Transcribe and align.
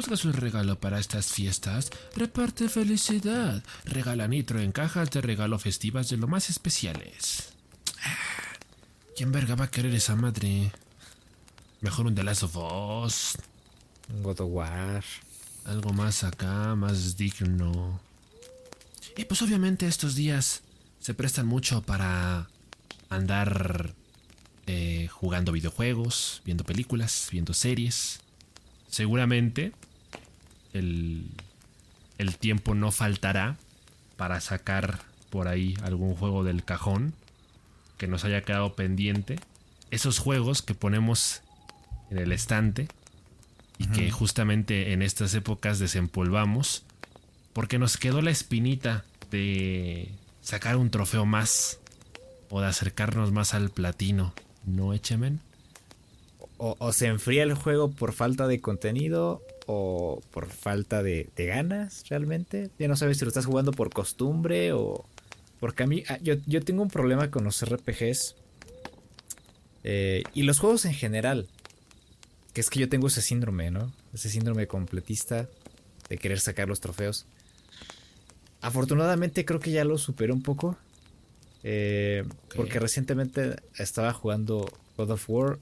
¿Buscas 0.00 0.24
un 0.24 0.32
regalo 0.32 0.80
para 0.80 0.98
estas 0.98 1.26
fiestas? 1.26 1.90
Reparte 2.16 2.70
felicidad. 2.70 3.62
Regala 3.84 4.26
Nitro 4.28 4.58
en 4.58 4.72
cajas 4.72 5.10
de 5.10 5.20
regalo 5.20 5.58
festivas 5.58 6.08
de 6.08 6.16
lo 6.16 6.26
más 6.26 6.48
especiales. 6.48 7.52
Ah, 8.02 8.56
¿Quién 9.14 9.30
verga 9.30 9.56
va 9.56 9.66
a 9.66 9.70
querer 9.70 9.94
esa 9.94 10.16
madre? 10.16 10.72
Mejor 11.82 12.06
un 12.06 12.14
The 12.14 12.24
Last 12.24 12.44
of 12.44 12.56
Us. 12.56 13.36
Un 14.08 14.22
God 14.22 14.40
of 14.40 14.48
War. 14.50 15.04
Algo 15.66 15.92
más 15.92 16.24
acá, 16.24 16.74
más 16.76 17.18
digno. 17.18 18.00
Y 19.18 19.26
pues 19.26 19.42
obviamente 19.42 19.86
estos 19.86 20.14
días 20.14 20.62
se 20.98 21.12
prestan 21.12 21.46
mucho 21.46 21.82
para 21.82 22.48
andar 23.10 23.92
eh, 24.66 25.08
jugando 25.08 25.52
videojuegos, 25.52 26.40
viendo 26.46 26.64
películas, 26.64 27.28
viendo 27.30 27.52
series. 27.52 28.20
Seguramente 28.88 29.74
el, 30.72 31.30
el 32.18 32.36
tiempo 32.36 32.74
no 32.74 32.90
faltará 32.90 33.56
para 34.16 34.40
sacar 34.40 35.00
por 35.30 35.48
ahí 35.48 35.76
algún 35.82 36.14
juego 36.14 36.44
del 36.44 36.64
cajón 36.64 37.14
que 37.98 38.06
nos 38.06 38.24
haya 38.24 38.42
quedado 38.42 38.74
pendiente. 38.74 39.38
Esos 39.90 40.18
juegos 40.18 40.62
que 40.62 40.74
ponemos 40.74 41.42
en 42.10 42.18
el 42.18 42.32
estante 42.32 42.88
y 43.78 43.86
que 43.86 44.10
justamente 44.10 44.92
en 44.92 45.00
estas 45.00 45.32
épocas 45.34 45.78
desempolvamos 45.78 46.84
porque 47.52 47.78
nos 47.78 47.96
quedó 47.96 48.20
la 48.22 48.30
espinita 48.30 49.04
de 49.30 50.10
sacar 50.42 50.76
un 50.76 50.90
trofeo 50.90 51.24
más 51.24 51.78
o 52.50 52.60
de 52.60 52.66
acercarnos 52.66 53.32
más 53.32 53.54
al 53.54 53.70
platino, 53.70 54.34
¿no, 54.64 54.92
Echemen? 54.92 55.40
O, 56.58 56.92
se 56.92 57.06
enfría 57.06 57.42
el 57.42 57.54
juego 57.54 57.90
por 57.90 58.12
falta 58.12 58.46
de 58.46 58.60
contenido 58.60 59.40
o 59.72 60.20
por 60.32 60.50
falta 60.50 61.02
de, 61.02 61.30
ganas 61.36 62.02
realmente. 62.08 62.70
Ya 62.78 62.88
no 62.88 62.96
sabes 62.96 63.18
si 63.18 63.24
lo 63.24 63.28
estás 63.28 63.46
jugando 63.46 63.70
por 63.70 63.92
costumbre 63.92 64.72
o... 64.72 65.04
Porque 65.60 65.84
a 65.84 65.86
mí, 65.86 66.02
ah, 66.08 66.18
yo, 66.22 66.34
yo 66.46 66.60
tengo 66.62 66.82
un 66.82 66.88
problema 66.88 67.30
con 67.30 67.44
los 67.44 67.64
RPGs 67.64 68.34
eh, 69.84 70.24
y 70.34 70.42
los 70.42 70.58
juegos 70.58 70.86
en 70.86 70.94
general. 70.94 71.46
Que 72.52 72.60
es 72.60 72.70
que 72.70 72.80
yo 72.80 72.88
tengo 72.88 73.06
ese 73.06 73.22
síndrome, 73.22 73.70
¿no? 73.70 73.92
Ese 74.12 74.28
síndrome 74.28 74.66
completista 74.66 75.48
de 76.08 76.18
querer 76.18 76.40
sacar 76.40 76.66
los 76.66 76.80
trofeos. 76.80 77.26
Afortunadamente 78.62 79.44
creo 79.44 79.60
que 79.60 79.70
ya 79.70 79.84
lo 79.84 79.98
superé 79.98 80.32
un 80.32 80.42
poco. 80.42 80.76
Eh, 81.62 82.24
porque 82.56 82.80
recientemente 82.80 83.56
estaba 83.76 84.12
jugando 84.12 84.68
God 84.96 85.10
of 85.10 85.30
War. 85.30 85.58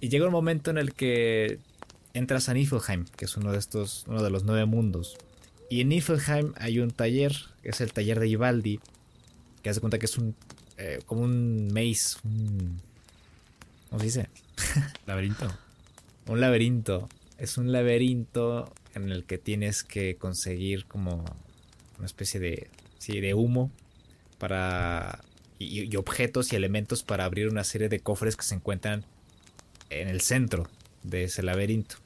Y 0.00 0.08
llega 0.08 0.26
un 0.26 0.32
momento 0.32 0.70
en 0.70 0.78
el 0.78 0.94
que 0.94 1.58
entras 2.14 2.48
a 2.48 2.54
Niflheim, 2.54 3.06
que 3.16 3.24
es 3.24 3.36
uno 3.36 3.52
de 3.52 3.58
estos, 3.58 4.04
uno 4.06 4.22
de 4.22 4.30
los 4.30 4.44
nueve 4.44 4.66
mundos. 4.66 5.16
Y 5.70 5.80
en 5.80 5.88
Niflheim 5.88 6.52
hay 6.56 6.80
un 6.80 6.90
taller, 6.90 7.32
que 7.62 7.70
es 7.70 7.80
el 7.80 7.92
taller 7.92 8.20
de 8.20 8.28
Ivaldi, 8.28 8.80
que 9.62 9.70
hace 9.70 9.80
cuenta 9.80 9.98
que 9.98 10.06
es 10.06 10.18
un 10.18 10.34
eh, 10.76 11.00
como 11.06 11.22
un 11.22 11.68
maze, 11.72 12.18
un, 12.24 12.80
¿cómo 13.88 14.00
se 14.00 14.06
dice? 14.06 14.28
Laberinto. 15.06 15.52
un 16.26 16.40
laberinto. 16.40 17.08
Es 17.38 17.58
un 17.58 17.72
laberinto 17.72 18.72
en 18.94 19.10
el 19.10 19.24
que 19.24 19.38
tienes 19.38 19.82
que 19.82 20.16
conseguir 20.16 20.86
como 20.86 21.24
una 21.98 22.06
especie 22.06 22.40
de, 22.40 22.68
sí, 22.98 23.20
de 23.20 23.34
humo 23.34 23.70
para 24.38 25.20
y, 25.58 25.94
objetos 25.96 26.52
y 26.52 26.56
elementos 26.56 27.02
para 27.02 27.24
abrir 27.24 27.48
una 27.48 27.64
serie 27.64 27.88
de 27.88 28.00
cofres 28.00 28.36
que 28.36 28.44
se 28.44 28.54
encuentran 28.54 29.04
en 29.90 30.08
el 30.08 30.20
centro 30.20 30.68
de 31.02 31.24
ese 31.24 31.42
laberinto. 31.42 31.96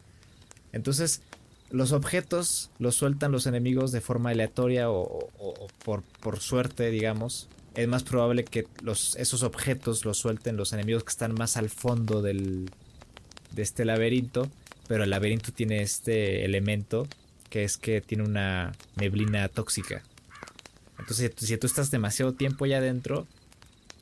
Entonces, 0.73 1.23
los 1.71 1.93
objetos 1.93 2.71
los 2.79 2.95
sueltan 2.95 3.33
los 3.33 3.47
enemigos 3.47 3.93
de 3.93 4.01
forma 4.01 4.31
aleatoria 4.31 4.91
o, 4.91 5.31
por, 5.85 6.03
por, 6.21 6.41
suerte, 6.41 6.91
digamos. 6.91 7.49
Es 7.75 7.89
más 7.89 8.05
probable 8.05 8.45
que 8.45 8.67
los, 8.83 9.17
esos 9.17 9.43
objetos 9.43 10.05
los 10.05 10.19
suelten 10.19 10.57
los 10.57 10.73
enemigos 10.73 11.05
que 11.05 11.11
están 11.11 11.35
más 11.35 11.57
al 11.57 11.69
fondo 11.69 12.23
del, 12.23 12.71
de 13.53 13.63
este 13.63 13.85
laberinto. 13.85 14.49
Pero 14.89 15.05
el 15.05 15.11
laberinto 15.11 15.53
tiene 15.53 15.83
este 15.83 16.45
elemento 16.45 17.09
que 17.51 17.65
es 17.65 17.77
que 17.77 18.01
tiene 18.01 18.25
una 18.25 18.73
neblina 18.97 19.49
tóxica. 19.49 20.03
Entonces, 20.99 21.33
si 21.37 21.57
tú 21.57 21.67
estás 21.67 21.91
demasiado 21.91 22.33
tiempo 22.33 22.65
allá 22.65 22.79
adentro, 22.79 23.27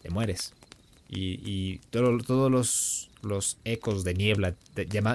te 0.03 0.11
mueres. 0.11 0.53
Y, 1.17 1.79
todos 1.91 2.51
los, 2.51 3.11
los, 3.23 3.59
ecos 3.65 4.03
de 4.05 4.15
niebla, 4.15 4.55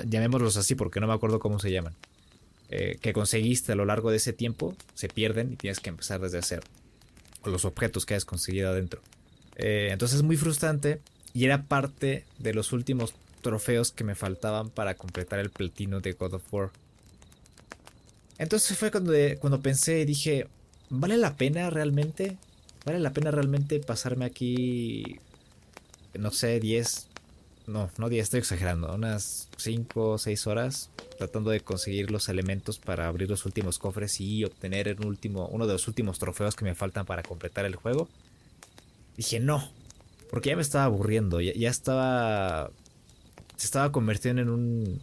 llamémoslos 0.05 0.55
así 0.57 0.75
porque 0.75 0.99
no 0.99 1.07
me 1.07 1.13
acuerdo 1.13 1.39
cómo 1.39 1.59
se 1.59 1.71
llaman, 1.71 1.93
eh, 2.69 2.97
que 3.01 3.13
conseguiste 3.13 3.73
a 3.73 3.75
lo 3.75 3.85
largo 3.85 4.11
de 4.11 4.17
ese 4.17 4.31
tiempo, 4.31 4.75
se 4.93 5.09
pierden 5.09 5.53
y 5.53 5.55
tienes 5.57 5.79
que 5.79 5.89
empezar 5.89 6.21
desde 6.21 6.41
cero. 6.41 6.63
Los 7.43 7.65
objetos 7.65 8.05
que 8.05 8.13
hayas 8.13 8.25
conseguido 8.25 8.69
adentro. 8.69 9.01
Eh, 9.55 9.89
entonces 9.91 10.17
es 10.17 10.23
muy 10.23 10.37
frustrante 10.37 11.01
y 11.33 11.45
era 11.45 11.63
parte 11.63 12.25
de 12.37 12.53
los 12.53 12.71
últimos 12.71 13.13
trofeos 13.41 13.91
que 13.91 14.03
me 14.03 14.15
faltaban 14.15 14.69
para 14.69 14.95
completar 14.95 15.39
el 15.39 15.49
platino 15.49 15.99
de 15.99 16.13
God 16.13 16.35
of 16.35 16.53
War. 16.53 16.71
Entonces 18.37 18.77
fue 18.77 18.89
cuando, 18.89 19.13
cuando 19.39 19.61
pensé 19.61 19.99
y 20.01 20.05
dije, 20.05 20.47
¿vale 20.89 21.17
la 21.17 21.35
pena 21.35 21.69
realmente? 21.69 22.37
¿Vale 22.85 22.99
la 22.99 23.11
pena 23.11 23.31
realmente 23.31 23.79
pasarme 23.79 24.25
aquí, 24.25 25.19
no 26.17 26.31
sé, 26.31 26.59
10, 26.59 27.07
no, 27.67 27.89
no 27.97 28.09
10, 28.09 28.23
estoy 28.23 28.39
exagerando, 28.39 28.93
unas 28.93 29.49
5 29.57 30.11
o 30.11 30.17
6 30.17 30.47
horas 30.47 30.89
tratando 31.17 31.51
de 31.51 31.59
conseguir 31.59 32.11
los 32.11 32.29
elementos 32.29 32.79
para 32.79 33.07
abrir 33.07 33.29
los 33.29 33.45
últimos 33.45 33.77
cofres 33.77 34.19
y 34.21 34.43
obtener 34.43 34.87
el 34.87 35.05
último, 35.05 35.47
uno 35.47 35.67
de 35.67 35.73
los 35.73 35.87
últimos 35.87 36.19
trofeos 36.19 36.55
que 36.55 36.65
me 36.65 36.75
faltan 36.75 37.05
para 37.05 37.23
completar 37.23 37.65
el 37.65 37.75
juego? 37.75 38.07
Dije, 39.17 39.39
no, 39.39 39.71
porque 40.31 40.49
ya 40.49 40.55
me 40.55 40.61
estaba 40.61 40.85
aburriendo, 40.85 41.41
ya, 41.41 41.53
ya 41.53 41.69
estaba, 41.69 42.71
se 43.57 43.65
estaba 43.65 43.91
convirtiendo 43.91 44.41
en 44.41 44.49
un, 44.49 45.01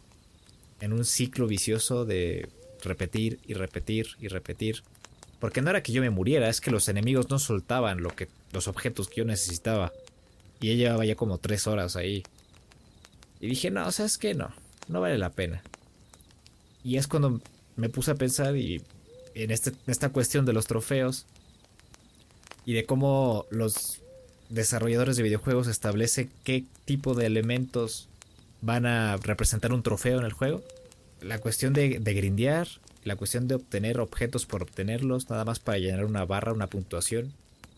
en 0.81 0.93
un 0.93 1.05
ciclo 1.05 1.47
vicioso 1.47 2.05
de 2.05 2.49
repetir 2.83 3.41
y 3.47 3.55
repetir 3.55 4.09
y 4.21 4.29
repetir 4.29 4.83
porque 5.39 5.61
no 5.61 5.71
era 5.71 5.83
que 5.83 5.93
yo 5.93 6.01
me 6.01 6.11
muriera, 6.11 6.49
es 6.49 6.61
que 6.61 6.71
los 6.71 6.89
enemigos 6.89 7.29
no 7.31 7.39
soltaban 7.39 8.03
lo 8.03 8.11
que, 8.11 8.29
los 8.53 8.69
objetos 8.69 9.09
que 9.09 9.17
yo 9.17 9.25
necesitaba. 9.25 9.93
Y 10.61 10.71
ella 10.71 10.87
llevaba 10.87 11.05
ya 11.05 11.17
como 11.17 11.39
tres 11.39 11.67
horas 11.67 11.97
ahí. 11.97 12.23
Y 13.41 13.49
dije, 13.49 13.71
no, 13.71 13.87
o 13.87 13.93
sea, 13.93 14.07
es 14.07 14.19
que 14.19 14.35
no, 14.35 14.51
no 14.89 15.01
vale 15.01 15.19
la 15.19 15.31
pena. 15.31 15.63
Y 16.83 16.97
es 16.97 17.07
cuando 17.07 17.41
me 17.77 17.89
puse 17.89 18.13
a 18.13 18.15
pensar 18.15 18.57
y 18.57 18.83
en, 19.35 19.51
este, 19.51 19.71
en 19.71 19.77
esta 19.87 20.11
cuestión 20.11 20.47
de 20.47 20.53
los 20.53 20.67
trofeos 20.67 21.27
y 22.65 22.73
de 22.73 22.85
cómo 22.85 23.45
los 23.51 24.01
desarrolladores 24.49 25.17
de 25.17 25.23
videojuegos 25.23 25.67
establecen 25.67 26.31
qué 26.45 26.65
tipo 26.85 27.15
de 27.15 27.27
elementos 27.27 28.09
van 28.63 28.87
a 28.87 29.17
representar 29.17 29.73
un 29.73 29.83
trofeo 29.83 30.19
en 30.19 30.25
el 30.25 30.33
juego. 30.33 30.63
La 31.21 31.39
cuestión 31.39 31.73
de, 31.73 31.99
de 31.99 32.15
grindear, 32.15 32.69
la 33.05 33.17
cuestión 33.17 33.47
de 33.49 33.57
obtener 33.57 34.01
objetos 34.01 34.47
por 34.47 34.63
obtenerlos, 34.63 35.29
nada 35.29 35.45
más 35.45 35.59
para 35.59 35.79
llenar 35.79 36.05
una 36.05 36.25
barra, 36.25 36.53
una 36.53 36.67
puntuación, 36.67 37.33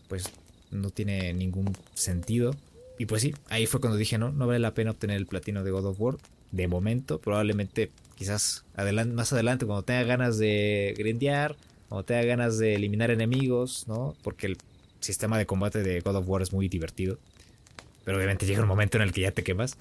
pues 0.07 0.31
no 0.71 0.89
tiene 0.89 1.33
ningún 1.33 1.75
sentido. 1.93 2.55
Y 2.99 3.07
pues 3.07 3.23
sí, 3.23 3.33
ahí 3.49 3.65
fue 3.65 3.79
cuando 3.79 3.97
dije, 3.97 4.19
no, 4.19 4.31
no 4.31 4.45
vale 4.45 4.59
la 4.59 4.75
pena 4.75 4.91
obtener 4.91 5.17
el 5.17 5.25
platino 5.25 5.63
de 5.63 5.71
God 5.71 5.85
of 5.85 5.99
War. 5.99 6.17
De 6.51 6.67
momento, 6.67 7.19
probablemente 7.19 7.89
quizás 8.15 8.65
más 8.75 9.33
adelante, 9.33 9.65
cuando 9.65 9.83
tenga 9.83 10.03
ganas 10.03 10.37
de 10.37 10.93
grindear, 10.97 11.55
cuando 11.87 12.03
tenga 12.03 12.23
ganas 12.23 12.59
de 12.59 12.75
eliminar 12.75 13.09
enemigos, 13.09 13.87
¿no? 13.87 14.15
Porque 14.21 14.47
el 14.47 14.57
sistema 14.99 15.37
de 15.37 15.45
combate 15.45 15.81
de 15.81 16.01
God 16.01 16.17
of 16.17 16.27
War 16.27 16.41
es 16.41 16.53
muy 16.53 16.67
divertido. 16.67 17.17
Pero 18.03 18.17
obviamente 18.17 18.45
llega 18.45 18.61
un 18.61 18.67
momento 18.67 18.97
en 18.97 19.03
el 19.03 19.11
que 19.11 19.21
ya 19.21 19.31
te 19.31 19.43
quemas. 19.43 19.77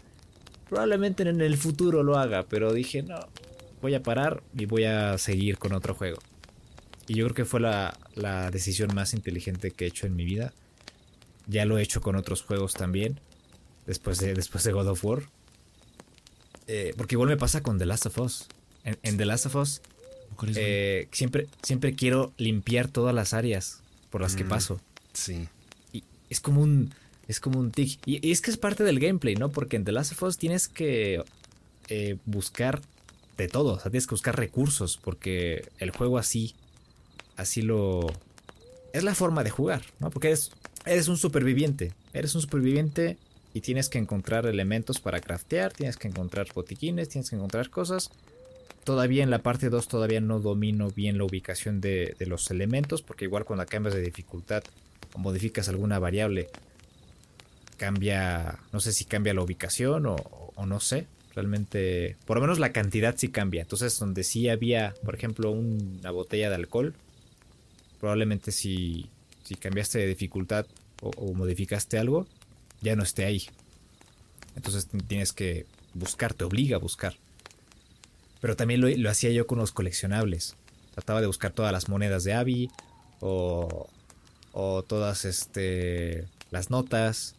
Probablemente 0.68 1.28
en 1.28 1.40
el 1.40 1.56
futuro 1.56 2.02
lo 2.02 2.16
haga, 2.18 2.44
pero 2.44 2.72
dije, 2.72 3.02
no, 3.02 3.18
voy 3.80 3.94
a 3.94 4.02
parar 4.02 4.42
y 4.56 4.66
voy 4.66 4.84
a 4.84 5.18
seguir 5.18 5.58
con 5.58 5.72
otro 5.72 5.94
juego. 5.94 6.18
Y 7.06 7.14
yo 7.14 7.24
creo 7.24 7.34
que 7.34 7.44
fue 7.44 7.60
la, 7.60 7.96
decisión 8.52 8.94
más 8.94 9.14
inteligente 9.14 9.70
que 9.70 9.86
he 9.86 9.88
hecho 9.88 10.06
en 10.06 10.14
mi 10.14 10.24
vida. 10.24 10.52
Ya 11.48 11.64
lo 11.64 11.78
he 11.78 11.82
hecho 11.82 12.00
con 12.00 12.14
otros 12.14 12.42
juegos 12.42 12.74
también. 12.74 13.20
Después 13.86 14.18
de, 14.18 14.34
después 14.34 14.62
de 14.64 14.72
God 14.72 14.88
of 14.88 15.04
War. 15.04 15.22
Eh, 16.66 16.92
porque 16.96 17.14
igual 17.14 17.30
me 17.30 17.38
pasa 17.38 17.62
con 17.62 17.78
The 17.78 17.86
Last 17.86 18.06
of 18.06 18.18
Us. 18.18 18.46
En, 18.84 19.16
The 19.16 19.24
Last 19.24 19.46
of 19.46 19.56
Us. 19.56 19.80
Eh, 20.54 21.08
siempre, 21.10 21.48
siempre 21.62 21.94
quiero 21.94 22.32
limpiar 22.36 22.88
todas 22.88 23.14
las 23.14 23.32
áreas 23.32 23.82
por 24.10 24.20
las 24.20 24.36
que 24.36 24.44
mm, 24.44 24.48
paso. 24.48 24.80
Sí. 25.14 25.48
Y 25.92 26.04
es 26.30 26.40
como 26.40 26.60
un. 26.60 26.94
Es 27.26 27.40
como 27.40 27.58
un 27.58 27.70
tic. 27.72 27.98
Y, 28.06 28.30
es 28.30 28.40
que 28.40 28.50
es 28.50 28.58
parte 28.58 28.84
del 28.84 29.00
gameplay, 29.00 29.34
¿no? 29.34 29.50
Porque 29.50 29.76
en 29.76 29.84
The 29.84 29.92
Last 29.92 30.12
of 30.12 30.22
Us 30.22 30.38
tienes 30.38 30.68
que 30.68 31.24
eh, 31.88 32.16
buscar 32.26 32.82
de 33.38 33.48
todo. 33.48 33.74
O 33.74 33.80
sea, 33.80 33.90
tienes 33.90 34.06
que 34.06 34.12
buscar 34.12 34.36
recursos 34.36 34.98
porque 35.02 35.70
el 35.78 35.90
juego 35.90 36.18
así, 36.18 36.54
así 37.36 37.62
lo... 37.62 38.06
Es 38.92 39.04
la 39.04 39.14
forma 39.14 39.44
de 39.44 39.50
jugar, 39.50 39.82
¿no? 40.00 40.10
Porque 40.10 40.28
eres, 40.28 40.50
eres 40.84 41.08
un 41.08 41.16
superviviente. 41.16 41.92
Eres 42.12 42.34
un 42.34 42.42
superviviente 42.42 43.16
y 43.54 43.60
tienes 43.60 43.88
que 43.88 43.98
encontrar 43.98 44.46
elementos 44.46 45.00
para 45.00 45.20
craftear, 45.20 45.72
tienes 45.72 45.96
que 45.96 46.08
encontrar 46.08 46.46
botiquines, 46.54 47.08
tienes 47.08 47.30
que 47.30 47.36
encontrar 47.36 47.70
cosas 47.70 48.10
todavía 48.88 49.22
en 49.22 49.28
la 49.28 49.42
parte 49.42 49.68
2 49.68 49.86
todavía 49.86 50.22
no 50.22 50.40
domino 50.40 50.88
bien 50.90 51.18
la 51.18 51.24
ubicación 51.24 51.78
de, 51.82 52.16
los 52.20 52.50
elementos, 52.50 53.02
porque 53.02 53.26
igual 53.26 53.44
cuando 53.44 53.66
cambias 53.66 53.94
de 53.94 54.00
dificultad 54.00 54.62
o 55.12 55.18
modificas 55.18 55.68
alguna 55.68 55.98
variable, 55.98 56.48
cambia, 57.76 58.60
no 58.72 58.80
sé 58.80 58.94
si 58.94 59.04
cambia 59.04 59.34
la 59.34 59.42
ubicación 59.42 60.06
o, 60.06 60.16
no 60.64 60.80
sé, 60.80 61.06
realmente, 61.34 62.16
por 62.24 62.38
lo 62.38 62.40
menos 62.40 62.58
la 62.58 62.72
cantidad 62.72 63.14
sí 63.14 63.28
cambia. 63.28 63.60
Entonces, 63.60 63.98
donde 63.98 64.24
sí 64.24 64.48
había, 64.48 64.94
por 65.04 65.14
ejemplo, 65.14 65.50
una 65.50 66.10
botella 66.10 66.48
de 66.48 66.54
alcohol, 66.54 66.94
probablemente 68.00 68.52
si, 68.52 69.10
si 69.48 69.54
cambiaste 69.54 69.98
de 69.98 70.06
dificultad 70.06 70.66
o 71.00 71.32
modificaste 71.32 71.98
algo, 71.98 72.26
ya 72.82 72.96
no 72.96 73.02
esté 73.02 73.24
ahí. 73.24 73.44
Entonces 74.56 74.88
tienes 75.06 75.32
que 75.32 75.66
buscar, 75.94 76.34
te 76.34 76.44
obliga 76.44 76.76
a 76.76 76.80
buscar. 76.80 77.14
Pero 78.40 78.56
también 78.56 78.80
lo, 78.80 79.10
hacía 79.10 79.30
yo 79.30 79.46
con 79.46 79.58
los 79.58 79.72
coleccionables. 79.72 80.56
Trataba 80.94 81.20
de 81.20 81.26
buscar 81.26 81.52
todas 81.52 81.72
las 81.72 81.88
monedas 81.88 82.24
de 82.24 82.34
Abby 82.34 82.70
o, 83.20 83.88
o 84.52 84.82
todas 84.82 85.24
este, 85.24 86.26
las 86.50 86.70
notas. 86.70 87.34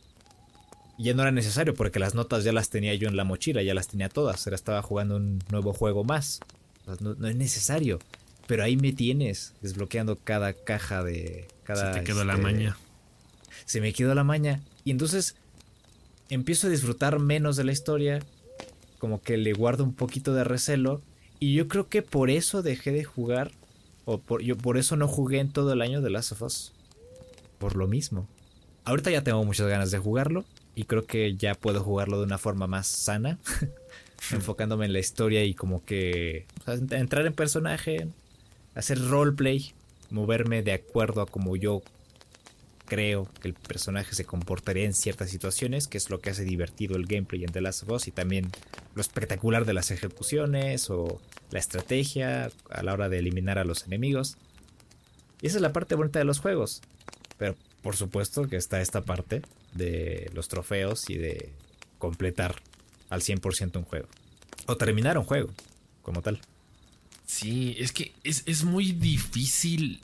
Ya 0.97 1.13
no 1.13 1.21
era 1.21 1.31
necesario 1.31 1.73
porque 1.73 1.99
las 1.99 2.15
notas 2.15 2.43
ya 2.43 2.51
las 2.51 2.69
tenía 2.69 2.93
yo 2.95 3.07
en 3.07 3.15
la 3.15 3.23
mochila, 3.23 3.61
ya 3.61 3.73
las 3.73 3.87
tenía 3.87 4.09
todas. 4.09 4.45
Era 4.47 4.55
estaba 4.55 4.81
jugando 4.81 5.15
un 5.15 5.43
nuevo 5.49 5.73
juego 5.73 6.03
más. 6.03 6.39
No, 6.99 7.27
es 7.27 7.35
necesario. 7.35 7.99
Pero 8.49 8.63
ahí 8.63 8.77
me 8.77 8.93
tienes 8.93 9.53
desbloqueando 9.61 10.15
cada 10.15 10.53
caja 10.53 11.03
de 11.03 11.47
cada. 11.63 11.93
Se 11.93 11.99
te 11.99 12.03
quedó 12.03 12.25
la 12.25 12.33
este, 12.33 12.43
maña. 12.43 12.77
Se 13.65 13.79
me 13.79 13.93
quedó 13.93 14.15
la 14.15 14.23
maña. 14.23 14.59
Y 14.83 14.89
entonces 14.89 15.35
empiezo 16.29 16.65
a 16.65 16.71
disfrutar 16.71 17.19
menos 17.19 17.57
de 17.57 17.63
la 17.63 17.73
historia 17.73 18.23
como 18.97 19.21
que 19.21 19.37
le 19.37 19.53
guardo 19.53 19.83
un 19.83 19.93
poquito 19.93 20.33
de 20.33 20.45
recelo. 20.45 20.99
Y 21.39 21.53
yo 21.53 21.67
creo 21.67 21.89
que 21.89 22.01
por 22.01 22.31
eso 22.31 22.63
dejé 22.63 22.91
de 22.91 23.03
jugar. 23.03 23.51
O 24.05 24.17
por, 24.17 24.41
yo 24.41 24.57
por 24.57 24.79
eso 24.79 24.95
no 24.95 25.07
jugué 25.07 25.37
en 25.37 25.51
todo 25.51 25.71
el 25.71 25.83
año 25.83 26.01
de 26.01 26.09
Last 26.09 26.31
of 26.31 26.41
Us. 26.41 26.73
Por 27.59 27.75
lo 27.75 27.87
mismo. 27.87 28.27
Ahorita 28.83 29.11
ya 29.11 29.23
tengo 29.23 29.45
muchas 29.45 29.67
ganas 29.67 29.91
de 29.91 29.99
jugarlo. 29.99 30.43
Y 30.73 30.85
creo 30.85 31.05
que 31.05 31.35
ya 31.35 31.53
puedo 31.53 31.83
jugarlo 31.83 32.17
de 32.17 32.23
una 32.23 32.39
forma 32.39 32.65
más 32.65 32.87
sana. 32.87 33.37
enfocándome 34.31 34.85
en 34.85 34.93
la 34.93 34.99
historia 34.99 35.43
y 35.43 35.53
como 35.53 35.83
que. 35.83 36.45
entrar 36.91 37.25
en 37.25 37.33
personaje. 37.33 38.07
Hacer 38.79 39.09
roleplay. 39.09 39.73
Moverme 40.09 40.63
de 40.63 40.71
acuerdo 40.71 41.21
a 41.21 41.25
como 41.25 41.57
yo 41.57 41.83
creo 42.85 43.27
que 43.41 43.49
el 43.49 43.53
personaje 43.53 44.15
se 44.15 44.23
comportaría 44.23 44.85
en 44.85 44.93
ciertas 44.93 45.29
situaciones, 45.29 45.89
que 45.89 45.97
es 45.97 46.09
lo 46.09 46.21
que 46.21 46.29
hace 46.29 46.45
divertido 46.45 46.95
el 46.95 47.05
gameplay 47.05 47.43
en 47.43 47.51
The 47.51 47.59
Last 47.59 47.83
of 47.83 47.89
Us 47.89 48.07
y 48.07 48.11
también 48.11 48.49
lo 48.95 49.01
espectacular 49.01 49.65
de 49.65 49.73
las 49.73 49.91
ejecuciones 49.91 50.89
o 50.89 51.19
la 51.51 51.59
estrategia 51.59 52.51
a 52.69 52.81
la 52.81 52.93
hora 52.93 53.09
de 53.09 53.19
eliminar 53.19 53.59
a 53.59 53.65
los 53.65 53.85
enemigos. 53.85 54.37
Y 55.41 55.47
esa 55.47 55.57
es 55.57 55.61
la 55.61 55.73
parte 55.73 55.95
bonita 55.95 56.19
de 56.19 56.25
los 56.25 56.39
juegos. 56.39 56.81
Pero 57.37 57.57
por 57.83 57.97
supuesto 57.97 58.47
que 58.47 58.55
está 58.55 58.79
esta 58.79 59.01
parte 59.01 59.41
de 59.73 60.31
los 60.33 60.47
trofeos 60.47 61.09
y 61.09 61.17
de 61.17 61.49
completar 61.97 62.55
al 63.09 63.19
100% 63.19 63.75
un 63.75 63.83
juego. 63.83 64.07
O 64.67 64.77
terminar 64.77 65.17
un 65.17 65.25
juego, 65.25 65.49
como 66.01 66.21
tal. 66.21 66.39
Sí, 67.29 67.75
es 67.77 67.91
que 67.91 68.13
es, 68.23 68.43
es 68.47 68.63
muy 68.63 68.91
difícil 68.91 70.01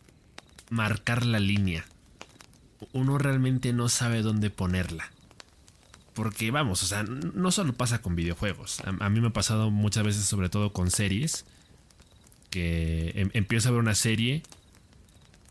marcar 0.69 1.25
la 1.25 1.39
línea 1.39 1.85
uno 2.93 3.17
realmente 3.17 3.73
no 3.73 3.89
sabe 3.89 4.21
dónde 4.21 4.49
ponerla. 4.49 5.11
Porque 6.13 6.49
vamos, 6.49 6.81
o 6.83 6.85
sea, 6.85 7.03
no 7.03 7.51
solo 7.51 7.73
pasa 7.73 8.01
con 8.01 8.15
videojuegos. 8.15 8.81
A, 8.85 9.09
mí 9.09 9.19
me 9.19 9.27
ha 9.27 9.33
pasado 9.33 9.69
muchas 9.69 10.05
veces, 10.05 10.23
sobre 10.25 10.47
todo 10.47 10.71
con 10.71 10.89
series, 10.89 11.45
que 12.49 13.11
em, 13.15 13.29
empiezo 13.33 13.67
a 13.67 13.71
ver 13.73 13.81
una 13.81 13.95
serie 13.95 14.43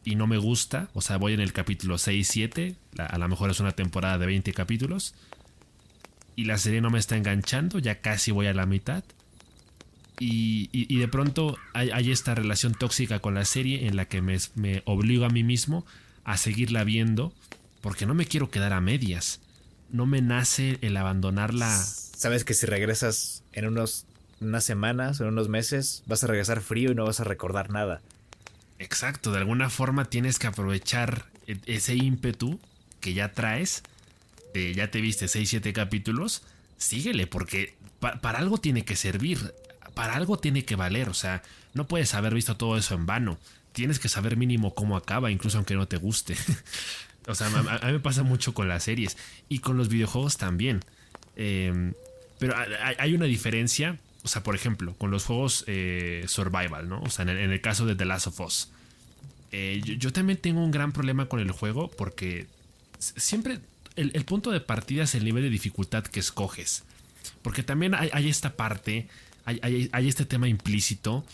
y 0.05 0.15
no 0.15 0.27
me 0.27 0.39
gusta. 0.39 0.89
O 0.95 1.03
sea, 1.03 1.19
voy 1.19 1.35
en 1.35 1.41
el 1.41 1.53
capítulo 1.53 1.99
6, 1.99 2.27
7. 2.27 2.77
a 2.97 3.19
lo 3.19 3.29
mejor 3.29 3.51
es 3.51 3.61
una 3.61 3.73
temporada 3.73 4.17
de 4.17 4.27
20 4.27 4.55
capítulos. 4.55 5.15
Y 6.35 6.47
la 6.47 6.57
serie 6.57 6.81
no 6.81 6.91
me 6.91 6.99
está 6.99 7.17
enganchando, 7.17 7.79
ya 7.79 8.01
casi 8.01 8.31
voy 8.31 8.47
a 8.47 8.55
la 8.55 8.65
mitad. 8.65 9.05
Y, 10.21 10.97
de 10.97 11.09
pronto 11.09 11.59
hay, 11.73 12.11
esta 12.11 12.35
relación 12.35 12.75
tóxica 12.75 13.19
con 13.19 13.35
la 13.35 13.45
serie 13.45 13.87
en 13.87 13.97
la 13.97 14.07
que 14.07 14.23
me, 14.23 14.39
me 14.55 14.83
obligo 14.87 15.25
a 15.25 15.29
mí 15.29 15.43
mismo 15.43 15.85
a 16.25 16.37
seguirla 16.37 16.85
viendo 16.85 17.33
porque 17.81 18.07
no 18.07 18.15
me 18.15 18.27
quiero 18.27 18.51
quedar 18.51 18.73
a 18.73 18.81
medias. 18.81 19.41
No 19.91 20.07
me 20.07 20.23
nace 20.23 20.79
el 20.81 20.97
abandonarla. 20.97 21.71
Sabes 21.77 22.45
que 22.45 22.55
si 22.55 22.65
regresas 22.67 23.45
en 23.53 23.67
unos, 23.67 24.07
unas 24.41 24.65
semanas 24.65 25.21
o 25.21 25.25
en 25.25 25.31
unos 25.31 25.49
meses, 25.49 26.03
vas 26.07 26.25
a 26.25 26.27
regresar 26.27 26.61
frío 26.63 26.93
y 26.93 26.95
no 26.95 27.05
vas 27.05 27.21
a 27.21 27.25
recordar 27.25 27.71
nada. 27.71 28.01
Exacto, 28.79 29.33
de 29.33 29.39
alguna 29.39 29.71
forma 29.71 30.07
tienes 30.07 30.39
que 30.39 30.47
aprovechar 30.47 31.27
e, 31.47 31.59
ese 31.67 31.95
ímpetu 31.95 32.59
que 33.01 33.15
ya 33.15 33.33
traes, 33.33 33.83
de 34.55 34.75
ya 34.75 34.91
te 34.91 35.01
viste 35.01 35.29
6, 35.29 35.49
7 35.49 35.73
capítulos, 35.73 36.43
síguele, 36.79 37.27
porque 37.27 37.75
para 38.01 38.39
algo 38.39 38.59
tiene 38.59 38.85
que 38.85 38.97
servir, 38.97 39.55
para 39.95 40.15
algo 40.15 40.39
tiene 40.39 40.65
que 40.65 40.77
valer, 40.77 41.09
o 41.09 41.15
sea, 41.15 41.43
no 41.73 41.87
puedes 41.87 42.15
haber 42.15 42.35
visto 42.35 42.57
todo 42.57 42.77
eso 42.77 42.95
en 42.95 43.07
vano 43.07 43.39
tienes 43.75 43.99
que 43.99 44.09
saber 44.09 44.37
mínimo 44.39 44.75
cómo 44.75 44.97
acaba, 44.97 45.31
incluso 45.31 45.59
aunque 45.59 45.75
no 45.75 45.87
te 45.87 45.99
guste. 45.99 46.37
o 47.27 47.35
sea, 47.35 47.49
a, 47.49 47.87
mí 47.87 47.93
me 47.93 48.01
pasa 48.01 48.23
mucho 48.23 48.55
con 48.55 48.69
las 48.69 48.85
series 48.85 49.19
y 49.49 49.59
con 49.59 49.77
los 49.77 49.89
videojuegos 49.89 50.39
también. 50.39 50.81
Em, 51.37 51.93
pero 52.39 52.55
hay, 52.99 53.15
una 53.15 53.27
diferencia, 53.27 53.99
o 54.23 54.29
sea, 54.29 54.43
por 54.43 54.55
ejemplo, 54.55 54.95
con 54.95 55.11
los 55.11 55.25
juegos 55.25 55.65
eh, 55.67 56.25
survival, 56.29 56.89
¿no? 56.89 57.03
O 57.03 57.11
sea, 57.11 57.25
en 57.25 57.31
el, 57.31 57.61
caso 57.61 57.85
de 57.85 57.97
The 57.97 58.05
Last 58.05 58.29
of 58.29 58.41
Us. 58.41 58.71
Eh, 59.51 59.81
yo, 59.85 60.13
también 60.13 60.39
tengo 60.39 60.65
un 60.65 60.71
gran 60.71 60.93
problema 60.93 61.27
con 61.27 61.41
el 61.41 61.51
juego 61.51 61.91
porque 61.91 62.47
siempre 62.99 63.59
el, 63.97 64.25
punto 64.25 64.51
de 64.51 64.61
partida 64.61 65.05
es 65.05 65.15
el 65.15 65.25
nivel 65.25 65.43
de 65.43 65.51
dificultad 65.51 66.05
que 66.05 66.21
escoges. 66.21 66.85
Porque 67.43 67.63
también 67.63 67.95
hay, 67.95 68.29
esta 68.29 68.57
parte, 68.57 69.09
hay, 69.45 69.91
hay, 69.93 70.09
este 70.09 70.25
tema 70.25 70.49
implícito 70.49 71.25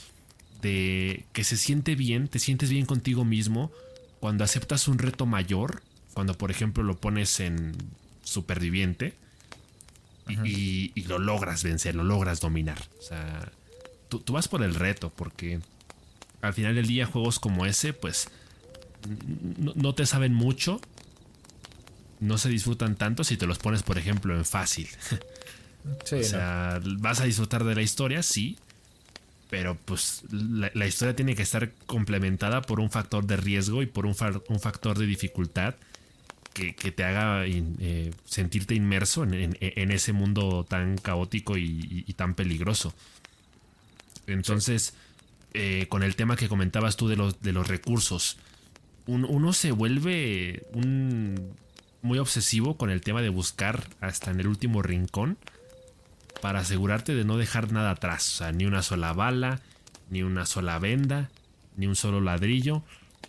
de 0.62 1.24
que 1.32 1.44
se 1.44 1.56
siente 1.56 1.94
bien, 1.94 2.28
te 2.28 2.38
sientes 2.38 2.70
bien 2.70 2.86
contigo 2.86 3.24
mismo 3.24 3.70
cuando 4.18 4.44
aceptas 4.44 4.88
un 4.88 4.98
reto 4.98 5.26
mayor, 5.26 5.82
cuando 6.12 6.36
por 6.36 6.50
ejemplo 6.50 6.82
lo 6.82 6.98
pones 6.98 7.40
en 7.40 7.74
superviviente 8.22 9.14
y, 10.44 11.02
lo 11.02 11.18
logras 11.18 11.64
vencer, 11.64 11.94
lo 11.94 12.04
logras 12.04 12.40
dominar. 12.40 12.78
O 13.00 13.02
sea, 13.02 13.50
tú, 14.08 14.22
vas 14.32 14.48
por 14.48 14.62
el 14.62 14.74
reto 14.74 15.10
porque 15.10 15.60
al 16.42 16.54
final 16.54 16.74
del 16.74 16.86
día 16.86 17.06
juegos 17.06 17.38
como 17.38 17.66
ese 17.66 17.92
pues 17.92 18.28
no, 19.58 19.94
te 19.94 20.06
saben 20.06 20.34
mucho, 20.34 20.80
no 22.20 22.38
se 22.38 22.48
disfrutan 22.48 22.96
tanto 22.96 23.24
si 23.24 23.36
te 23.36 23.46
los 23.46 23.58
pones 23.58 23.82
por 23.82 23.98
ejemplo 23.98 24.36
en 24.36 24.44
fácil. 24.44 24.88
o 25.84 26.22
sea, 26.22 26.80
vas 26.98 27.20
a 27.20 27.24
disfrutar 27.24 27.64
de 27.64 27.74
la 27.74 27.82
historia, 27.82 28.22
sí, 28.22 28.58
pero 29.50 29.76
pues 29.84 30.22
la, 30.30 30.86
historia 30.86 31.16
tiene 31.16 31.34
que 31.34 31.42
estar 31.42 31.72
complementada 31.86 32.62
por 32.62 32.78
un 32.78 32.90
factor 32.90 33.26
de 33.26 33.36
riesgo 33.36 33.82
y 33.82 33.86
por 33.86 34.06
un, 34.06 34.14
factor 34.14 34.96
de 34.96 35.06
dificultad 35.06 35.74
que, 36.54 36.72
te 36.72 37.04
haga 37.04 37.44
eh, 37.46 38.12
sentirte 38.24 38.76
inmerso 38.76 39.24
en, 39.24 39.90
ese 39.90 40.12
mundo 40.12 40.64
tan 40.68 40.98
caótico 40.98 41.56
y, 41.56 42.04
tan 42.16 42.34
peligroso. 42.34 42.94
Entonces, 44.28 44.94
eh, 45.52 45.86
con 45.88 46.04
el 46.04 46.14
tema 46.14 46.36
que 46.36 46.48
comentabas 46.48 46.96
tú 46.96 47.08
de 47.08 47.16
los, 47.16 47.66
recursos, 47.66 48.38
uno 49.06 49.52
se 49.52 49.72
vuelve 49.72 50.64
muy 52.02 52.18
obsesivo 52.18 52.76
con 52.76 52.90
el 52.90 53.00
tema 53.00 53.20
de 53.20 53.30
buscar 53.30 53.84
hasta 54.00 54.30
en 54.30 54.38
el 54.38 54.46
último 54.46 54.80
rincón 54.82 55.38
para 56.40 56.60
asegurarte 56.60 57.14
de 57.14 57.24
no 57.24 57.36
dejar 57.36 57.72
nada 57.72 57.90
atrás, 57.90 58.34
o 58.34 58.36
sea, 58.38 58.52
ni 58.52 58.64
una 58.64 58.82
sola 58.82 59.12
bala, 59.12 59.60
ni 60.10 60.22
una 60.22 60.46
sola 60.46 60.78
venda, 60.78 61.30
ni 61.76 61.86
un 61.86 61.96
solo 61.96 62.20
ladrillo, 62.20 62.82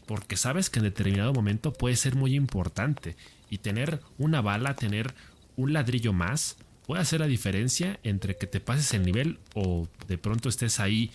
porque 0.05 0.37
sabes 0.37 0.69
que 0.69 0.79
en 0.79 0.83
determinado 0.83 1.33
momento 1.33 1.73
puede 1.73 1.95
ser 1.95 2.15
muy 2.15 2.35
importante 2.35 3.15
y 3.49 3.59
tener 3.59 4.01
una 4.17 4.41
bala, 4.41 4.75
tener 4.75 5.13
un 5.55 5.73
ladrillo 5.73 6.13
más, 6.13 6.57
puede 6.85 7.01
hacer 7.01 7.19
la 7.19 7.27
diferencia 7.27 7.99
entre 8.03 8.37
que 8.37 8.47
te 8.47 8.59
pases 8.59 8.93
el 8.93 9.05
nivel 9.05 9.39
o 9.53 9.87
de 10.07 10.17
pronto 10.17 10.49
estés 10.49 10.79
ahí 10.79 11.11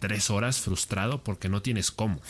tres 0.00 0.30
horas 0.30 0.60
frustrado 0.60 1.22
porque 1.22 1.48
no 1.48 1.62
tienes 1.62 1.90
cómo. 1.90 2.20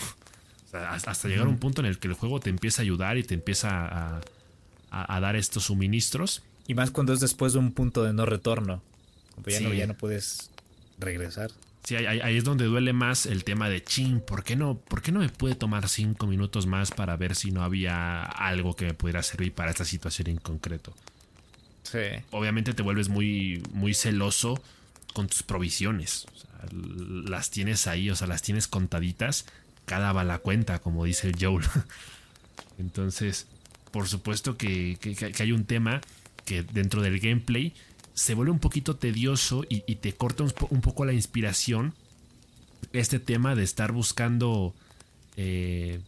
hasta 0.73 1.29
llegar 1.29 1.47
a 1.47 1.51
un 1.51 1.59
punto 1.59 1.81
en 1.81 1.87
el 1.87 1.99
que 1.99 2.09
el 2.09 2.15
juego 2.15 2.41
te 2.41 2.51
empieza 2.51 2.83
a 2.83 2.85
ayudar 2.85 3.17
y 3.17 3.23
te 3.23 3.35
empieza 3.35 4.21
a 4.91 5.21
dar 5.21 5.37
estos 5.37 5.65
suministros 5.65 6.43
y 6.69 6.75
más 6.75 6.93
cuando 6.93 7.13
es 7.13 7.19
después 7.19 7.55
de 7.55 7.59
un 7.59 7.73
punto 7.73 8.05
de 8.05 8.13
no 8.13 8.25
retorno. 8.27 8.81
Ya, 9.47 9.61
no, 9.61 9.73
ya 9.73 9.87
no 9.89 9.95
puedes 9.95 10.51
regresar. 10.99 11.51
Sí, 11.83 11.97
ahí, 11.97 12.37
es 12.37 12.45
donde 12.45 12.67
duele 12.67 12.93
más 12.93 13.25
el 13.25 13.45
tema 13.45 13.71
de 13.71 13.83
ching, 13.83 14.21
¿por 14.21 14.45
qué 14.45 14.55
no, 14.57 14.77
por 14.77 15.01
qué 15.01 15.11
no 15.11 15.21
me 15.21 15.31
puede 15.31 15.55
tomar 15.55 15.89
cinco 15.89 16.27
minutos 16.27 16.67
más 16.67 16.91
para 16.91 17.17
ver 17.17 17.35
si 17.35 17.51
no 17.51 17.63
había 17.63 18.23
algo 18.23 18.77
que 18.77 18.85
me 18.85 18.95
pudiera 18.95 19.23
servir 19.23 19.55
para 19.55 19.71
esta 19.71 19.87
situación 19.87 20.29
en 20.29 20.37
concreto? 20.37 20.93
Sí. 21.85 21.99
Obviamente 22.31 22.75
te 22.75 22.83
vuelves 22.83 23.09
muy, 23.09 23.63
muy 23.73 23.95
celoso 23.95 24.63
con 25.15 25.29
tus 25.29 25.43
provisiones. 25.43 26.27
las 26.73 27.51
tienes 27.51 27.87
ahí, 27.87 28.11
o 28.11 28.17
sea, 28.17 28.27
las 28.27 28.43
tienes 28.43 28.69
contaditas. 28.69 29.47
Cada 29.87 30.13
bala 30.13 30.39
cuenta, 30.39 30.81
como 30.81 31.07
dice 31.07 31.29
el 31.29 31.37
Joel. 31.41 31.65
Entonces, 32.79 33.47
por 33.91 34.07
supuesto 34.07 34.59
que, 34.59 34.99
hay 35.39 35.53
un 35.53 35.65
tema 35.65 36.03
que 36.49 36.63
dentro 36.63 37.03
del 37.03 37.21
gameplay 37.21 37.75
se 38.15 38.33
vuelve 38.33 38.51
un 38.51 38.59
poquito 38.59 38.97
tedioso 38.97 39.65
y, 39.69 39.81
te 39.97 40.15
corta 40.15 40.45
un, 40.45 40.81
poco 40.81 41.05
la 41.05 41.13
inspiración. 41.13 41.93
Este 42.95 43.19
tema 43.21 43.55
de 43.55 43.65
estar 43.65 43.93
buscando 43.93 44.75
eh, 45.37 46.01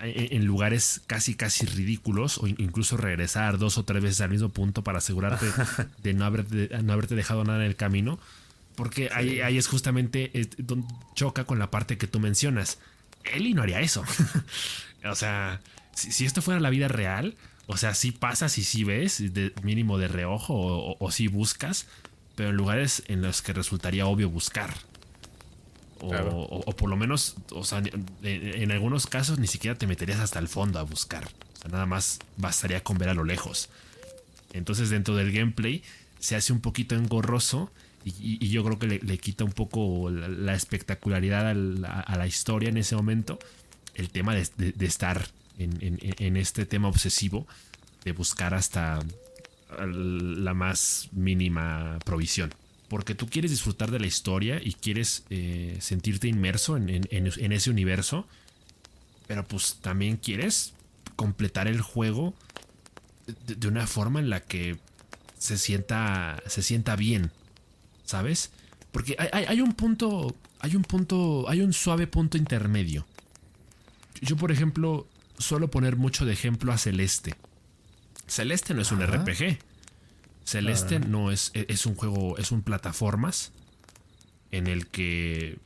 en 0.00 0.44
lugares 0.44 1.02
casi 1.08 1.34
casi 1.34 1.66
ridículos 1.66 2.38
o 2.38 2.46
incluso 2.46 2.96
regresar 2.96 3.58
dos 3.58 3.76
o 3.76 3.84
tres 3.84 4.02
veces 4.02 4.20
al 4.20 4.30
mismo 4.30 4.50
punto 4.50 4.84
para 4.84 4.98
asegurarte 4.98 5.46
de 6.02 6.14
no, 6.14 6.30
no 6.30 6.92
haberte 6.92 7.14
dejado 7.16 7.42
nada 7.42 7.58
en 7.58 7.66
el 7.66 7.76
camino. 7.76 8.20
Porque 8.76 9.10
ahí, 9.12 9.58
es 9.58 9.66
justamente 9.66 10.30
eh, 10.32 10.48
donde 10.58 10.86
choca 11.14 11.44
con 11.44 11.58
la 11.58 11.70
parte 11.70 11.98
que 11.98 12.06
tú 12.06 12.20
mencionas. 12.20 12.78
Eli 13.24 13.52
no 13.52 13.62
haría 13.62 13.80
eso. 13.80 14.04
o 15.04 15.14
sea, 15.16 15.60
si, 15.94 16.24
esto 16.24 16.40
fuera 16.40 16.60
la 16.60 16.70
vida 16.70 16.86
real, 16.86 17.34
o 17.72 17.76
sea, 17.78 17.94
sí 17.94 18.12
pasas 18.12 18.58
y 18.58 18.64
sí 18.64 18.84
ves, 18.84 19.32
de, 19.32 19.52
mínimo 19.62 19.96
de 19.96 20.06
reojo, 20.06 20.96
o, 20.98 21.10
sí 21.10 21.26
buscas, 21.26 21.86
pero 22.34 22.50
en 22.50 22.56
lugares 22.56 23.02
en 23.06 23.22
los 23.22 23.40
que 23.40 23.54
resultaría 23.54 24.06
obvio 24.06 24.28
buscar. 24.28 24.74
O, 26.00 26.72
por 26.76 26.90
lo 26.90 26.96
menos, 26.96 27.36
o 27.50 27.64
sea, 27.64 27.82
en, 28.22 28.72
algunos 28.72 29.06
casos 29.06 29.38
ni 29.38 29.46
siquiera 29.46 29.78
te 29.78 29.86
meterías 29.86 30.20
hasta 30.20 30.38
el 30.38 30.48
fondo 30.48 30.80
a 30.80 30.82
buscar. 30.82 31.24
O 31.24 31.60
sea, 31.62 31.70
nada 31.70 31.86
más 31.86 32.18
bastaría 32.36 32.82
con 32.82 32.98
ver 32.98 33.08
a 33.08 33.14
lo 33.14 33.24
lejos. 33.24 33.70
Entonces, 34.52 34.90
dentro 34.90 35.16
del 35.16 35.32
gameplay, 35.32 35.82
se 36.18 36.36
hace 36.36 36.52
un 36.52 36.60
poquito 36.60 36.94
engorroso. 36.94 37.70
Y, 38.04 38.48
yo 38.48 38.64
creo 38.64 38.78
que 38.78 38.86
le, 38.86 39.18
quita 39.18 39.44
un 39.44 39.52
poco 39.52 40.10
la, 40.10 40.54
espectacularidad 40.54 41.48
a 41.48 42.16
la, 42.16 42.26
historia 42.26 42.68
en 42.68 42.76
ese 42.76 42.96
momento. 42.96 43.38
El 43.94 44.10
tema 44.10 44.34
de, 44.34 44.74
estar 44.80 45.28
en, 45.64 46.36
este 46.36 46.66
tema 46.66 46.88
obsesivo 46.88 47.46
de 48.04 48.12
buscar 48.12 48.54
hasta 48.54 49.00
la 49.78 50.54
más 50.54 51.08
mínima 51.12 51.98
provisión 52.04 52.52
porque 52.92 53.14
tú 53.14 53.26
quieres 53.26 53.50
disfrutar 53.50 53.90
de 53.90 53.98
la 53.98 54.06
historia 54.06 54.60
y 54.62 54.74
quieres 54.74 55.24
eh, 55.30 55.78
sentirte 55.80 56.28
inmerso 56.28 56.76
en, 56.76 57.08
ese 57.10 57.70
universo, 57.70 58.26
pero 59.26 59.48
pues 59.48 59.78
también 59.80 60.18
quieres 60.18 60.74
completar 61.16 61.68
el 61.68 61.80
juego 61.80 62.34
de, 63.46 63.66
una 63.66 63.86
forma 63.86 64.20
en 64.20 64.28
la 64.28 64.40
que 64.40 64.76
se 65.38 65.56
sienta, 65.56 66.42
se 66.46 66.62
sienta 66.62 66.94
bien, 66.94 67.30
¿sabes? 68.04 68.50
Porque 68.90 69.16
hay, 69.18 69.62
un 69.62 69.72
punto, 69.72 70.36
hay 70.58 70.76
un 70.76 70.82
punto, 70.82 71.48
hay 71.48 71.62
un 71.62 71.72
suave 71.72 72.06
punto 72.06 72.36
intermedio. 72.36 73.06
Yo, 74.20 74.36
por 74.36 74.52
ejemplo, 74.52 75.06
suelo 75.42 75.70
poner 75.70 75.96
mucho 75.96 76.24
de 76.24 76.32
ejemplo 76.32 76.72
a 76.72 76.78
Celeste. 76.78 77.34
Celeste 78.26 78.74
no 78.74 78.82
es 78.82 78.92
un 78.92 79.04
RPG. 79.04 79.58
Celeste 80.44 80.98
no 81.00 81.30
es, 81.30 81.50
e, 81.54 81.66
es 81.68 81.86
un 81.86 81.94
juego, 81.94 82.38
es 82.38 82.50
un 82.52 82.62
plataformas 82.62 83.52
en 84.50 84.66
el 84.66 84.86
que 84.88 85.58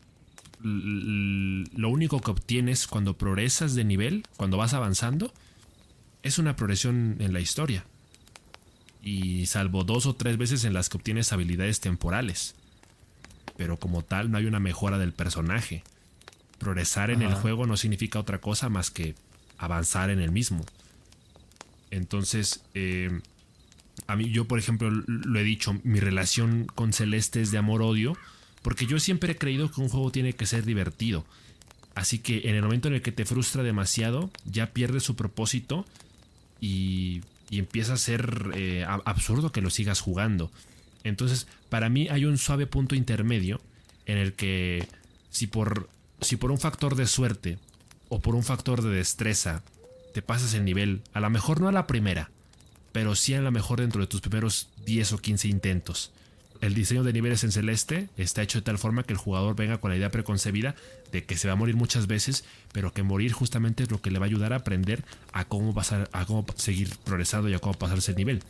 lo 0.62 1.88
único 1.88 2.20
que 2.20 2.30
obtienes 2.30 2.86
cuando 2.86 3.16
progresas 3.16 3.74
de 3.74 3.84
nivel, 3.84 4.24
cuando 4.36 4.56
vas 4.56 4.74
avanzando, 4.74 5.32
es 6.22 6.38
una 6.38 6.56
progresión 6.56 7.16
en 7.20 7.32
la 7.32 7.40
historia. 7.40 7.84
Y 9.02 9.46
salvo 9.46 9.84
dos 9.84 10.06
o 10.06 10.16
tres 10.16 10.38
veces 10.38 10.64
en 10.64 10.72
las 10.72 10.88
que 10.88 10.96
obtienes 10.96 11.32
habilidades 11.32 11.80
temporales. 11.80 12.54
Pero 13.56 13.78
como 13.78 14.02
tal 14.02 14.30
no 14.30 14.38
hay 14.38 14.46
una 14.46 14.58
mejora 14.58 14.98
del 14.98 15.12
personaje. 15.12 15.84
Progresar 16.58 17.10
en 17.10 17.22
el 17.22 17.34
juego 17.34 17.66
no 17.66 17.76
significa 17.76 18.18
otra 18.18 18.40
cosa 18.40 18.68
más 18.68 18.90
que 18.90 19.14
avanzar 19.58 20.10
en 20.10 20.20
el 20.20 20.30
mismo. 20.30 20.64
Entonces, 21.90 22.62
eh, 22.74 23.20
a 24.06 24.16
mí, 24.16 24.30
yo 24.30 24.46
por 24.46 24.58
ejemplo, 24.58 24.90
lo 24.90 25.38
he 25.38 25.44
dicho, 25.44 25.78
mi 25.84 26.00
relación 26.00 26.66
con 26.66 26.92
Celeste 26.92 27.40
es 27.40 27.50
de 27.50 27.58
amor-odio, 27.58 28.16
porque 28.62 28.86
yo 28.86 28.98
siempre 28.98 29.32
he 29.32 29.36
creído 29.36 29.70
que 29.70 29.80
un 29.80 29.88
juego 29.88 30.10
tiene 30.10 30.32
que 30.32 30.46
ser 30.46 30.64
divertido. 30.64 31.24
Así 31.94 32.18
que 32.18 32.48
en 32.48 32.54
el 32.54 32.62
momento 32.62 32.88
en 32.88 32.94
el 32.94 33.02
que 33.02 33.12
te 33.12 33.24
frustra 33.24 33.62
demasiado, 33.62 34.30
ya 34.44 34.72
pierde 34.72 35.00
su 35.00 35.16
propósito 35.16 35.86
y, 36.60 37.22
empieza 37.50 37.94
a 37.94 37.96
ser 37.96 38.50
eh, 38.54 38.84
absurdo 38.86 39.52
que 39.52 39.60
lo 39.60 39.70
sigas 39.70 40.00
jugando. 40.00 40.50
Entonces, 41.04 41.46
para 41.68 41.88
mí 41.88 42.08
hay 42.08 42.24
un 42.24 42.38
suave 42.38 42.66
punto 42.66 42.96
intermedio 42.96 43.60
en 44.04 44.18
el 44.18 44.32
que 44.32 44.86
si 45.30 45.46
por, 45.46 45.88
si 46.20 46.36
por 46.36 46.50
un 46.50 46.58
factor 46.58 46.96
de 46.96 47.06
suerte 47.06 47.58
o 48.08 48.20
por 48.20 48.34
un 48.34 48.42
factor 48.42 48.82
de 48.82 48.90
destreza 48.90 49.62
te 50.12 50.22
pasas 50.22 50.54
el 50.54 50.64
nivel, 50.64 51.02
a 51.12 51.20
lo 51.20 51.30
mejor 51.30 51.60
no 51.60 51.68
a 51.68 51.72
la 51.72 51.86
primera, 51.86 52.30
pero 52.92 53.14
sí 53.14 53.34
a 53.34 53.40
lo 53.40 53.50
mejor 53.50 53.80
dentro 53.80 54.00
de 54.00 54.06
tus 54.06 54.20
primeros 54.20 54.68
10 54.86 55.12
o 55.12 55.18
15 55.18 55.48
intentos. 55.48 56.12
El 56.62 56.72
diseño 56.72 57.04
de 57.04 57.12
niveles 57.12 57.44
en 57.44 57.52
celeste 57.52 58.08
está 58.16 58.42
hecho 58.42 58.58
de 58.58 58.64
tal 58.64 58.78
forma 58.78 59.02
que 59.02 59.12
el 59.12 59.18
jugador 59.18 59.54
venga 59.56 59.78
con 59.78 59.90
la 59.90 59.96
idea 59.96 60.10
preconcebida 60.10 60.74
de 61.12 61.24
que 61.24 61.36
se 61.36 61.48
va 61.48 61.52
a 61.52 61.56
morir 61.56 61.76
muchas 61.76 62.06
veces, 62.06 62.44
pero 62.72 62.94
que 62.94 63.02
morir 63.02 63.32
justamente 63.32 63.82
es 63.82 63.90
lo 63.90 64.00
que 64.00 64.10
le 64.10 64.18
va 64.18 64.24
a 64.24 64.28
ayudar 64.28 64.54
a 64.54 64.56
aprender 64.56 65.04
a 65.32 65.44
cómo 65.44 65.74
pasar, 65.74 66.08
a 66.12 66.24
cómo 66.24 66.46
seguir 66.56 66.96
progresando 67.04 67.48
y 67.48 67.54
a 67.54 67.58
cómo 67.58 67.74
pasarse 67.74 68.12
el 68.12 68.16
nivel. 68.16 68.42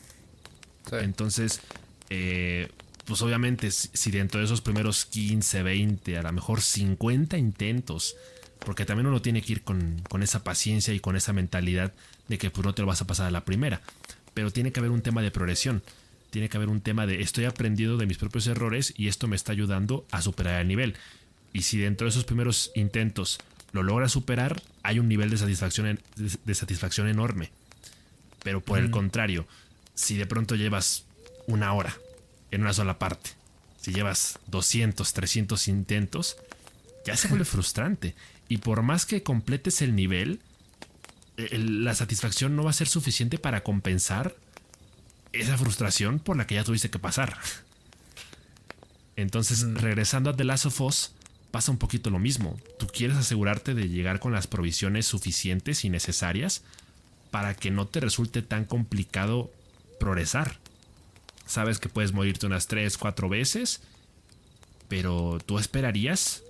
Entonces, 0.93 1.61
eh, 2.11 2.69
pues 3.07 3.23
obviamente, 3.23 3.71
si 3.71 4.11
dentro 4.11 4.41
de 4.41 4.47
esos 4.47 4.61
primeros 4.61 5.05
15, 5.07 5.63
20, 5.63 6.19
a 6.19 6.23
lo 6.23 6.33
mejor 6.33 6.61
50 6.61 7.39
intentos, 7.39 8.17
porque 8.67 8.85
también 8.85 9.07
uno 9.07 9.23
tiene 9.23 9.41
que 9.41 9.53
ir 9.53 9.63
con, 9.63 10.03
con 10.11 10.23
esa 10.23 10.45
paciencia 10.45 10.93
y 10.93 11.01
con 11.01 11.17
esa 11.17 11.33
mentalidad 11.33 11.95
de 12.29 12.37
que 12.37 12.51
pues 12.51 12.67
no 12.67 12.75
te 12.75 12.83
lo 12.83 12.89
vas 12.89 13.01
a 13.01 13.07
pasar 13.07 13.27
a 13.27 13.31
la 13.31 13.47
primera 13.47 13.81
pero 14.37 14.51
tiene 14.51 14.71
que 14.71 14.81
haber 14.81 14.91
un 14.91 15.01
tema 15.01 15.23
de 15.23 15.31
progresión. 15.31 15.83
Tiene 16.29 16.51
que 16.51 16.59
haber 16.59 16.69
un 16.69 16.83
tema 16.83 17.07
de 17.07 17.23
estoy 17.23 17.47
aprendiendo 17.47 17.97
de 17.97 18.05
mis 18.05 18.19
propios 18.19 18.47
errores 18.47 18.93
y 18.95 19.09
esto 19.09 19.29
me 19.29 19.35
está 19.35 19.53
ayudando 19.53 20.05
a 20.11 20.21
superar 20.21 20.61
el 20.61 20.69
nivel. 20.69 20.95
Y 21.55 21.63
si 21.63 21.79
dentro 21.79 22.05
de 22.05 22.11
esos 22.11 22.27
primeros 22.27 22.71
intentos 22.75 23.39
lo 23.73 23.83
logras 23.83 24.13
superar, 24.13 24.63
hay 24.83 24.99
un 24.99 25.09
nivel 25.09 25.31
de 25.31 25.39
satisfacción, 25.39 25.99
de 26.17 26.55
satisfacción 26.55 27.09
enorme. 27.09 27.51
Pero 28.43 28.61
por 28.61 28.79
el 28.79 28.91
contrario, 28.91 29.47
si 29.95 30.19
de 30.19 30.27
pronto 30.27 30.55
llevas 30.55 31.07
una 31.47 31.73
hora 31.73 31.97
en 32.51 32.61
una 32.61 32.75
sola 32.75 32.99
parte, 32.99 33.31
si 33.81 33.95
llevas 33.95 34.39
200, 34.49 35.15
300 35.15 35.67
intentos, 35.69 36.37
ya 37.07 37.17
se 37.17 37.29
vuelve 37.29 37.45
frustrante. 37.47 38.15
Y 38.49 38.59
por 38.59 38.83
más 38.83 39.07
que 39.07 39.23
completes 39.23 39.83
el 39.83 39.95
nivel, 39.97 40.41
la 41.37 41.95
satisfacción 41.95 42.57
no 42.57 42.65
va 42.65 42.71
a 42.71 42.75
ser 42.75 42.89
suficiente 42.89 43.39
para 43.39 43.63
compensar 43.63 44.37
esa 45.33 45.59
frustración 45.59 46.19
por 46.19 46.37
la 46.37 46.47
que 46.47 46.55
ya 46.55 46.65
tuviste 46.65 46.91
que 46.91 46.99
pasar. 46.99 47.37
Entonces, 49.17 49.63
regresando 49.75 50.31
a 50.31 50.37
The 50.37 50.45
Last 50.45 50.67
of 50.67 50.81
Us, 50.81 51.13
pasa 51.51 51.73
un 51.73 51.79
poquito 51.79 52.11
lo 52.11 52.19
mismo. 52.19 52.59
Tú 52.79 52.87
quieres 52.87 53.17
asegurarte 53.17 53.75
de 53.75 53.89
llegar 53.89 54.21
con 54.21 54.33
las 54.33 54.47
provisiones 54.47 55.07
suficientes 55.07 55.85
y 55.85 55.91
necesarias 55.91 56.63
para 57.31 57.55
que 57.55 57.71
no 57.71 57.87
te 57.87 58.01
resulte 58.01 58.43
tan 58.43 58.65
complicado 58.65 59.51
progresar. 59.99 60.59
Sabes 61.47 61.79
que 61.79 61.89
puedes 61.89 62.13
morirte 62.13 62.47
unas 62.47 62.67
3, 62.67 62.97
4 62.99 63.29
veces, 63.29 63.81
pero 64.89 65.39
tú 65.45 65.59
esperarías 65.59 66.43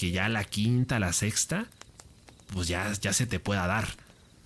que 0.00 0.12
ya 0.12 0.30
la 0.30 0.44
quinta, 0.44 0.98
la 0.98 1.12
sexta, 1.12 1.66
pues 2.54 2.68
ya, 2.68 2.90
ya 3.02 3.12
se 3.12 3.26
te 3.26 3.38
pueda 3.38 3.66
dar 3.66 3.86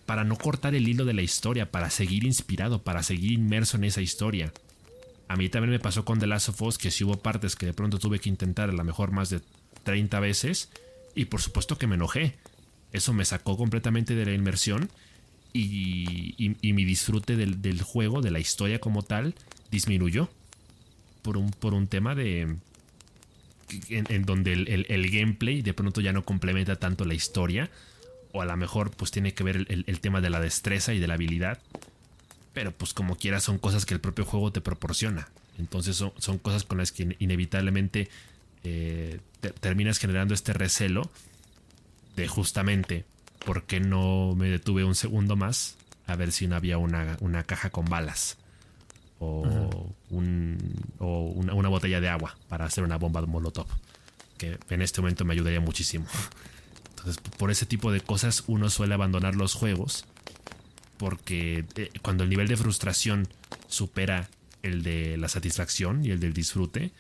para 0.05 0.25
no 0.25 0.37
cortar 0.37 0.75
el 0.75 0.89
hilo 0.89 1.05
de 1.05 1.15
la 1.15 1.23
historia, 1.23 1.71
para 1.71 1.91
seguir 1.91 2.25
inspirado, 2.25 2.83
para 2.83 3.05
seguir 3.05 3.31
inmerso 3.31 3.77
en 3.77 3.85
esa 3.85 4.01
historia. 4.01 4.53
A 5.29 5.37
mí 5.37 5.49
también 5.49 5.71
me 5.71 5.79
pasó 5.79 6.05
con 6.05 6.19
The 6.19 6.27
Last 6.27 6.49
of 6.49 6.61
Us 6.61 6.77
que 6.77 6.91
si 6.91 7.05
hubo 7.05 7.21
partes 7.21 7.55
que 7.55 7.67
de 7.67 7.73
pronto 7.73 8.01
tuve 8.01 8.19
que 8.19 8.29
intentar 8.29 8.69
a 8.69 8.73
lo 8.73 8.83
mejor 8.83 9.13
más 9.13 9.31
de 9.31 9.43
30 9.85 10.19
veces 10.19 10.71
y 11.15 11.27
por 11.27 11.41
supuesto 11.41 11.79
que 11.79 11.87
me 11.87 11.95
enojé. 11.95 12.35
Eso 12.91 13.13
me 13.13 13.25
sacó 13.25 13.57
completamente 13.57 14.17
de 14.17 14.27
la 14.27 14.33
inmersión 14.33 14.91
y, 15.53 16.57
mi 16.65 16.85
disfrute 16.85 17.37
del, 17.37 17.81
juego, 17.81 18.23
de 18.23 18.33
la 18.33 18.41
historia 18.41 18.81
como 18.81 19.05
tal, 19.05 19.37
disminuyó 19.71 20.29
por 21.23 21.37
un, 21.37 21.53
por 21.53 21.75
un 21.75 21.87
tema 21.87 22.17
de... 22.17 22.57
En, 23.89 24.25
donde 24.25 24.53
el 24.53 25.11
gameplay 25.11 25.63
de 25.63 25.75
pronto 25.75 26.01
ya 26.01 26.13
no 26.13 26.25
complementa 26.25 26.77
tanto 26.77 27.05
la 27.05 27.15
historia 27.15 27.71
o 28.35 28.43
a 28.43 28.45
lo 28.45 28.57
mejor 28.57 28.91
pues 28.91 29.13
tiene 29.13 29.33
que 29.33 29.45
ver 29.45 29.65
el, 29.69 30.01
tema 30.01 30.21
de 30.21 30.29
la 30.29 30.41
destreza 30.41 30.93
y 30.93 30.99
de 30.99 31.07
la 31.07 31.15
habilidad. 31.15 31.61
Pero 32.53 32.73
pues 32.73 32.93
como 32.93 33.17
quiera 33.17 33.39
son 33.39 33.59
cosas 33.59 33.87
que 33.87 33.95
el 33.95 34.01
propio 34.01 34.25
juego 34.25 34.51
te 34.51 34.61
proporciona. 34.61 35.29
Entonces 35.57 35.97
son, 35.97 36.39
cosas 36.39 36.65
con 36.65 36.79
las 36.79 36.91
que 36.91 37.17
inevitablemente 37.21 38.09
eh, 38.65 39.21
terminas 39.61 39.99
generando 39.99 40.35
este 40.35 40.53
recelo 40.53 41.09
de 42.17 42.27
justamente 42.27 43.05
por 43.47 43.63
qué 43.63 43.79
no 43.79 44.35
me 44.35 44.49
detuve 44.49 44.83
un 44.83 44.97
segundo 44.97 45.37
más 45.37 45.77
a 46.09 46.17
ver 46.17 46.33
si 46.33 46.49
no 46.49 46.57
había 46.57 46.77
una, 46.77 47.43
caja 47.45 47.71
con 47.71 47.85
balas. 47.85 48.37
O, 49.21 49.95
un, 50.11 50.59
o 50.99 51.29
una, 51.29 51.69
botella 51.69 52.01
de 52.01 52.09
agua 52.09 52.37
para 52.49 52.67
hacer 52.67 52.85
una 52.85 52.99
bomba 52.99 53.21
de 53.21 53.27
molotov. 53.27 53.67
Que 54.37 54.59
en 54.71 54.83
este 54.83 55.01
momento 55.01 55.25
me 55.25 55.33
ayudaría 55.33 55.61
muchísimo. 55.61 56.07
Entonces, 56.91 57.19
por 57.39 57.51
ese 57.51 57.65
tipo 57.65 57.93
de 57.93 58.01
cosas 58.01 58.45
uno 58.47 58.69
suele 58.71 58.95
abandonar 58.95 59.35
los 59.35 59.55
juegos. 59.55 60.05
Porque 60.99 61.65
eh, 61.77 61.91
cuando 62.03 62.25
el 62.25 62.31
nivel 62.31 62.49
de 62.49 62.57
frustración 62.57 63.29
supera 63.69 64.29
el 64.63 64.83
de 64.83 65.17
la 65.17 65.29
satisfacción 65.29 66.05
y 66.05 66.11
el 66.11 66.21
del 66.21 66.33
disfrute, 66.33 66.93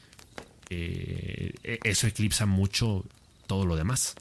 eh, 0.70 1.52
e-, 1.62 1.78
eso 1.84 2.06
eclipsa 2.06 2.46
mucho 2.46 3.04
todo 3.46 3.66
lo 3.66 3.76
demás. 3.76 4.16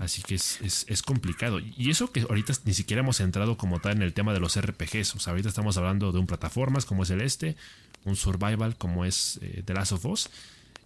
Así 0.00 0.22
que 0.22 0.34
es, 0.34 1.02
complicado. 1.04 1.60
Y 1.60 1.90
eso 1.90 2.10
que 2.10 2.22
ahorita 2.22 2.52
ni 2.64 2.74
siquiera 2.74 3.00
hemos 3.00 3.20
entrado 3.20 3.56
como 3.56 3.78
tal 3.80 3.96
en 3.96 4.02
el 4.02 4.12
tema 4.12 4.32
de 4.32 4.40
los 4.40 4.60
RPGs. 4.60 5.14
O 5.14 5.20
sea, 5.20 5.32
ahorita 5.32 5.48
estamos 5.48 5.76
hablando 5.76 6.10
de 6.10 6.18
un 6.18 6.26
plataformas 6.26 6.84
como 6.84 7.04
es 7.04 7.10
el 7.10 7.20
este, 7.20 7.56
un 8.04 8.16
survival 8.16 8.76
como 8.76 9.04
es 9.04 9.38
eh, 9.42 9.62
The 9.64 9.74
Last 9.74 9.92
of 9.92 10.04
Us. 10.06 10.30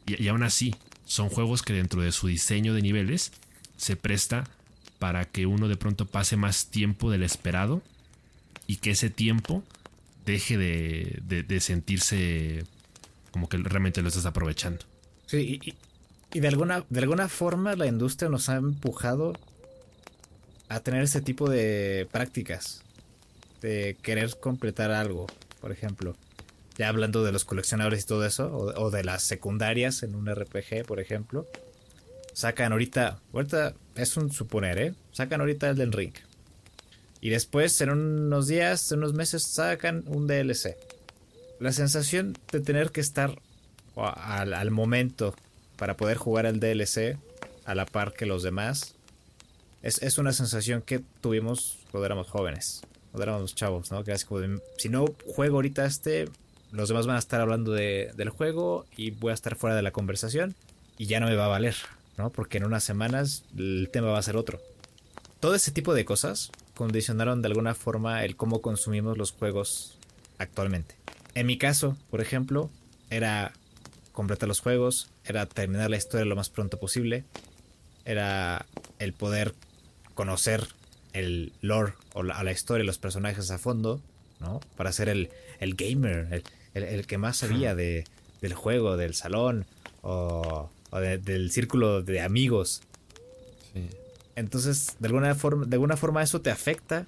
Y, 0.06 0.28
aún 0.28 0.42
así, 0.42 0.74
son 1.06 1.30
juegos 1.30 1.62
que 1.62 1.72
dentro 1.72 2.02
de 2.02 2.12
su 2.12 2.26
diseño 2.26 2.74
de 2.74 2.82
niveles 2.82 3.32
se 3.76 3.96
presta 3.96 4.44
para 4.98 5.24
que 5.24 5.46
uno 5.46 5.68
de 5.68 5.76
pronto 5.76 6.06
pase 6.06 6.36
más 6.36 6.66
tiempo 6.66 7.10
del 7.10 7.22
esperado 7.22 7.82
y 8.66 8.76
que 8.76 8.90
ese 8.90 9.10
tiempo 9.10 9.62
deje 10.26 10.58
de, 10.58 11.60
sentirse 11.60 12.64
como 13.30 13.48
que 13.48 13.56
realmente 13.56 14.02
lo 14.02 14.08
estás 14.08 14.26
aprovechando. 14.26 14.84
Sí, 15.26 15.60
y, 16.32 16.40
de, 16.40 16.48
alguna, 16.48 16.84
de 16.88 17.00
alguna 17.00 17.28
forma 17.28 17.74
la 17.74 17.86
industria 17.86 18.28
nos 18.28 18.48
ha 18.48 18.56
empujado 18.56 19.32
a 20.68 20.80
tener 20.80 21.02
ese 21.02 21.20
tipo 21.20 21.48
de 21.48 22.06
prácticas, 22.12 22.82
de 23.62 23.96
querer 24.02 24.36
completar 24.38 24.90
algo, 24.90 25.26
por 25.60 25.72
ejemplo. 25.72 26.16
Ya 26.76 26.88
hablando 26.88 27.24
de 27.24 27.32
los 27.32 27.44
coleccionadores 27.44 28.04
y 28.04 28.06
todo 28.06 28.24
eso, 28.24 28.52
o, 28.54 28.90
de 28.90 29.02
las 29.02 29.22
secundarias 29.22 30.02
en 30.02 30.14
un 30.14 30.32
RPG, 30.32 30.86
por 30.86 31.00
ejemplo. 31.00 31.46
Sacan 32.34 32.70
ahorita, 32.70 33.18
ahorita 33.32 33.74
es 33.96 34.16
un 34.16 34.30
suponer, 34.30 34.78
¿eh? 34.78 34.94
Sacan 35.10 35.40
ahorita 35.40 35.70
el 35.70 35.76
del 35.76 35.92
Ring. 35.92 36.12
Y 37.20 37.30
después, 37.30 37.80
en 37.80 37.90
unos 37.90 38.46
días, 38.46 38.92
en 38.92 38.98
unos 38.98 39.14
meses, 39.14 39.42
sacan 39.42 40.04
un 40.06 40.28
DLC. 40.28 40.76
La 41.58 41.72
sensación 41.72 42.38
de 42.52 42.60
tener 42.60 42.92
que 42.92 43.00
estar 43.00 43.40
al, 43.96 44.70
momento 44.70 45.34
para 45.78 45.96
poder 45.96 46.18
jugar 46.18 46.44
el 46.44 46.60
DLC 46.60 47.16
a 47.64 47.74
la 47.74 47.86
par 47.86 48.12
que 48.12 48.26
los 48.26 48.42
demás 48.42 48.96
es, 49.82 50.18
una 50.18 50.32
sensación 50.32 50.82
que 50.82 51.00
tuvimos 51.20 51.78
cuando 51.90 52.06
éramos 52.06 52.28
jóvenes, 52.28 52.82
cuando 53.12 53.22
éramos 53.22 53.54
chavos, 53.54 53.90
¿no? 53.90 54.02
Que 54.04 54.12
es 54.12 54.24
como 54.24 54.40
de, 54.40 54.60
si 54.76 54.88
no 54.88 55.06
juego 55.26 55.56
ahorita 55.56 55.86
este, 55.86 56.28
los 56.72 56.88
demás 56.88 57.06
van 57.06 57.16
a 57.16 57.20
estar 57.20 57.40
hablando 57.40 57.72
del 57.72 58.30
juego 58.30 58.86
y 58.96 59.12
voy 59.12 59.30
a 59.30 59.34
estar 59.34 59.54
fuera 59.54 59.76
de 59.76 59.82
la 59.82 59.92
conversación 59.92 60.54
y 60.98 61.06
ya 61.06 61.20
no 61.20 61.26
me 61.26 61.36
va 61.36 61.44
a 61.44 61.48
valer, 61.48 61.76
¿no? 62.16 62.30
Porque 62.30 62.58
en 62.58 62.64
unas 62.64 62.84
semanas 62.84 63.44
el 63.56 63.88
tema 63.92 64.08
va 64.08 64.18
a 64.18 64.22
ser 64.22 64.36
otro. 64.36 64.60
Todo 65.40 65.54
ese 65.54 65.70
tipo 65.70 65.94
de 65.94 66.04
cosas 66.04 66.50
condicionaron 66.74 67.40
de 67.40 67.48
alguna 67.48 67.74
forma 67.74 68.24
el 68.24 68.36
cómo 68.36 68.60
consumimos 68.60 69.16
los 69.16 69.30
juegos 69.30 69.96
actualmente. 70.38 70.96
En 71.34 71.46
mi 71.46 71.56
caso, 71.56 71.96
por 72.10 72.20
ejemplo, 72.20 72.70
era 73.10 73.52
completar 74.18 74.48
los 74.48 74.58
juegos, 74.58 75.12
era 75.24 75.46
terminar 75.46 75.90
la 75.90 75.96
historia 75.96 76.26
lo 76.26 76.34
más 76.34 76.50
pronto 76.50 76.76
posible, 76.80 77.22
era 78.04 78.66
el 78.98 79.12
poder 79.12 79.54
conocer 80.14 80.66
el 81.12 81.52
lore 81.60 81.92
o 82.14 82.24
la, 82.24 82.42
la 82.42 82.50
historia 82.50 82.82
y 82.82 82.86
los 82.86 82.98
personajes 82.98 83.52
a 83.52 83.58
fondo, 83.58 84.02
¿no? 84.40 84.58
Para 84.76 84.90
ser 84.90 85.08
el, 85.08 85.30
el 85.60 85.76
gamer, 85.76 86.42
el, 86.74 87.06
que 87.06 87.16
más 87.16 87.36
sabía 87.36 87.76
de, 87.76 88.06
del 88.40 88.54
juego, 88.54 88.96
del 88.96 89.14
salón 89.14 89.66
o, 90.02 90.68
del 90.90 91.52
círculo 91.52 92.02
de 92.02 92.20
amigos. 92.20 92.82
Sí. 93.72 93.86
Entonces, 94.34 94.96
de 94.98 95.06
alguna 95.06 95.32
forma, 95.36 95.64
de 95.64 95.76
alguna 95.76 95.96
forma 95.96 96.24
eso 96.24 96.40
te 96.40 96.50
afecta 96.50 97.06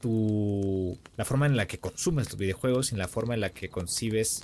tu, 0.00 0.98
la 1.16 1.24
forma 1.24 1.46
en 1.46 1.56
la 1.56 1.68
que 1.68 1.78
consumes 1.78 2.26
los 2.26 2.38
videojuegos 2.38 2.90
y 2.90 2.96
la 2.96 3.06
forma 3.06 3.34
en 3.34 3.40
la 3.40 3.50
que 3.50 3.68
concibes 3.68 4.42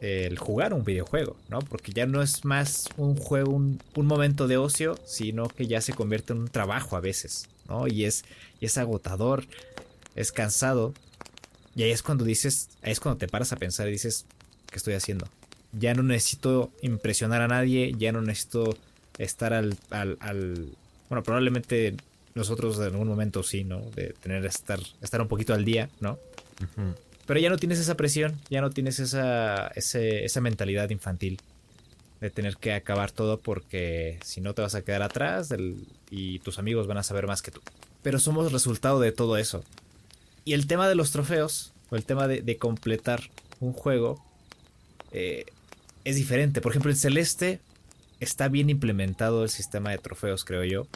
el 0.00 0.38
jugar 0.38 0.74
un 0.74 0.84
videojuego, 0.84 1.36
¿no? 1.48 1.60
Porque 1.60 1.92
ya 1.92 2.06
no 2.06 2.22
es 2.22 2.44
más 2.44 2.88
un 2.96 3.16
juego, 3.16 3.52
un, 3.52 3.80
momento 3.94 4.46
de 4.46 4.56
ocio, 4.56 4.98
sino 5.04 5.48
que 5.48 5.66
ya 5.66 5.80
se 5.80 5.92
convierte 5.92 6.32
en 6.32 6.40
un 6.40 6.48
trabajo 6.48 6.96
a 6.96 7.00
veces, 7.00 7.48
¿no? 7.68 7.86
Y 7.88 8.04
es, 8.04 8.24
y 8.60 8.66
es 8.66 8.78
agotador, 8.78 9.44
es 10.14 10.32
cansado. 10.32 10.94
Y 11.74 11.82
ahí 11.82 11.90
es 11.90 12.02
cuando 12.02 12.24
dices, 12.24 12.68
ahí 12.82 12.92
es 12.92 13.00
cuando 13.00 13.18
te 13.18 13.28
paras 13.28 13.52
a 13.52 13.56
pensar 13.56 13.88
y 13.88 13.92
dices, 13.92 14.26
¿qué 14.70 14.76
estoy 14.76 14.94
haciendo? 14.94 15.28
Ya 15.72 15.94
no 15.94 16.02
necesito 16.02 16.70
impresionar 16.82 17.42
a 17.42 17.48
nadie, 17.48 17.94
ya 17.98 18.12
no 18.12 18.22
necesito 18.22 18.76
estar 19.18 19.52
al, 19.52 19.76
al, 19.90 20.70
bueno, 21.08 21.22
probablemente 21.22 21.96
nosotros 22.34 22.76
en 22.78 22.84
algún 22.84 23.08
momento 23.08 23.42
sí, 23.42 23.64
¿no? 23.64 23.80
De 23.94 24.14
tener 24.22 24.44
estar, 24.46 24.80
estar 25.00 25.20
un 25.20 25.28
poquito 25.28 25.54
al 25.54 25.64
día, 25.64 25.88
¿no? 26.00 26.18
Pero 27.26 27.40
ya 27.40 27.50
no 27.50 27.56
tienes 27.56 27.78
esa 27.78 27.96
presión, 27.96 28.40
ya 28.50 28.60
no 28.60 28.70
tienes 28.70 29.00
esa, 29.00 29.68
esa 29.68 30.40
mentalidad 30.40 30.90
infantil 30.90 31.40
de 32.20 32.30
tener 32.30 32.56
que 32.56 32.72
acabar 32.72 33.10
todo 33.10 33.40
porque 33.40 34.18
si 34.24 34.40
no 34.40 34.54
te 34.54 34.62
vas 34.62 34.74
a 34.74 34.82
quedar 34.82 35.02
atrás 35.02 35.52
y 36.10 36.38
tus 36.40 36.58
amigos 36.58 36.86
van 36.86 36.98
a 36.98 37.02
saber 37.02 37.26
más 37.26 37.42
que 37.42 37.50
tú. 37.50 37.60
Pero 38.02 38.18
somos 38.18 38.52
resultado 38.52 39.00
de 39.00 39.12
todo 39.12 39.36
eso. 39.36 39.64
Y 40.44 40.54
el 40.54 40.66
tema 40.66 40.88
de 40.88 40.94
los 40.94 41.10
trofeos, 41.10 41.72
o 41.90 41.96
el 41.96 42.04
tema 42.04 42.28
de, 42.28 42.56
completar 42.56 43.20
un 43.60 43.72
juego, 43.72 44.24
eh, 45.10 45.44
es 46.04 46.16
diferente. 46.16 46.60
Por 46.60 46.72
ejemplo, 46.72 46.90
en 46.90 46.96
Celeste 46.96 47.60
está 48.20 48.48
bien 48.48 48.70
implementado 48.70 49.42
el 49.42 49.50
sistema 49.50 49.90
de 49.90 49.98
trofeos, 49.98 50.44
creo 50.44 50.64
yo. 50.64 50.86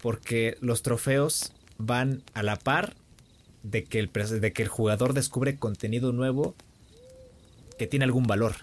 Porque 0.00 0.56
los 0.60 0.82
trofeos 0.82 1.52
van 1.78 2.22
a 2.32 2.42
la 2.42 2.56
par 2.56 2.96
de 3.62 3.84
que 3.84 3.98
el, 3.98 4.10
de 4.12 4.52
que 4.52 4.62
el 4.62 4.68
jugador 4.68 5.14
descubre 5.14 5.56
contenido 5.56 6.12
nuevo 6.12 6.54
que 7.78 7.86
tiene 7.86 8.04
algún 8.04 8.24
valor. 8.24 8.56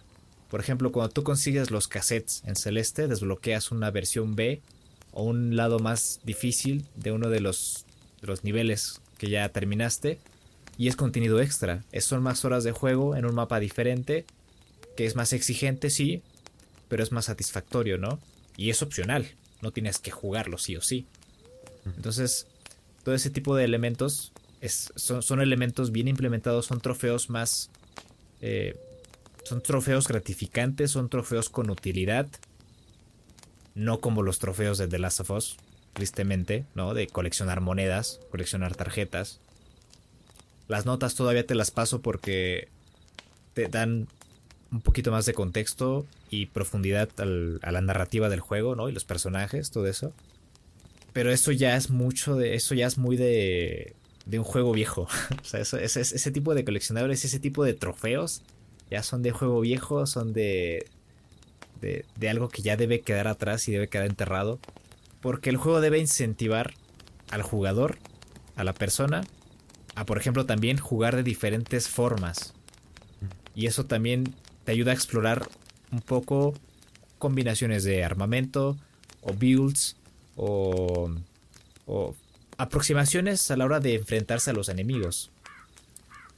Por 0.50 0.60
ejemplo, 0.60 0.92
cuando 0.92 1.14
tú 1.14 1.24
consigues 1.24 1.72
los 1.72 1.88
cassettes 1.88 2.44
en 2.46 2.56
Celeste, 2.56 3.08
desbloqueas 3.08 3.72
una 3.72 3.92
versión 3.92 4.36
B 4.36 4.62
o 5.12 5.24
un 5.24 5.56
lado 5.56 5.80
más 5.80 6.20
difícil 6.24 6.86
de 6.96 7.12
uno 7.12 7.30
de 7.30 7.40
los, 7.40 7.86
de 8.22 8.28
los 8.28 8.44
niveles 8.44 9.02
que 9.18 9.30
ya 9.30 9.48
terminaste. 9.50 10.20
Y 10.78 10.88
es 10.88 10.96
contenido 10.96 11.42
extra. 11.42 11.84
Es, 11.92 12.06
son 12.06 12.24
más 12.24 12.46
horas 12.46 12.64
de 12.64 12.72
juego 12.72 13.16
en 13.16 13.26
un 13.26 13.36
mapa 13.36 13.60
diferente. 13.60 14.26
Que 14.96 15.06
es 15.06 15.16
más 15.16 15.34
exigente, 15.34 15.90
sí 15.90 16.24
pero 16.90 17.04
es 17.04 17.14
más 17.14 17.26
satisfactorio, 17.26 17.98
¿no? 17.98 18.20
Y 18.58 18.72
es 18.72 18.82
opcional, 18.82 19.30
no 19.62 19.72
tienes 19.72 20.00
que 20.00 20.12
jugarlo 20.12 20.58
sí 20.58 20.76
o 20.76 20.82
sí. 20.82 21.06
Entonces, 21.86 22.48
todo 23.06 23.16
ese 23.16 23.30
tipo 23.30 23.56
de 23.56 23.64
elementos 23.64 24.34
son, 24.68 25.42
elementos 25.42 25.92
bien 25.92 26.08
implementados, 26.08 26.66
son 26.66 26.82
trofeos 26.82 27.30
más... 27.30 27.70
Eh, 28.42 28.76
son 29.44 29.62
trofeos 29.62 30.08
gratificantes, 30.08 30.92
son 30.92 31.10
trofeos 31.10 31.50
con 31.50 31.70
utilidad, 31.70 32.28
no 33.74 34.00
como 34.00 34.22
los 34.22 34.38
trofeos 34.38 34.78
de 34.78 34.88
The 34.88 35.00
Last 35.00 35.22
of 35.22 35.32
Us, 35.32 35.58
tristemente, 35.94 36.66
¿no? 36.76 36.94
De 36.94 37.08
coleccionar 37.08 37.62
monedas, 37.62 38.20
coleccionar 38.30 38.76
tarjetas. 38.76 39.40
Las 40.68 40.86
notas 40.86 41.16
todavía 41.16 41.48
te 41.48 41.56
las 41.56 41.72
paso 41.72 42.02
porque 42.02 42.68
te 43.54 43.68
dan 43.68 44.08
un 44.72 44.82
poquito 44.82 45.12
más 45.12 45.26
de 45.26 45.34
contexto 45.34 46.06
y 46.30 46.48
profundidad 46.48 47.10
a 47.18 47.72
la 47.72 47.82
narrativa 47.82 48.30
del 48.30 48.40
juego, 48.40 48.76
¿no? 48.76 48.90
Y 48.90 48.92
los 48.92 49.06
personajes, 49.06 49.72
todo 49.72 49.88
eso. 49.88 50.14
Pero 51.14 51.32
eso 51.32 51.52
ya 51.52 51.76
es 51.76 51.90
mucho 51.90 52.36
de. 52.36 52.56
Eso 52.56 52.76
ya 52.76 52.88
es 52.88 52.98
muy 52.98 53.18
de. 53.18 53.96
De 54.30 54.38
un 54.40 54.46
juego 54.46 54.72
viejo. 54.72 55.08
o 55.42 55.44
sea, 55.44 55.60
ese, 55.60 56.32
tipo 56.32 56.54
de 56.54 56.64
coleccionables, 56.64 57.26
ese 57.26 57.40
tipo 57.40 57.64
de 57.64 57.74
trofeos, 57.74 58.44
ya 58.90 59.04
son 59.04 59.22
de 59.24 59.32
juego 59.32 59.60
viejo, 59.62 60.06
son 60.06 60.34
de, 60.34 60.86
de. 61.82 62.06
de 62.16 62.30
algo 62.30 62.50
que 62.50 62.62
ya 62.62 62.78
debe 62.78 63.02
quedar 63.02 63.28
atrás 63.28 63.68
y 63.68 63.72
debe 63.72 63.90
quedar 63.90 64.08
enterrado. 64.08 64.60
Porque 65.22 65.50
el 65.50 65.58
juego 65.58 65.82
debe 65.82 66.00
incentivar 66.00 66.74
al 67.30 67.42
jugador, 67.42 67.98
a 68.56 68.64
la 68.64 68.74
persona, 68.74 69.26
a 69.96 70.06
por 70.06 70.18
ejemplo 70.18 70.46
también 70.46 70.78
jugar 70.78 71.16
de 71.16 71.24
diferentes 71.24 71.90
formas. 71.90 72.54
Y 73.56 73.66
eso 73.66 73.86
también 73.86 74.34
te 74.64 74.72
ayuda 74.72 74.92
a 74.92 74.94
explorar 74.94 75.50
un 75.92 76.02
poco 76.02 76.54
combinaciones 77.18 77.84
de 77.84 78.04
armamento 78.04 78.78
o 79.22 79.34
builds 79.34 79.98
o, 80.38 81.12
aproximaciones 82.60 83.50
a 83.52 83.58
la 83.58 83.64
hora 83.64 83.80
de 83.80 83.96
enfrentarse 83.96 84.50
a 84.50 84.54
los 84.54 84.68
enemigos. 84.68 85.32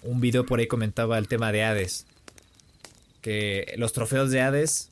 Un 0.03 0.21
video 0.21 0.45
por 0.45 0.59
ahí 0.59 0.67
comentaba 0.67 1.17
el 1.17 1.27
tema 1.27 1.51
de 1.51 1.63
Hades. 1.63 2.05
Que 3.21 3.73
los 3.77 3.91
trofeos 3.91 4.29
de 4.29 4.41
Hades 4.41 4.89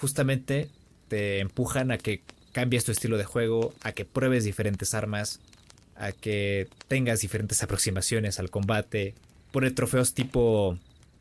justamente 0.00 0.70
te 1.08 1.40
empujan 1.40 1.92
a 1.92 1.98
que 1.98 2.22
cambies 2.52 2.84
tu 2.84 2.92
estilo 2.92 3.18
de 3.18 3.24
juego, 3.24 3.74
a 3.82 3.92
que 3.92 4.06
pruebes 4.06 4.44
diferentes 4.44 4.94
armas, 4.94 5.38
a 5.96 6.12
que 6.12 6.66
tengas 6.88 7.20
diferentes 7.20 7.62
aproximaciones 7.62 8.38
al 8.38 8.48
combate. 8.48 9.14
Pone 9.50 9.70
trofeos 9.70 10.14
tipo 10.14 10.78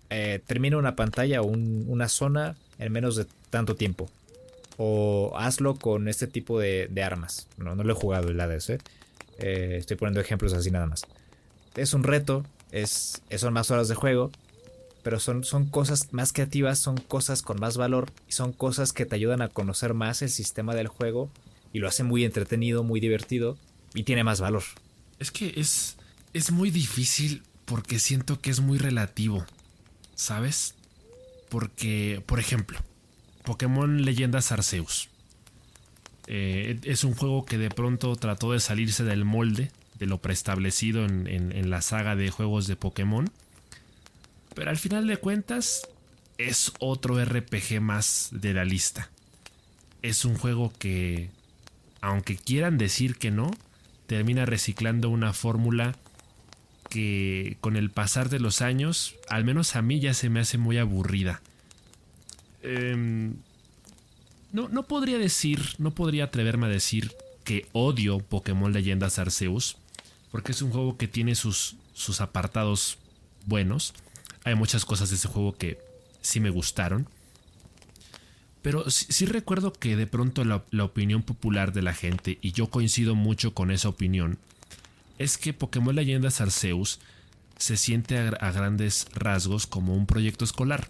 eh, 0.09 0.39
termina 0.47 0.77
una 0.77 0.95
pantalla 0.95 1.41
o 1.41 1.47
una 1.47 2.07
zona 2.07 2.55
en 2.79 2.93
menos 2.93 3.17
de 3.17 3.25
tanto 3.49 3.75
tiempo. 3.75 4.09
O 4.77 5.33
hazlo 5.35 5.75
con 5.75 6.07
este 6.07 6.27
tipo 6.27 6.61
de, 6.61 6.89
armas. 7.03 7.49
No, 7.57 7.75
no 7.75 7.83
lo 7.83 7.91
he 7.91 7.95
jugado 7.95 8.29
el 8.29 8.39
Hades, 8.39 8.69
¿eh? 8.69 8.79
¿Eh? 9.39 9.77
estoy 9.77 9.97
poniendo 9.97 10.19
ejemplos 10.19 10.53
así 10.53 10.71
nada 10.71 10.87
más. 10.87 11.03
Es 11.75 11.93
un 11.93 12.03
reto, 12.03 12.45
es, 12.71 13.21
son 13.37 13.53
más 13.53 13.71
horas 13.71 13.87
de 13.87 13.95
juego, 13.95 14.31
pero 15.03 15.19
son, 15.19 15.43
son 15.43 15.65
cosas 15.65 16.09
más 16.11 16.33
creativas, 16.33 16.79
son 16.79 16.97
cosas 16.97 17.41
con 17.41 17.59
más 17.59 17.77
valor 17.77 18.11
y 18.27 18.33
son 18.33 18.53
cosas 18.53 18.93
que 18.93 19.05
te 19.05 19.15
ayudan 19.15 19.41
a 19.41 19.49
conocer 19.49 19.93
más 19.93 20.21
el 20.21 20.29
sistema 20.29 20.75
del 20.75 20.87
juego 20.87 21.29
y 21.73 21.79
lo 21.79 21.87
hace 21.87 22.03
muy 22.03 22.25
entretenido, 22.25 22.83
muy 22.83 22.99
divertido 22.99 23.57
y 23.93 24.03
tiene 24.03 24.23
más 24.23 24.41
valor. 24.41 24.63
Es 25.19 25.31
que 25.31 25.53
es, 25.55 25.97
es 26.33 26.51
muy 26.51 26.71
difícil 26.71 27.43
porque 27.65 27.99
siento 27.99 28.41
que 28.41 28.49
es 28.49 28.59
muy 28.59 28.77
relativo, 28.77 29.45
¿sabes? 30.15 30.75
Porque, 31.49 32.23
por 32.25 32.39
ejemplo, 32.39 32.79
Pokémon 33.43 34.03
Leyendas 34.03 34.51
Arceus. 34.51 35.10
Eh, 36.33 36.79
es 36.83 37.03
un 37.03 37.13
juego 37.13 37.43
que 37.43 37.57
de 37.57 37.69
pronto 37.69 38.15
trató 38.15 38.53
de 38.53 38.61
salirse 38.61 39.03
del 39.03 39.25
molde 39.25 39.69
de 39.99 40.05
lo 40.05 40.19
preestablecido 40.19 41.03
en, 41.03 41.27
en 41.27 41.69
la 41.69 41.81
saga 41.81 42.15
de 42.15 42.31
juegos 42.31 42.67
de 42.67 42.77
Pokémon. 42.77 43.29
Pero 44.55 44.69
al 44.69 44.77
final 44.77 45.07
de 45.07 45.17
cuentas 45.17 45.81
es 46.37 46.71
otro 46.79 47.23
RPG 47.23 47.81
más 47.81 48.29
de 48.31 48.53
la 48.53 48.63
lista. 48.63 49.09
Es 50.01 50.23
un 50.23 50.37
juego 50.37 50.71
que, 50.79 51.29
aunque 51.99 52.37
quieran 52.37 52.77
decir 52.77 53.17
que 53.17 53.29
no, 53.29 53.51
termina 54.07 54.45
reciclando 54.45 55.09
una 55.09 55.33
fórmula 55.33 55.97
que 56.89 57.57
con 57.59 57.75
el 57.75 57.89
pasar 57.89 58.29
de 58.29 58.39
los 58.39 58.61
años, 58.61 59.15
al 59.27 59.43
menos 59.43 59.75
a 59.75 59.81
mí 59.81 59.99
ya 59.99 60.13
se 60.13 60.29
me 60.29 60.39
hace 60.39 60.57
muy 60.57 60.77
aburrida. 60.77 61.41
Em, 62.63 63.35
no, 64.51 64.69
no 64.69 64.83
podría 64.83 65.17
decir, 65.17 65.61
no 65.77 65.91
podría 65.91 66.25
atreverme 66.25 66.67
a 66.67 66.69
decir 66.69 67.11
que 67.43 67.67
odio 67.71 68.19
Pokémon 68.19 68.71
Leyendas 68.71 69.19
Arceus, 69.19 69.77
porque 70.31 70.51
es 70.51 70.61
un 70.61 70.71
juego 70.71 70.97
que 70.97 71.07
tiene 71.07 71.35
sus, 71.35 71.75
sus 71.93 72.21
apartados 72.21 72.97
buenos. 73.45 73.93
Hay 74.43 74.55
muchas 74.55 74.85
cosas 74.85 75.09
de 75.09 75.15
ese 75.15 75.27
juego 75.27 75.57
que 75.57 75.79
sí 76.21 76.39
me 76.39 76.49
gustaron. 76.49 77.07
Pero 78.61 78.89
sí, 78.91 79.25
recuerdo 79.25 79.73
que 79.73 79.95
de 79.95 80.05
pronto 80.05 80.43
la, 80.43 80.63
opinión 80.83 81.23
popular 81.23 81.73
de 81.73 81.81
la 81.81 81.93
gente, 81.93 82.37
y 82.41 82.51
yo 82.51 82.69
coincido 82.69 83.15
mucho 83.15 83.55
con 83.55 83.71
esa 83.71 83.89
opinión, 83.89 84.37
es 85.17 85.37
que 85.37 85.53
Pokémon 85.53 85.95
Leyendas 85.95 86.41
Arceus 86.41 86.99
se 87.57 87.77
siente 87.77 88.17
a 88.17 88.51
grandes 88.51 89.07
rasgos 89.13 89.65
como 89.65 89.95
un 89.95 90.05
proyecto 90.05 90.45
escolar 90.45 90.89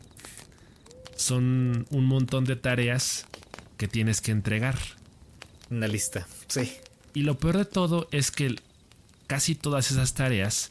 son 1.21 1.85
un 1.91 2.05
montón 2.05 2.45
de 2.45 2.55
tareas 2.55 3.25
que 3.81 3.87
tienes 3.87 4.21
que 4.21 4.29
entregar. 4.29 4.77
Una 5.71 5.87
lista, 5.87 6.27
sí. 6.47 6.71
Y 7.15 7.23
lo 7.23 7.39
peor 7.39 7.57
de 7.57 7.65
todo 7.65 8.07
es 8.11 8.29
que 8.29 8.53
casi 9.25 9.55
todas 9.55 9.89
esas 9.89 10.13
tareas 10.13 10.69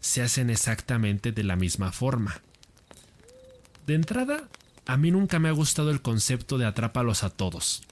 se 0.00 0.22
hacen 0.22 0.48
exactamente 0.48 1.30
de 1.30 1.42
la 1.44 1.56
misma 1.56 1.92
forma. 1.92 2.40
De 3.86 3.92
entrada, 3.92 4.48
a 4.86 4.96
mí 4.96 5.10
nunca 5.10 5.38
me 5.38 5.50
ha 5.50 5.52
gustado 5.52 5.90
el 5.90 6.00
concepto 6.00 6.56
de 6.56 6.64
atrápalos 6.64 7.22
a 7.22 7.28
todos. 7.28 7.82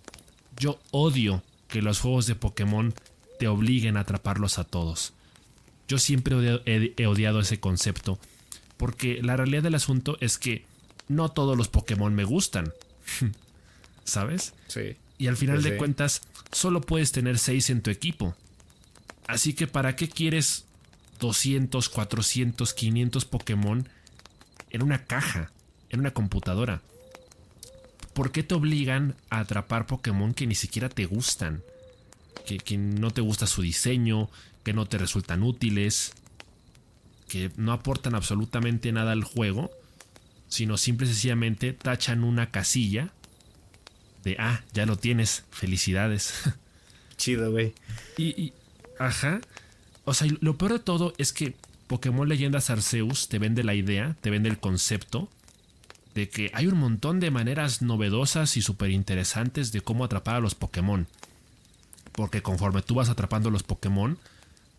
Yo 0.57 0.81
odio 0.91 1.43
que 1.69 1.83
los 1.83 2.01
juegos 2.01 2.27
de 2.27 2.35
Pokémon 2.35 2.95
te 3.39 3.49
obliguen 3.49 3.99
a 3.99 4.01
atraparlos 4.01 4.59
a 4.59 4.65
todos. 4.65 5.13
Yo 5.87 5.99
siempre 5.99 6.35
he 6.65 7.07
odiado 7.07 7.41
ese 7.41 7.61
concepto, 7.61 8.19
porque 8.79 9.21
la 9.23 9.37
realidad 9.37 9.65
del 9.65 9.75
asunto 9.75 10.17
es 10.23 10.39
que 10.39 10.65
no 11.09 11.29
todos 11.29 11.59
los 11.59 11.69
Pokémon 11.69 12.15
me 12.15 12.25
gustan. 12.25 12.73
¿Sabes? 14.07 14.55
Sí. 14.69 14.97
Y 15.19 15.27
al 15.27 15.37
final 15.37 15.63
de 15.63 15.77
cuentas, 15.77 16.23
solo 16.53 16.81
puedes 16.81 17.13
tener 17.13 17.39
6 17.39 17.71
en 17.71 17.83
tu 17.83 17.91
equipo. 17.91 18.35
Así 19.27 19.53
que 19.53 19.67
¿para 19.67 19.97
qué 19.97 20.09
quieres 20.09 20.65
200, 21.21 21.89
400, 21.89 22.73
500 22.73 23.25
Pokémon 23.25 23.89
en 24.71 24.83
una 24.83 25.05
caja, 25.05 25.51
en 25.91 26.01
una 26.01 26.13
computadora? 26.13 26.83
¿Por 28.15 28.33
qué 28.33 28.43
te 28.43 28.55
obligan 28.55 29.17
a 29.29 29.41
atrapar 29.41 29.87
Pokémon 29.87 30.33
que 30.33 30.47
ni 30.47 30.55
siquiera 30.55 30.89
te 30.89 31.05
gustan? 31.05 31.63
Que, 32.47 32.59
que 32.59 32.79
no 32.79 33.11
te 33.11 33.21
gusta 33.21 33.47
su 33.47 33.61
diseño, 33.61 34.31
que 34.63 34.73
no 34.73 34.87
te 34.87 34.99
resultan 34.99 35.43
útiles, 35.43 36.13
que 37.29 37.51
no 37.57 37.73
aportan 37.73 38.15
absolutamente 38.15 38.93
nada 38.93 39.13
al 39.13 39.25
juego 39.25 39.71
sino 40.49 40.77
simple 40.77 41.07
y 41.07 41.11
sencillamente 41.11 41.73
tachan 41.73 42.25
una 42.25 42.51
casilla 42.51 43.11
de, 44.27 44.37
ah, 44.41 44.63
ya 44.75 44.85
lo 44.87 44.97
tienes, 44.99 45.45
felicidades. 45.51 46.35
Chido, 47.17 47.53
güey. 47.53 47.73
Y, 48.19 48.53
ajá. 48.99 49.41
O 50.05 50.13
sea, 50.13 50.29
lo 50.41 50.59
peor 50.59 50.73
de 50.73 50.79
todo 50.81 51.15
es 51.17 51.33
que 51.33 51.55
Pokémon 51.87 52.29
Leyendas 52.29 52.69
Arceus 52.69 53.29
te 53.29 53.39
vende 53.39 53.63
la 53.65 53.75
idea, 53.75 54.17
te 54.21 54.31
vende 54.31 54.49
el 54.49 54.59
concepto 54.59 55.31
de 56.15 56.29
que 56.29 56.51
hay 56.55 56.67
un 56.67 56.77
montón 56.77 57.21
de 57.21 57.31
maneras 57.31 57.83
novedosas 57.83 58.57
y 58.57 58.63
súper 58.63 58.91
interesantes 58.91 59.71
de 59.71 59.81
cómo 59.81 60.05
atrapar 60.05 60.37
a 60.37 60.41
los 60.41 60.57
Pokémon. 60.57 61.07
Porque 62.13 62.43
conforme 62.43 62.83
tú 62.83 62.97
vas 62.97 63.09
atrapando 63.09 63.51
a 63.51 63.53
los 63.53 63.63
Pokémon, 63.63 64.19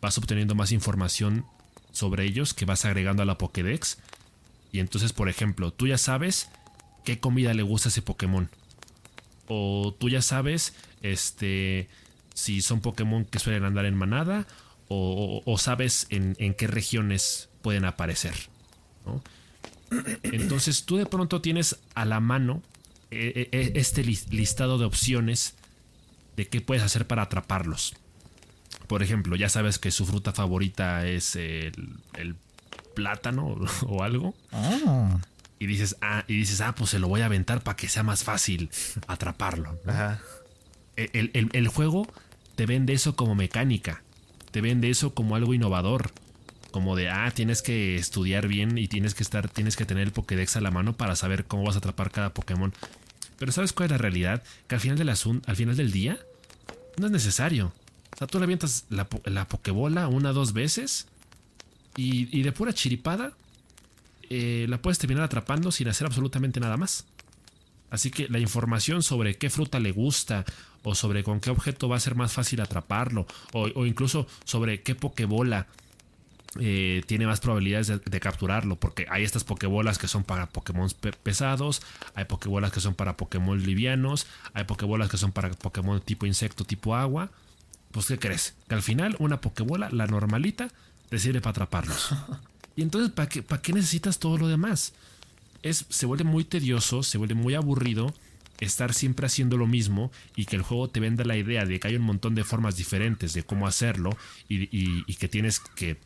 vas 0.01 0.17
obteniendo 0.17 0.55
más 0.55 0.73
información 0.73 1.45
sobre 1.93 2.25
ellos 2.25 2.53
que 2.53 2.65
vas 2.65 2.83
agregando 2.83 3.23
a 3.23 3.25
la 3.25 3.37
Pokédex 3.37 3.97
y 4.73 4.79
entonces, 4.79 5.13
por 5.13 5.29
ejemplo, 5.29 5.71
tú 5.71 5.87
ya 5.87 5.97
sabes 5.97 6.49
qué 7.05 7.19
comida 7.19 7.53
le 7.53 7.63
gusta 7.63 7.87
a 7.87 7.91
ese 7.91 8.01
Pokémon. 8.01 8.49
O 9.47 9.95
tú 9.97 10.09
ya 10.09 10.21
sabes, 10.21 10.73
este, 11.01 11.87
si 12.33 12.61
son 12.61 12.81
Pokémon 12.81 13.25
que 13.25 13.39
suelen 13.39 13.63
andar 13.63 13.85
en 13.85 13.95
manada. 13.95 14.47
O, 14.89 15.57
sabes 15.57 16.07
en, 16.11 16.35
qué 16.53 16.65
regiones 16.67 17.49
pueden 17.61 17.83
aparecer. 17.83 18.33
Entonces 20.23 20.85
tú 20.85 20.95
de 20.95 21.05
pronto 21.05 21.41
tienes 21.41 21.77
a 21.93 22.05
la 22.05 22.21
mano 22.21 22.61
eh, 23.11 23.49
eh, 23.51 23.71
este 23.75 24.03
listado 24.03 24.77
de 24.77 24.85
opciones 24.85 25.55
de 26.37 26.47
qué 26.47 26.61
puedes 26.61 26.83
hacer 26.83 27.05
para 27.05 27.23
atraparlos. 27.23 27.95
Por 28.87 29.03
ejemplo, 29.03 29.35
ya 29.35 29.49
sabes 29.49 29.79
que 29.79 29.91
su 29.91 30.05
fruta 30.05 30.31
favorita 30.31 31.05
es 31.05 31.35
el, 31.35 31.97
el 32.13 32.35
plátano 32.95 33.57
o 33.87 34.03
algo. 34.03 34.35
Ah. 34.51 35.19
Y 35.59 35.65
dices, 35.65 35.97
ah, 36.01 36.23
y 36.27 36.37
dices, 36.37 36.61
ah, 36.61 36.75
pues 36.75 36.91
se 36.91 36.99
lo 36.99 37.07
voy 37.07 37.21
a 37.21 37.25
aventar 37.25 37.63
para 37.63 37.75
que 37.75 37.89
sea 37.89 38.03
más 38.03 38.23
fácil 38.23 38.69
atraparlo. 39.07 39.79
El, 40.95 41.67
juego 41.67 42.07
te 42.55 42.65
vende 42.65 42.93
eso 42.93 43.15
como 43.15 43.35
mecánica. 43.35 44.03
Te 44.51 44.61
vende 44.61 44.89
eso 44.89 45.13
como 45.13 45.35
algo 45.35 45.53
innovador. 45.53 46.11
Como 46.71 46.95
de, 46.95 47.09
ah, 47.09 47.31
tienes 47.33 47.61
que 47.61 47.95
estudiar 47.95 48.47
bien 48.47 48.77
y 48.77 48.87
tienes 48.87 49.15
que 49.15 49.23
estar, 49.23 49.49
tienes 49.49 49.75
que 49.75 49.85
tener 49.85 50.03
el 50.03 50.11
Pokédex 50.11 50.57
a 50.57 50.61
la 50.61 50.69
mano 50.69 50.95
para 50.95 51.15
saber 51.15 51.45
cómo 51.45 51.63
vas 51.63 51.75
a 51.75 51.79
atrapar 51.79 52.11
cada 52.11 52.33
Pokémon. 52.33 52.73
Pero 53.37 53.51
¿sabes 53.51 53.73
cuál 53.73 53.87
es 53.87 53.91
la 53.91 53.97
realidad? 53.97 54.43
Que 54.67 54.75
al 54.75 54.81
final 54.81 54.97
del, 54.97 55.09
al 55.09 55.55
final 55.55 55.75
del 55.75 55.91
día 55.91 56.19
no 56.97 57.07
es 57.07 57.11
necesario. 57.11 57.73
O 58.13 58.17
sea, 58.17 58.27
tú 58.27 58.37
le 58.39 58.45
avientas 58.45 58.85
la, 58.89 59.07
la 59.25 59.47
Pokébola 59.47 60.07
una 60.07 60.31
o 60.31 60.33
dos 60.33 60.53
veces 60.53 61.07
y, 61.97 62.43
de 62.43 62.51
pura 62.51 62.73
chiripada, 62.73 63.33
eh, 64.29 64.65
la 64.69 64.81
puedes 64.81 64.99
terminar 64.99 65.23
atrapando 65.23 65.71
sin 65.71 65.87
hacer 65.87 66.07
absolutamente 66.07 66.59
nada 66.59 66.77
más. 66.77 67.05
Así 67.89 68.11
que 68.11 68.27
la 68.27 68.39
información 68.39 69.01
sobre 69.01 69.35
qué 69.35 69.49
fruta 69.49 69.79
le 69.79 69.91
gusta, 69.91 70.45
o 70.83 70.95
sobre 70.95 71.23
con 71.23 71.39
qué 71.39 71.49
objeto 71.49 71.89
va 71.89 71.97
a 71.97 71.99
ser 71.99 72.15
más 72.15 72.33
fácil 72.33 72.61
atraparlo, 72.61 73.27
o, 73.53 73.85
incluso 73.85 74.27
sobre 74.45 74.81
qué 74.81 74.95
pokebola 74.95 75.67
eh, 76.59 77.03
tiene 77.07 77.27
más 77.27 77.39
probabilidades 77.39 77.87
de, 77.87 78.19
capturarlo, 78.19 78.77
porque 78.77 79.05
hay 79.09 79.23
estas 79.23 79.43
pokebolas 79.43 79.97
que 79.97 80.07
son 80.07 80.23
para 80.23 80.47
Pokémon 80.47 80.89
pesados, 81.23 81.81
hay 82.15 82.25
pokebolas 82.25 82.71
que 82.71 82.79
son 82.79 82.95
para 82.95 83.17
Pokémon 83.17 83.61
livianos, 83.61 84.27
hay 84.53 84.63
pokebolas 84.63 85.09
que 85.09 85.17
son 85.17 85.31
para 85.31 85.51
Pokémon 85.51 85.99
tipo 86.01 86.25
insecto, 86.25 86.63
tipo 86.63 86.95
agua. 86.95 87.31
Pues, 87.91 88.07
¿qué 88.07 88.19
crees? 88.19 88.55
Que 88.67 88.75
al 88.75 88.81
final 88.81 89.15
una 89.19 89.41
pokebola, 89.41 89.89
la 89.91 90.07
normalita, 90.07 90.69
te 91.09 91.19
sirve 91.19 91.41
para 91.41 91.51
atraparlos. 91.51 92.13
Y 92.77 92.83
entonces, 92.83 93.11
¿para 93.11 93.27
qué, 93.27 93.43
¿para 93.43 93.61
qué 93.61 93.73
necesitas 93.73 94.19
todo 94.19 94.37
lo 94.37 94.47
demás? 94.47 94.93
Es, 95.63 95.85
se 95.89 96.05
vuelve 96.05 96.23
muy 96.23 96.45
tedioso, 96.45 97.03
se 97.03 97.17
vuelve 97.17 97.33
muy 97.33 97.55
aburrido 97.55 98.13
estar 98.59 98.93
siempre 98.93 99.25
haciendo 99.25 99.57
lo 99.57 99.67
mismo 99.67 100.11
y 100.35 100.45
que 100.45 100.55
el 100.55 100.61
juego 100.61 100.89
te 100.89 100.99
venda 100.99 101.25
la 101.25 101.37
idea 101.37 101.65
de 101.65 101.79
que 101.79 101.87
hay 101.87 101.95
un 101.95 102.03
montón 102.03 102.35
de 102.35 102.43
formas 102.43 102.77
diferentes 102.77 103.33
de 103.33 103.43
cómo 103.43 103.67
hacerlo 103.67 104.15
y, 104.47 105.03
que 105.15 105.27
tienes 105.27 105.59
que 105.59 105.97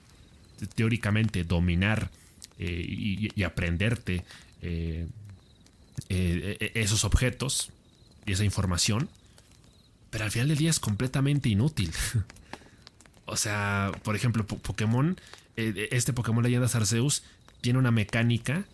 teóricamente 0.76 1.44
dominar 1.44 2.10
eh, 2.58 2.86
y, 3.36 3.44
aprenderte 3.44 4.24
eh, 4.62 5.08
eh, 6.10 6.72
esos 6.76 7.04
objetos 7.04 7.72
y 8.26 8.32
esa 8.32 8.46
información. 8.46 9.10
Pero 10.10 10.24
al 10.24 10.32
final 10.32 10.48
del 10.48 10.58
día 10.58 10.70
es 10.70 10.80
completamente 10.80 11.50
inútil. 11.50 11.92
O 13.28 13.38
sea, 13.38 13.94
por 14.04 14.18
ejemplo, 14.18 14.46
Pokémon, 14.46 15.18
eh, 15.58 15.90
este 15.92 16.14
Pokémon 16.14 16.44
Leyendas 16.44 16.76
Arceus 16.76 17.24
tiene 17.62 17.80
una 17.80 17.92
mecánica 17.92 18.66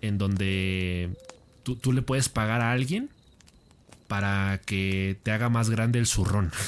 en 0.00 0.18
donde 0.18 1.16
tú, 1.62 1.76
tú 1.76 1.92
le 1.92 2.02
puedes 2.02 2.28
pagar 2.28 2.60
a 2.60 2.72
alguien 2.72 3.10
para 4.06 4.60
que 4.64 5.18
te 5.22 5.32
haga 5.32 5.48
más 5.48 5.70
grande 5.70 5.98
el 5.98 6.06
zurrón. 6.06 6.52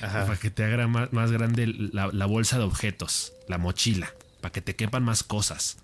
Para 0.00 0.36
que 0.36 0.50
te 0.50 0.64
haga 0.64 0.88
más, 0.88 1.12
más 1.12 1.30
grande 1.30 1.66
la, 1.68 2.08
la, 2.12 2.26
bolsa 2.26 2.58
de 2.58 2.64
objetos, 2.64 3.32
la 3.46 3.56
mochila, 3.56 4.12
para 4.40 4.50
que 4.50 4.60
te 4.60 4.74
quepan 4.74 5.04
más 5.04 5.22
cosas. 5.22 5.76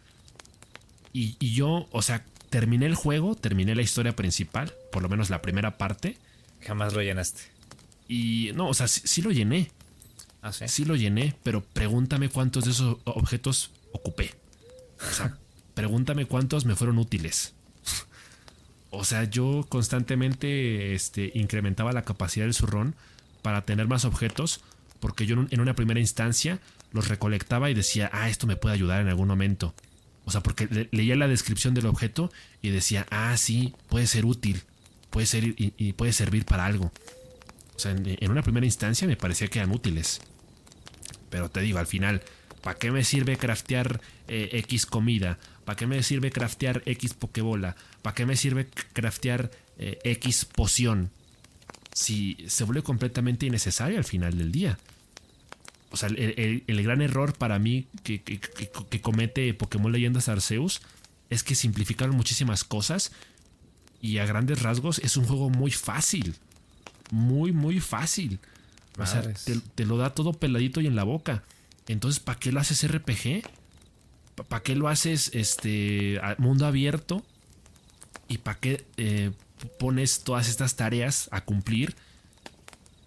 Y, 1.12 1.36
y, 1.38 1.54
yo, 1.54 1.86
o 1.92 2.02
sea, 2.02 2.24
terminé 2.50 2.86
el 2.86 2.96
juego, 2.96 3.36
terminé 3.36 3.76
la 3.76 3.82
historia 3.82 4.16
principal, 4.16 4.74
por 4.90 5.02
lo 5.02 5.08
menos 5.08 5.30
la 5.30 5.40
primera 5.40 5.78
parte. 5.78 6.18
Jamás 6.62 6.94
lo 6.94 7.02
llenaste. 7.02 7.42
Y 8.08 8.50
no, 8.54 8.68
o 8.68 8.74
sea, 8.74 8.88
sí, 8.88 9.02
sí 9.04 9.22
lo 9.22 9.30
llené. 9.30 9.70
¿Ah, 10.46 10.52
sí? 10.52 10.84
lo 10.84 10.94
llené, 10.94 11.34
pero 11.42 11.62
pregúntame 11.64 12.28
cuántos 12.28 12.64
de 12.64 12.70
esos 12.70 12.98
objetos 13.04 13.72
ocupé. 13.92 14.34
Pregúntame 15.74 16.26
cuántos 16.26 16.64
me 16.64 16.76
fueron 16.76 16.98
útiles. 16.98 17.54
O 18.90 19.04
sea, 19.04 19.24
yo 19.24 19.66
constantemente 19.68 20.94
este, 20.94 21.32
incrementaba 21.34 21.92
la 21.92 22.04
capacidad 22.04 22.46
del 22.46 22.54
zurrón 22.54 22.94
para 23.42 23.62
tener 23.62 23.88
más 23.88 24.06
objetos, 24.06 24.60
porque 25.00 25.26
yo 25.26 25.36
en 25.50 25.60
una 25.60 25.74
primera 25.74 26.00
instancia 26.00 26.60
los 26.92 27.08
recolectaba 27.08 27.68
y 27.68 27.74
decía, 27.74 28.08
ah, 28.14 28.30
esto 28.30 28.46
me 28.46 28.56
puede 28.56 28.74
ayudar 28.74 29.02
en 29.02 29.08
algún 29.08 29.28
momento. 29.28 29.74
O 30.24 30.30
sea, 30.30 30.40
porque 30.42 30.66
le 30.66 30.88
leía 30.92 31.14
la 31.14 31.28
descripción 31.28 31.74
del 31.74 31.86
objeto 31.86 32.32
y 32.62 32.70
decía, 32.70 33.06
ah, 33.10 33.36
sí, 33.36 33.74
puede 33.88 34.06
ser 34.06 34.24
útil, 34.24 34.62
puede 35.10 35.26
ser 35.26 35.44
y, 35.44 35.92
puede 35.92 36.12
servir 36.12 36.46
para 36.46 36.64
algo. 36.64 36.90
O 37.74 37.78
sea, 37.78 37.92
en, 37.92 38.30
una 38.30 38.42
primera 38.42 38.64
instancia 38.64 39.06
me 39.06 39.16
parecía 39.16 39.48
que 39.48 39.58
eran 39.58 39.72
útiles. 39.72 40.20
Pero 41.30 41.50
te 41.50 41.60
digo, 41.60 41.78
al 41.78 41.86
final, 41.86 42.22
¿para 42.62 42.78
qué 42.78 42.90
me 42.90 43.04
sirve 43.04 43.36
craftear 43.36 44.00
eh, 44.28 44.50
X 44.52 44.86
comida? 44.86 45.38
¿Para 45.64 45.76
qué 45.76 45.86
me 45.86 46.02
sirve 46.02 46.30
craftear 46.30 46.82
X 46.86 47.14
pokebola? 47.14 47.76
¿Para 48.02 48.14
qué 48.14 48.26
me 48.26 48.36
sirve 48.36 48.68
craftear 48.92 49.50
eh, 49.78 49.98
X 50.04 50.44
poción? 50.44 51.10
Si 51.92 52.36
se 52.46 52.64
vuelve 52.64 52.82
completamente 52.82 53.46
innecesario 53.46 53.98
al 53.98 54.04
final 54.04 54.36
del 54.36 54.52
día. 54.52 54.78
O 55.90 55.96
sea, 55.96 56.08
el, 56.08 56.64
el, 56.66 56.82
gran 56.82 57.00
error 57.00 57.32
para 57.32 57.58
mí 57.58 57.86
que, 58.02 58.20
que, 58.20 58.38
que, 58.38 58.70
que, 58.90 59.00
comete 59.00 59.54
Pokémon 59.54 59.92
Leyendas 59.92 60.28
Arceus 60.28 60.82
es 61.30 61.42
que 61.42 61.54
simplificaron 61.54 62.14
muchísimas 62.16 62.64
cosas 62.64 63.12
y 64.00 64.18
a 64.18 64.26
grandes 64.26 64.62
rasgos 64.62 64.98
es 64.98 65.16
un 65.16 65.24
juego 65.24 65.48
muy 65.48 65.70
fácil. 65.70 66.34
Muy, 67.10 67.52
muy 67.52 67.80
fácil. 67.80 68.40
O 68.98 69.06
sea, 69.06 69.22
te, 69.22 69.60
te, 69.74 69.84
lo 69.84 69.98
da 69.98 70.14
todo 70.14 70.32
peladito 70.32 70.80
y 70.80 70.86
en 70.86 70.96
la 70.96 71.04
boca. 71.04 71.42
Entonces, 71.88 72.20
¿para 72.20 72.38
qué 72.38 72.52
lo 72.52 72.60
haces 72.60 72.90
RPG? 72.90 73.42
¿Para 74.48 74.62
qué 74.62 74.74
lo 74.74 74.88
haces 74.88 75.30
este 75.34 76.20
mundo 76.38 76.66
abierto? 76.66 77.24
¿Y 78.28 78.38
para 78.38 78.58
qué 78.58 78.84
eh, 78.96 79.32
pones 79.78 80.20
todas 80.24 80.48
estas 80.48 80.76
tareas 80.76 81.28
a 81.30 81.42
cumplir 81.42 81.94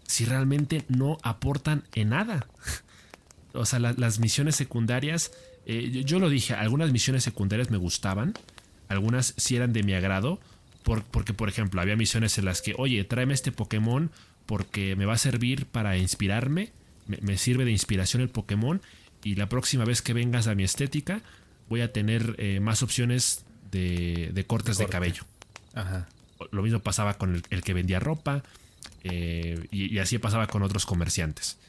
si 0.07 0.25
realmente 0.25 0.85
no 0.87 1.17
aportan 1.21 1.83
en 1.93 2.09
nada? 2.09 2.47
o 3.53 3.65
sea, 3.65 3.79
la, 3.79 3.93
las 3.93 4.19
misiones 4.19 4.55
secundarias, 4.55 5.31
eh, 5.65 5.89
yo, 5.91 6.01
yo, 6.01 6.19
lo 6.19 6.29
dije, 6.29 6.53
algunas 6.53 6.91
misiones 6.91 7.23
secundarias 7.23 7.69
me 7.69 7.77
gustaban, 7.77 8.33
algunas 8.87 9.33
sí 9.37 9.55
eran 9.55 9.73
de 9.73 9.83
mi 9.83 9.93
agrado, 9.93 10.39
por, 10.83 11.03
porque 11.03 11.33
por 11.33 11.49
ejemplo, 11.49 11.81
había 11.81 11.95
misiones 11.95 12.37
en 12.37 12.45
las 12.45 12.61
que, 12.61 12.73
oye, 12.77 13.03
tráeme 13.03 13.33
este 13.33 13.51
Pokémon 13.51 14.11
porque 14.49 14.95
me 14.95 15.05
va 15.05 15.13
a 15.13 15.17
servir 15.19 15.67
para 15.67 15.95
inspirarme, 15.95 16.71
me, 17.05 17.19
me 17.21 17.37
sirve 17.37 17.65
de 17.65 17.71
inspiración 17.71 18.23
el 18.23 18.29
Pokémon 18.29 18.81
y 19.23 19.35
la 19.35 19.47
próxima 19.47 19.85
vez 19.85 20.01
que 20.01 20.13
vengas 20.13 20.47
a 20.47 20.55
mi 20.55 20.63
estética 20.63 21.21
voy 21.69 21.81
a 21.81 21.93
tener 21.93 22.33
eh, 22.39 22.59
más 22.59 22.81
opciones 22.81 23.45
de, 23.69 24.31
de 24.33 24.45
cortes 24.45 24.79
de, 24.79 24.85
corte. 24.85 24.85
de 24.85 24.91
cabello. 24.91 25.23
Ajá. 25.75 26.09
Lo 26.49 26.63
mismo 26.63 26.79
pasaba 26.79 27.13
con 27.19 27.35
el, 27.35 27.43
el 27.51 27.61
que 27.61 27.75
vendía 27.75 27.99
ropa 27.99 28.41
eh, 29.03 29.67
y, 29.69 29.93
y, 29.93 29.99
así 29.99 30.17
pasaba 30.17 30.47
con 30.47 30.63
otros 30.63 30.87
comerciantes. 30.87 31.59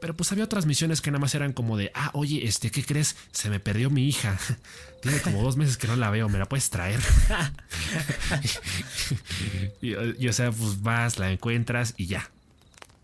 Pero 0.00 0.16
pues 0.16 0.32
había 0.32 0.44
otras 0.44 0.64
misiones 0.64 1.02
que 1.02 1.10
nada 1.10 1.20
más 1.20 1.34
eran 1.34 1.52
como 1.52 1.76
de, 1.76 1.92
ah, 1.94 2.10
oye, 2.14 2.46
este, 2.46 2.70
¿qué 2.70 2.82
crees? 2.82 3.16
Se 3.32 3.50
me 3.50 3.60
perdió 3.60 3.90
mi 3.90 4.08
hija. 4.08 4.38
Tiene 5.02 5.20
como 5.20 5.42
dos 5.42 5.56
meses 5.56 5.76
que 5.76 5.86
no 5.86 5.96
la 5.96 6.10
veo, 6.10 6.28
¿me 6.28 6.38
la 6.38 6.46
puedes 6.46 6.70
traer? 6.70 7.00
y, 9.82 9.94
y, 10.18 10.28
o 10.28 10.32
sea, 10.32 10.50
pues 10.50 10.82
vas, 10.82 11.18
la 11.18 11.30
encuentras 11.30 11.94
y 11.96 12.06
ya. 12.06 12.30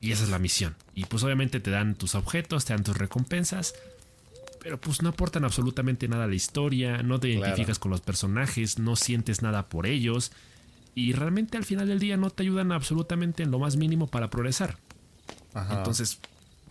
Y 0.01 0.13
esa 0.13 0.25
es 0.25 0.31
la 0.31 0.39
misión. 0.39 0.75
Y 0.95 1.05
pues 1.05 1.23
obviamente 1.23 1.61
te 1.61 1.71
dan 1.71 1.95
tus 1.95 2.15
objetos, 2.15 2.65
te 2.65 2.73
dan 2.73 2.85
tus 2.85 2.97
recompensas. 2.97 3.75
Pero 4.63 4.81
pues 4.81 5.03
no 5.03 5.11
aportan 5.11 5.45
absolutamente 5.45 6.09
nada 6.09 6.25
a 6.25 6.29
la 6.29 6.35
historia, 6.35 7.03
no 7.03 7.21
te 7.21 7.29
identificas 7.29 7.79
claro. 7.79 7.81
con 7.81 7.91
los 7.93 8.01
personajes, 8.01 8.79
no 8.79 8.97
sientes 8.97 9.43
nada 9.43 9.69
por 9.69 9.87
ellos. 9.87 10.33
Y 10.95 11.13
realmente 11.13 11.59
al 11.59 11.65
final 11.65 11.89
del 11.89 11.99
día 11.99 12.17
no 12.17 12.31
te 12.31 12.43
ayudan 12.43 12.73
absolutamente 12.73 13.43
en 13.43 13.51
lo 13.51 13.59
más 13.59 13.77
mínimo 13.77 14.07
para 14.07 14.31
progresar. 14.31 14.79
Ajá. 15.55 15.79
Entonces, 15.79 16.19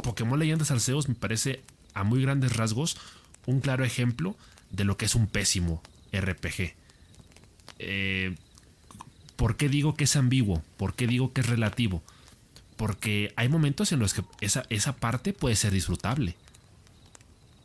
Pokémon 0.01 0.39
Leyendas 0.39 0.71
Arceus 0.71 1.09
me 1.09 1.15
parece 1.15 1.61
a 1.93 2.03
muy 2.03 2.21
grandes 2.21 2.55
rasgos 2.55 2.97
un 3.45 3.59
claro 3.61 3.83
ejemplo 3.83 4.35
de 4.71 4.83
lo 4.83 4.97
que 4.97 5.05
es 5.05 5.15
un 5.15 5.27
pésimo 5.27 5.81
RPG. 6.11 6.75
Eh, 7.79 8.35
¿Por 9.35 9.57
qué 9.57 9.69
digo 9.69 9.95
que 9.95 10.05
es 10.05 10.15
ambiguo? 10.15 10.63
¿Por 10.77 10.95
qué 10.95 11.07
digo 11.07 11.33
que 11.33 11.41
es 11.41 11.47
relativo? 11.47 12.03
Porque 12.77 13.33
hay 13.35 13.49
momentos 13.49 13.91
en 13.91 13.99
los 13.99 14.13
que 14.13 14.23
esa, 14.41 14.65
esa 14.69 14.95
parte 14.95 15.33
puede 15.33 15.55
ser 15.55 15.71
disfrutable. 15.71 16.35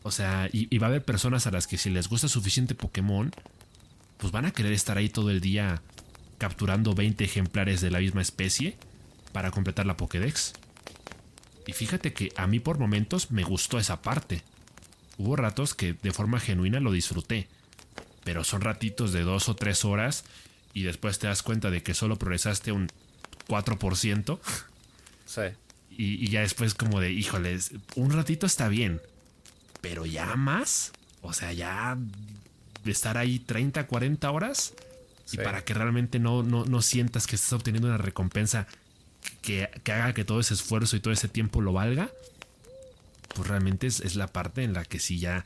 O 0.03 0.11
sea, 0.11 0.49
y, 0.53 0.75
y, 0.75 0.79
va 0.79 0.87
a 0.87 0.91
haber 0.91 1.05
personas 1.05 1.47
a 1.47 1.51
las 1.51 1.67
que 1.67 1.77
si 1.77 1.91
les 1.91 2.09
gusta 2.09 2.27
suficiente 2.29 2.75
Pokémon, 2.75 3.31
pues 4.17 4.33
van 4.33 4.47
a 4.47 4.51
querer 4.51 4.73
estar 4.73 4.97
ahí 4.97 5.09
todo 5.09 5.31
el 5.31 5.41
día 5.41 5.83
capturando 6.39 6.95
20 6.95 7.23
ejemplares 7.23 7.81
de 7.81 7.91
la 7.91 7.99
misma 7.99 8.23
especie 8.23 8.77
para 9.33 9.51
completar 9.51 9.87
la 9.87 9.97
Pokédex. 9.97 10.55
Y 11.67 11.73
fíjate 11.73 12.13
que 12.13 12.33
a 12.37 12.47
mí 12.47 12.61
por 12.61 12.79
momentos 12.79 13.31
me 13.31 13.45
gustó 13.45 13.79
esa 13.79 14.03
parte. 14.03 14.43
Hubo 15.19 15.37
ratos 15.37 15.75
que 15.75 15.95
de 15.95 16.13
forma 16.13 16.41
genuina 16.41 16.81
lo 16.81 16.93
disfruté. 16.93 17.49
Pero 18.25 18.45
son 18.45 18.61
ratitos 18.61 19.13
de 19.13 19.23
dos 19.23 19.49
o 19.49 19.57
tres 19.57 19.85
horas 19.85 20.25
y 20.75 20.83
después 20.83 21.19
te 21.19 21.27
das 21.27 21.43
cuenta 21.43 21.71
de 21.71 21.83
que 21.83 21.95
solo 21.95 22.17
progresaste 22.17 22.73
un 22.73 22.89
4%. 23.49 24.39
Sí. 25.27 25.43
Y, 25.91 26.25
y 26.25 26.29
ya 26.29 26.41
después 26.41 26.75
como 26.75 27.01
de, 27.01 27.13
híjoles, 27.13 27.73
un 27.97 28.13
ratito 28.13 28.47
está 28.47 28.69
bien. 28.69 29.01
Pero 29.81 30.07
ya 30.07 30.37
más. 30.37 30.93
O 31.23 31.33
sea, 31.33 31.53
ya 31.53 31.97
estar 32.85 33.19
ahí 33.19 33.39
30, 33.39 33.87
40 33.87 34.31
horas. 34.31 34.75
Sí. 35.25 35.37
Y 35.37 35.45
para 35.45 35.65
que 35.65 35.75
realmente 35.75 36.19
no, 36.19 36.43
no, 36.43 36.65
no 36.65 36.83
sientas 36.83 37.27
que 37.27 37.37
estás 37.37 37.53
obteniendo 37.53 37.89
una 37.89 37.99
recompensa 37.99 38.67
que, 39.43 39.69
haga 39.87 40.15
que 40.15 40.25
todo 40.25 40.41
ese 40.41 40.55
esfuerzo 40.55 40.97
y 40.97 41.01
todo 41.01 41.13
ese 41.13 41.29
tiempo 41.29 41.61
lo 41.61 41.73
valga, 41.73 42.11
pues 43.35 43.49
realmente 43.49 43.87
es, 43.87 44.01
es 44.01 44.17
la 44.17 44.27
parte 44.27 44.63
en 44.63 44.73
la 44.73 44.85
que 44.85 44.99
si 44.99 45.19
ya 45.19 45.45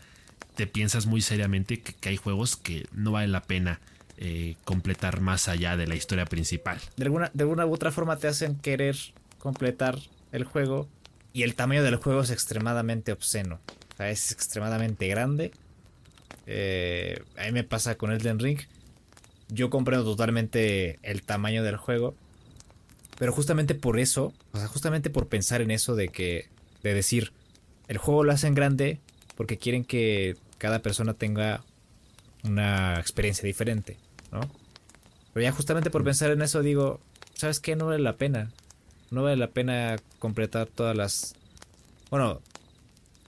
te 0.56 0.66
piensas 0.66 1.06
muy 1.06 1.20
seriamente 1.20 1.80
que, 1.80 1.94
que 1.94 2.08
hay 2.10 2.16
juegos 2.16 2.56
que 2.56 2.86
no 2.92 3.12
vale 3.12 3.28
la 3.28 3.42
pena 3.42 3.80
eh, 4.16 4.54
completar 4.64 5.20
más 5.20 5.48
allá 5.48 5.76
de 5.76 5.88
la 5.88 5.96
historia 5.96 6.24
principal. 6.24 6.80
De 6.96 7.04
alguna, 7.04 7.32
de 7.34 7.42
alguna 7.42 7.66
u 7.66 7.74
otra 7.74 7.90
forma 7.90 8.16
te 8.16 8.28
hacen 8.28 8.56
querer 8.56 8.96
completar 9.40 9.98
el 10.30 10.44
juego 10.44 10.88
y 11.32 11.42
el 11.42 11.56
tamaño 11.56 11.82
del 11.82 11.96
juego 11.96 12.20
es 12.20 12.30
extremadamente 12.30 13.10
obsceno. 13.10 13.58
O 13.92 13.96
sea, 13.96 14.10
es 14.10 14.30
extremadamente 14.30 15.08
grande. 15.08 15.50
Eh, 16.46 17.24
a 17.36 17.46
mí 17.46 17.52
me 17.52 17.64
pasa 17.64 17.96
con 17.96 18.12
Elden 18.12 18.38
Ring. 18.38 18.60
Yo 19.48 19.68
comprendo 19.68 20.04
totalmente 20.04 21.00
el 21.02 21.22
tamaño 21.22 21.64
del 21.64 21.76
juego. 21.76 22.14
Pero 23.18 23.32
justamente 23.32 23.74
por 23.74 23.98
eso, 23.98 24.32
o 24.52 24.58
sea, 24.58 24.68
justamente 24.68 25.10
por 25.10 25.28
pensar 25.28 25.60
en 25.60 25.70
eso 25.70 25.94
de 25.94 26.08
que, 26.08 26.48
de 26.82 26.94
decir, 26.94 27.32
el 27.88 27.98
juego 27.98 28.24
lo 28.24 28.32
hacen 28.32 28.54
grande 28.54 29.00
porque 29.36 29.58
quieren 29.58 29.84
que 29.84 30.36
cada 30.58 30.80
persona 30.80 31.14
tenga 31.14 31.62
una 32.44 32.98
experiencia 32.98 33.46
diferente, 33.46 33.96
¿no? 34.32 34.40
Pero 35.32 35.44
ya 35.44 35.52
justamente 35.52 35.90
por 35.90 36.04
pensar 36.04 36.30
en 36.30 36.42
eso 36.42 36.62
digo, 36.62 37.00
¿sabes 37.34 37.60
qué? 37.60 37.76
No 37.76 37.86
vale 37.86 38.02
la 38.02 38.16
pena. 38.16 38.50
No 39.10 39.22
vale 39.22 39.36
la 39.36 39.48
pena 39.48 39.96
completar 40.18 40.66
todas 40.66 40.96
las... 40.96 41.34
Bueno, 42.10 42.40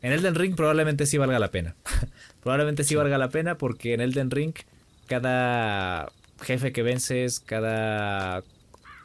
en 0.03 0.13
Elden 0.13 0.35
Ring 0.35 0.55
probablemente 0.55 1.07
sí 1.07 1.19
valga 1.19 1.39
la 1.39 1.51
pena. 1.51 1.75
probablemente 2.43 2.85
sí, 2.85 2.91
sí 2.91 2.95
valga 2.95 3.19
la 3.19 3.29
pena 3.29 3.59
porque 3.59 3.95
en 3.95 4.01
Elden 4.01 4.31
Ring 4.31 4.55
cada 5.07 6.11
jefe 6.41 6.73
que 6.73 6.83
vences, 6.83 7.41
cada 7.41 8.43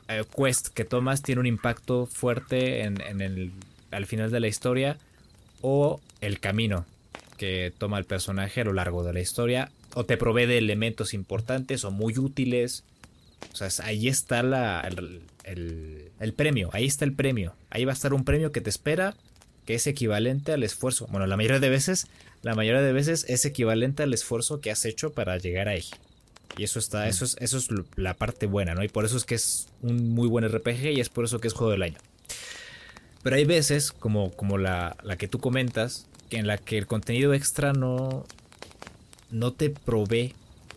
eh, 0.07 0.23
quest 0.35 0.69
que 0.69 0.85
tomas 0.85 1.21
tiene 1.21 1.41
un 1.41 1.47
impacto 1.47 2.05
fuerte 2.05 2.83
en, 2.83 3.21
el, 3.21 3.51
al 3.91 4.05
final 4.05 4.31
de 4.31 4.39
la 4.39 4.47
historia 4.47 4.97
o 5.61 5.99
el 6.21 6.39
camino 6.39 6.85
que 7.37 7.73
toma 7.77 7.97
el 7.97 8.05
personaje 8.05 8.61
a 8.61 8.65
lo 8.65 8.73
largo 8.73 9.03
de 9.03 9.13
la 9.13 9.19
historia 9.19 9.71
o 9.93 10.05
te 10.05 10.17
provee 10.17 10.45
de 10.45 10.57
elementos 10.57 11.13
importantes 11.13 11.83
o 11.83 11.91
muy 11.91 12.17
útiles. 12.17 12.83
O 13.53 13.55
sea, 13.55 13.69
ahí 13.85 14.07
está 14.07 14.43
la, 14.43 14.81
el, 14.81 15.21
el, 15.43 16.11
el, 16.19 16.33
premio, 16.33 16.69
ahí 16.73 16.85
está 16.85 17.05
el 17.05 17.13
premio. 17.13 17.55
Ahí 17.69 17.85
va 17.85 17.91
a 17.91 17.95
estar 17.95 18.13
un 18.13 18.23
premio 18.23 18.51
que 18.51 18.61
te 18.61 18.69
espera 18.69 19.15
que 19.65 19.75
es 19.75 19.87
equivalente 19.87 20.51
al 20.51 20.63
esfuerzo. 20.63 21.07
Bueno, 21.07 21.27
la 21.27 21.37
mayoría 21.37 21.59
de 21.59 21.69
veces, 21.69 22.07
la 22.41 22.55
mayoría 22.55 22.81
de 22.81 22.93
veces 22.93 23.25
es 23.27 23.45
equivalente 23.45 24.03
al 24.03 24.13
esfuerzo 24.13 24.59
que 24.59 24.71
has 24.71 24.85
hecho 24.85 25.13
para 25.13 25.37
llegar 25.37 25.67
ahí. 25.67 25.85
Y 26.57 26.63
eso 26.63 26.79
está, 26.79 27.07
eso 27.07 27.25
es, 27.25 27.37
eso 27.39 27.57
es 27.57 27.69
la 27.95 28.13
parte 28.13 28.45
buena, 28.45 28.73
¿no? 28.75 28.83
Y 28.83 28.89
por 28.89 29.05
eso 29.05 29.17
es 29.17 29.23
que 29.23 29.35
es 29.35 29.67
un 29.81 30.09
muy 30.09 30.27
buen 30.27 30.47
RPG 30.47 30.87
y 30.87 30.99
es 30.99 31.09
por 31.09 31.25
eso 31.25 31.39
que 31.39 31.47
es 31.47 31.53
juego 31.53 31.71
del 31.71 31.83
año. 31.83 31.97
Pero 33.23 33.35
hay 33.35 33.45
veces, 33.45 33.91
como, 33.91 34.31
como 34.31 34.57
la, 34.57 34.97
la 35.03 35.15
que 35.15 35.27
tú 35.27 35.39
comentas, 35.39 36.07
en 36.29 36.47
la 36.47 36.57
que 36.57 36.77
el 36.77 36.87
contenido 36.87 37.33
extra 37.33 37.73
no, 37.73 38.25
no 39.29 39.53
te 39.53 39.69
provee 39.69 40.33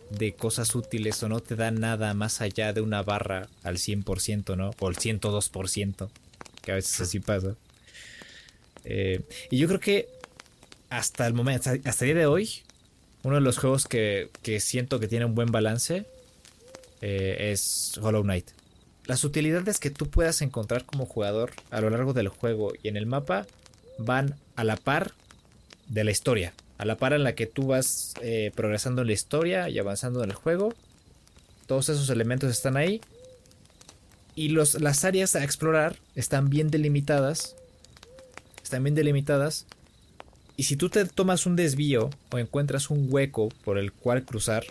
de 0.09 0.33
cosas 0.33 0.75
útiles 0.75 1.21
o 1.23 1.29
no 1.29 1.39
te 1.39 1.55
da 1.55 1.71
nada 1.71 2.13
más 2.13 2.41
allá 2.41 2.73
de 2.73 2.81
una 2.81 3.01
barra 3.01 3.47
al 3.63 3.77
100%, 3.77 4.55
¿no? 4.55 4.71
O 4.79 4.87
al 4.87 4.95
102%, 4.95 6.09
que 6.61 6.71
a 6.71 6.75
veces 6.75 7.01
así 7.01 7.19
pasa. 7.19 7.55
Eh, 8.83 9.21
y 9.49 9.57
yo 9.57 9.67
creo 9.67 9.79
que 9.79 10.09
hasta 10.89 11.25
el 11.25 11.33
momento, 11.33 11.71
hasta, 11.85 12.05
el 12.05 12.13
día 12.13 12.21
de 12.21 12.25
hoy, 12.27 12.49
uno 13.25 13.35
de 13.35 13.41
los 13.41 13.57
juegos 13.57 13.87
que, 13.87 14.29
que 14.43 14.59
siento 14.59 14.99
que 14.99 15.07
tiene 15.07 15.25
un 15.25 15.33
buen 15.33 15.51
balance 15.51 16.05
eh, 17.01 17.51
es 17.51 17.99
Hollow 17.99 18.21
Knight. 18.21 18.51
Las 19.05 19.23
utilidades 19.23 19.79
que 19.79 19.89
tú 19.89 20.11
puedas 20.11 20.43
encontrar 20.43 20.85
como 20.85 21.07
jugador 21.07 21.51
a 21.71 21.81
lo 21.81 21.89
largo 21.89 22.13
del 22.13 22.27
juego 22.27 22.73
y 22.83 22.87
en 22.87 22.97
el 22.97 23.07
mapa 23.07 23.47
van 23.97 24.35
a 24.55 24.63
la 24.63 24.77
par 24.77 25.13
de 25.87 26.03
la 26.03 26.11
historia. 26.11 26.53
A 26.77 26.85
la 26.85 26.97
par 26.97 27.13
en 27.13 27.23
la 27.23 27.33
que 27.33 27.47
tú 27.47 27.65
vas 27.65 28.13
eh, 28.21 28.51
progresando 28.53 29.01
en 29.01 29.07
la 29.07 29.13
historia 29.13 29.69
y 29.69 29.79
avanzando 29.79 30.23
en 30.23 30.29
el 30.29 30.35
juego. 30.35 30.75
Todos 31.65 31.89
esos 31.89 32.11
elementos 32.11 32.51
están 32.51 32.77
ahí. 32.77 33.01
Y 34.35 34.49
los, 34.49 34.79
las 34.79 35.03
áreas 35.03 35.35
a 35.35 35.43
explorar 35.43 35.97
están 36.13 36.51
bien 36.51 36.69
delimitadas. 36.69 37.55
Están 38.61 38.83
bien 38.83 38.93
delimitadas. 38.93 39.65
Y 40.57 40.63
si 40.63 40.75
tú 40.75 40.89
te 40.89 41.05
tomas 41.05 41.45
un 41.45 41.55
desvío 41.55 42.09
o 42.31 42.37
encuentras 42.37 42.89
un 42.89 43.07
hueco 43.09 43.49
por 43.63 43.77
el 43.77 43.91
cual 43.91 44.23
cruzar, 44.23 44.65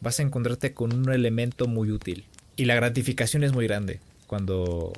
vas 0.00 0.18
a 0.18 0.22
encontrarte 0.22 0.74
con 0.74 0.92
un 0.92 1.12
elemento 1.12 1.66
muy 1.66 1.90
útil. 1.90 2.24
Y 2.56 2.66
la 2.66 2.74
gratificación 2.74 3.44
es 3.44 3.52
muy 3.52 3.66
grande 3.66 4.00
cuando, 4.26 4.92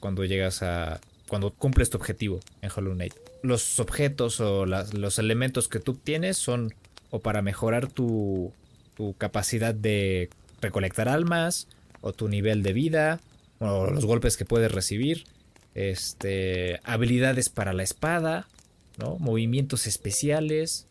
cuando 0.00 0.24
llegas 0.24 0.62
a... 0.62 1.00
cuando 1.26 1.50
cumples 1.50 1.90
tu 1.90 1.96
objetivo 1.96 2.40
en 2.60 2.70
Hollow 2.74 2.94
Knight 2.94 3.14
los 3.42 3.78
objetos 3.80 4.40
o 4.40 4.66
los 4.66 5.18
elementos 5.18 5.68
que 5.68 5.80
tú 5.80 5.92
obtienes 5.92 6.36
son 6.36 6.74
o 7.10 7.20
para 7.20 7.42
mejorar 7.42 7.88
tu, 7.88 8.52
tu 8.96 9.14
capacidad 9.14 9.74
de 9.74 10.30
recolectar 10.60 11.08
almas 11.08 11.68
o 12.00 12.12
tu 12.12 12.28
nivel 12.28 12.62
de 12.62 12.72
vida 12.72 13.20
o 13.60 13.90
los 13.90 14.04
golpes 14.04 14.36
que 14.36 14.44
puedes 14.44 14.70
recibir, 14.70 15.24
este, 15.74 16.80
habilidades 16.84 17.48
para 17.48 17.72
la 17.72 17.82
espada, 17.82 18.46
movimientos 19.18 19.86
especiales. 19.86 20.86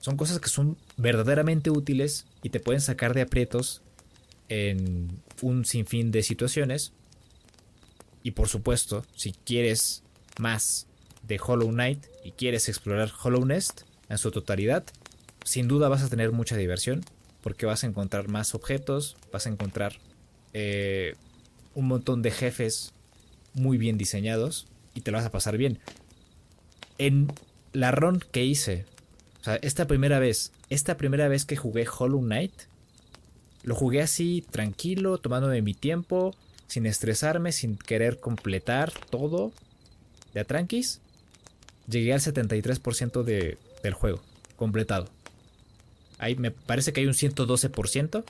Son 0.00 0.16
cosas 0.16 0.40
que 0.40 0.48
son 0.48 0.76
verdaderamente 0.96 1.70
útiles 1.70 2.26
y 2.42 2.50
te 2.50 2.60
pueden 2.60 2.80
sacar 2.80 3.14
de 3.14 3.22
aprietos 3.22 3.82
en 4.48 5.20
un 5.40 5.64
sinfín 5.64 6.10
de 6.10 6.22
situaciones. 6.22 6.92
Y 8.22 8.32
por 8.32 8.48
supuesto, 8.48 9.04
si 9.14 9.32
quieres 9.32 10.02
más 10.38 10.86
de 11.22 11.40
Hollow 11.44 11.70
Knight 11.70 12.06
y 12.24 12.32
quieres 12.32 12.68
explorar 12.68 13.12
Hollow 13.22 13.44
Nest 13.44 13.82
en 14.08 14.18
su 14.18 14.30
totalidad, 14.30 14.84
sin 15.44 15.68
duda 15.68 15.88
vas 15.88 16.02
a 16.02 16.08
tener 16.08 16.32
mucha 16.32 16.56
diversión 16.56 17.04
porque 17.42 17.66
vas 17.66 17.82
a 17.82 17.86
encontrar 17.86 18.28
más 18.28 18.54
objetos, 18.54 19.16
vas 19.32 19.46
a 19.46 19.50
encontrar 19.50 19.98
eh, 20.52 21.16
un 21.74 21.88
montón 21.88 22.22
de 22.22 22.30
jefes 22.30 22.92
muy 23.54 23.78
bien 23.78 23.98
diseñados 23.98 24.66
y 24.94 25.00
te 25.00 25.10
lo 25.10 25.18
vas 25.18 25.26
a 25.26 25.32
pasar 25.32 25.56
bien. 25.56 25.80
En 26.98 27.32
la 27.72 27.90
run 27.90 28.20
que 28.30 28.44
hice, 28.44 28.86
o 29.40 29.44
sea, 29.44 29.56
esta 29.56 29.86
primera 29.86 30.18
vez, 30.18 30.52
esta 30.70 30.96
primera 30.96 31.28
vez 31.28 31.44
que 31.44 31.56
jugué 31.56 31.86
Hollow 31.86 32.20
Knight, 32.20 32.52
lo 33.64 33.74
jugué 33.74 34.02
así, 34.02 34.44
tranquilo, 34.50 35.18
tomándome 35.18 35.62
mi 35.62 35.74
tiempo, 35.74 36.34
sin 36.66 36.86
estresarme, 36.86 37.52
sin 37.52 37.76
querer 37.76 38.20
completar 38.20 38.92
todo, 39.10 39.52
de 40.34 40.40
a 40.40 40.44
tranquis 40.44 41.00
llegué 41.88 42.12
al 42.12 42.20
73% 42.20 43.22
de, 43.22 43.58
del 43.82 43.94
juego, 43.94 44.20
completado. 44.56 45.08
Ahí 46.18 46.36
me 46.36 46.50
parece 46.50 46.92
que 46.92 47.00
hay 47.00 47.06
un 47.06 47.14
112%. 47.14 48.24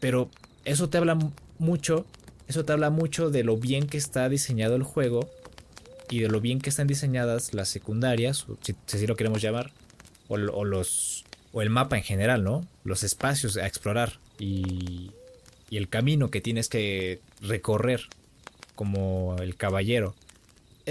Pero 0.00 0.30
eso 0.64 0.88
te 0.88 0.98
habla 0.98 1.16
mucho, 1.58 2.06
eso 2.48 2.64
te 2.64 2.72
habla 2.72 2.90
mucho 2.90 3.30
de 3.30 3.44
lo 3.44 3.56
bien 3.56 3.86
que 3.86 3.98
está 3.98 4.28
diseñado 4.28 4.74
el 4.74 4.82
juego 4.82 5.30
y 6.10 6.20
de 6.20 6.28
lo 6.28 6.40
bien 6.40 6.60
que 6.60 6.70
están 6.70 6.86
diseñadas 6.86 7.54
las 7.54 7.68
secundarias, 7.68 8.46
si, 8.60 8.74
así 8.92 9.06
lo 9.06 9.16
queremos 9.16 9.40
llamar, 9.40 9.72
o, 10.28 10.36
los 10.36 11.24
o 11.52 11.62
el 11.62 11.70
mapa 11.70 11.96
en 11.96 12.04
general, 12.04 12.44
¿no? 12.44 12.66
Los 12.84 13.02
espacios 13.02 13.56
a 13.56 13.66
explorar 13.66 14.18
y, 14.38 15.10
y 15.70 15.76
el 15.76 15.88
camino 15.88 16.30
que 16.30 16.40
tienes 16.40 16.68
que 16.68 17.20
recorrer 17.40 18.02
como 18.74 19.36
el 19.40 19.56
caballero 19.56 20.14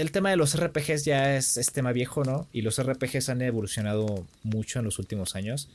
el 0.00 0.12
tema 0.12 0.30
de 0.30 0.36
los 0.36 0.58
RPGs 0.58 1.04
ya 1.04 1.36
es, 1.36 1.54
tema 1.72 1.92
viejo, 1.92 2.24
¿no? 2.24 2.48
Y 2.52 2.62
los 2.62 2.82
RPGs 2.82 3.28
han 3.28 3.42
evolucionado 3.42 4.26
mucho 4.42 4.78
en 4.78 4.84
los 4.84 4.98
últimos 4.98 5.36
años. 5.36 5.68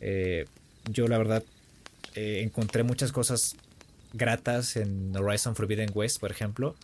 Eh, 0.00 0.46
yo 0.90 1.06
la 1.06 1.18
verdad 1.18 1.44
eh, 2.14 2.40
encontré 2.42 2.82
muchas 2.82 3.12
cosas 3.12 3.56
gratas 4.12 4.76
en 4.76 5.14
Horizon 5.16 5.54
Forbidden 5.54 5.90
West, 5.94 6.18
por 6.18 6.30
ejemplo. 6.30 6.74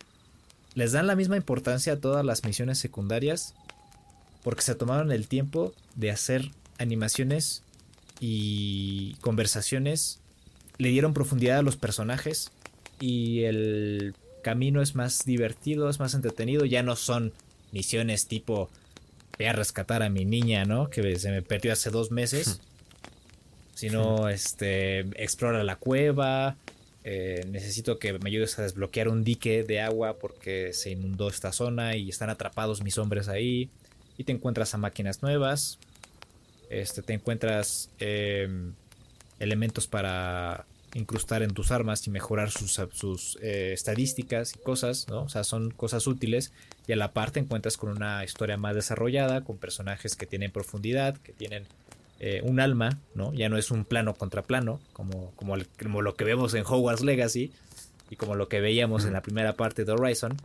Les 0.75 0.91
dan 0.91 1.07
la 1.07 1.15
misma 1.15 1.37
importancia 1.37 1.93
a 1.93 1.99
todas 1.99 2.25
las 2.25 2.43
misiones 2.43 2.77
secundarias 2.77 3.55
porque 4.43 4.61
se 4.61 4.75
tomaron 4.75 5.11
el 5.11 5.27
tiempo 5.27 5.73
de 5.95 6.11
hacer 6.11 6.51
animaciones 6.77 7.63
y 8.19 9.15
conversaciones. 9.21 10.19
Le 10.77 10.89
dieron 10.89 11.13
profundidad 11.13 11.59
a 11.59 11.63
los 11.63 11.77
personajes 11.77 12.51
y 12.99 13.43
el 13.43 14.13
camino 14.43 14.81
es 14.81 14.93
más 14.93 15.25
divertido, 15.25 15.89
es 15.89 15.99
más 15.99 16.13
entretenido, 16.13 16.65
ya 16.65 16.83
no 16.83 16.95
son 16.95 17.33
misiones 17.71 18.27
tipo 18.27 18.69
voy 19.37 19.47
a 19.47 19.53
rescatar 19.53 20.03
a 20.03 20.09
mi 20.09 20.25
niña, 20.25 20.65
¿no? 20.65 20.89
Que 20.89 21.17
se 21.17 21.31
me 21.31 21.41
perdió 21.41 21.73
hace 21.73 21.89
dos 21.89 22.11
meses. 22.11 22.61
Sino, 23.73 24.29
este, 24.29 24.99
explora 25.21 25.63
la 25.63 25.75
cueva. 25.75 26.55
Eh, 27.07 27.45
necesito 27.51 27.99
que 27.99 28.17
me 28.17 28.29
ayudes 28.31 28.57
a 28.57 28.63
desbloquear 28.63 29.09
un 29.09 29.23
dique 29.23 29.63
de 29.63 29.79
agua 29.79 30.17
porque 30.17 30.73
se 30.73 30.89
inundó 30.89 31.29
esta 31.29 31.53
zona 31.53 31.95
y 31.95 32.09
están 32.09 32.31
atrapados 32.31 32.81
mis 32.81 32.97
hombres 32.97 33.27
ahí. 33.27 33.69
Y 34.17 34.23
te 34.23 34.31
encuentras 34.31 34.73
a 34.73 34.79
máquinas 34.79 35.21
nuevas. 35.21 35.77
Este, 36.71 37.03
te 37.03 37.13
encuentras 37.13 37.91
em, 37.99 38.73
elementos 39.39 39.85
para 39.85 40.65
incrustar 40.95 41.43
en 41.43 41.53
tus 41.53 41.71
armas 41.71 42.07
y 42.07 42.09
mejorar 42.09 42.49
sus, 42.49 42.81
sus 42.93 43.37
eh, 43.41 43.73
estadísticas 43.73 44.55
y 44.55 44.59
cosas, 44.59 45.07
¿no? 45.07 45.23
O 45.23 45.29
sea, 45.29 45.43
son 45.43 45.69
cosas 45.69 46.07
útiles 46.07 46.53
y 46.87 46.93
a 46.93 46.95
la 46.95 47.11
parte 47.11 47.39
encuentras 47.39 47.77
con 47.77 47.89
una 47.89 48.23
historia 48.23 48.57
más 48.57 48.73
desarrollada, 48.73 49.43
con 49.43 49.57
personajes 49.57 50.15
que 50.15 50.25
tienen 50.25 50.51
profundidad, 50.51 51.17
que 51.17 51.33
tienen 51.33 51.67
eh, 52.19 52.41
un 52.43 52.59
alma, 52.59 52.99
¿no? 53.13 53.33
Ya 53.33 53.49
no 53.49 53.57
es 53.57 53.71
un 53.71 53.83
plano 53.83 54.13
contra 54.13 54.41
plano, 54.41 54.79
como, 54.93 55.31
como, 55.35 55.55
como, 55.81 56.01
lo 56.01 56.15
que 56.15 56.23
vemos 56.23 56.53
en 56.53 56.63
Hogwarts 56.65 57.03
Legacy 57.03 57.51
y 58.09 58.15
como 58.15 58.35
lo 58.35 58.47
que 58.47 58.61
veíamos 58.61 59.03
en 59.05 59.13
la 59.13 59.21
primera 59.21 59.53
parte 59.53 59.83
de 59.83 59.91
Horizon. 59.91 60.37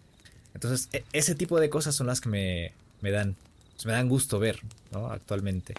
Entonces, 0.52 0.88
e, 0.92 1.04
ese 1.12 1.36
tipo 1.36 1.60
de 1.60 1.70
cosas 1.70 1.94
son 1.94 2.08
las 2.08 2.20
que 2.20 2.28
me, 2.28 2.72
me 3.00 3.12
dan, 3.12 3.36
pues, 3.74 3.86
me 3.86 3.92
dan 3.92 4.08
gusto 4.08 4.40
ver, 4.40 4.58
¿no? 4.90 5.06
Actualmente. 5.12 5.74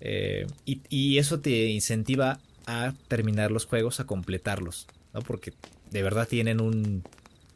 Eh, 0.00 0.46
y, 0.64 0.80
y, 0.88 1.18
eso 1.18 1.38
te 1.38 1.66
incentiva 1.66 2.40
a 2.66 2.94
terminar 3.06 3.52
los 3.52 3.66
juegos, 3.66 4.00
a 4.00 4.06
completarlos, 4.06 4.88
¿no? 5.14 5.20
Porque 5.20 5.52
de 5.92 6.02
verdad 6.02 6.26
tienen 6.26 6.60
un, 6.60 7.04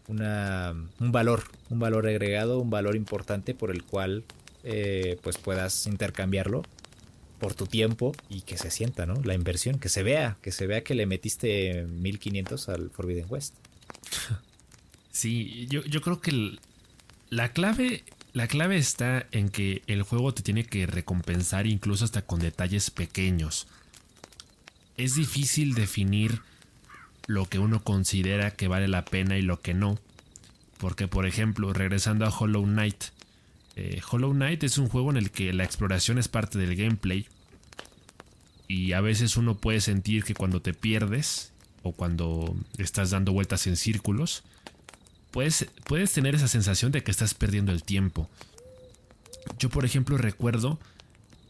una, 0.07 0.75
un 1.01 1.12
valor, 1.12 1.43
un 1.70 1.81
valor 1.81 2.07
agregado, 2.07 2.61
un 2.61 2.70
valor 2.70 2.95
importante 2.95 3.53
por 3.53 3.72
el 3.72 3.83
cual 3.83 4.22
eh, 4.62 5.18
pues 5.22 5.39
puedas 5.39 5.87
intercambiarlo 5.87 6.62
por 7.39 7.55
tu 7.55 7.66
tiempo 7.66 8.12
y 8.28 8.43
que 8.43 8.59
se 8.59 8.70
sienta, 8.70 9.07
¿no? 9.07 9.14
La 9.22 9.35
inversión, 9.35 9.78
que 9.78 9.89
se 9.89 10.03
vea, 10.03 10.37
que 10.43 10.53
se 10.53 10.66
vea 10.66 10.82
que 10.82 10.95
le 10.95 11.07
metiste 11.07 11.85
1500 11.85 12.68
al 12.68 12.91
Forbidden 12.91 13.26
West. 13.28 13.55
Sí, 15.12 15.68
yo, 15.70 15.82
yo 15.85 16.01
creo 16.01 16.20
que 16.20 16.59
la 17.30 17.53
clave 17.53 18.03
la 18.32 18.49
clave 18.49 18.78
está 18.78 19.28
en 19.30 19.49
que 19.49 19.82
el 19.87 20.03
juego 20.03 20.35
te 20.35 20.43
tiene 20.43 20.64
que 20.64 20.87
recompensar 20.87 21.68
incluso 21.68 22.05
hasta 22.05 22.22
con 22.22 22.41
detalles 22.41 22.91
pequeños 22.91 23.68
es 24.97 25.14
difícil 25.14 25.74
definir 25.74 26.41
lo 27.26 27.47
que 27.47 27.59
uno 27.59 27.82
considera 27.82 28.53
que 28.53 28.68
vale 28.68 28.89
la 28.89 29.05
pena 29.05 29.37
y 29.39 29.43
lo 29.43 29.61
que 29.61 29.74
no. 29.74 29.99
Porque, 30.78 31.09
por 31.09 31.26
ejemplo, 31.26 31.72
regresando 31.72 32.26
a 32.26 32.37
Hollow 32.37 32.64
Knight, 32.64 33.05
eh, 33.77 34.01
Hollow 34.09 34.33
Knight 34.33 34.62
es 34.62 34.79
un 34.79 34.89
juego 34.89 35.11
en 35.11 35.16
el 35.16 35.31
que 35.31 35.53
la 35.53 35.64
exploración 35.64 36.18
es 36.18 36.29
parte 36.29 36.59
del 36.59 36.77
gameplay. 36.77 37.27
Y 38.68 38.93
a 38.93 39.01
veces 39.01 39.37
uno 39.37 39.57
puede 39.57 39.81
sentir 39.81 40.25
que 40.25 40.35
cuando 40.35 40.62
te 40.62 40.75
pierdes 40.75 41.53
o 41.83 41.93
cuando 41.93 42.57
estás 42.79 43.11
dando 43.11 43.33
vueltas 43.33 43.66
en 43.66 43.77
círculos, 43.77 44.43
puedes, 45.31 45.66
puedes 45.85 46.12
tener 46.12 46.35
esa 46.35 46.49
sensación 46.49 46.93
de 46.93 47.03
que 47.03 47.11
estás 47.11 47.35
perdiendo 47.35 47.72
el 47.72 47.83
tiempo. 47.83 48.31
Yo, 49.59 49.68
por 49.68 49.85
ejemplo, 49.85 50.16
recuerdo 50.16 50.79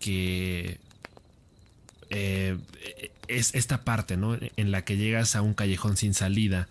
que 0.00 0.78
eh, 2.10 2.58
es 3.28 3.54
esta 3.54 3.84
parte, 3.84 4.16
¿no? 4.16 4.36
En 4.56 4.70
la 4.70 4.84
que 4.84 4.96
llegas 4.96 5.36
a 5.36 5.42
un 5.42 5.54
callejón 5.54 5.96
sin 5.96 6.14
salida, 6.14 6.68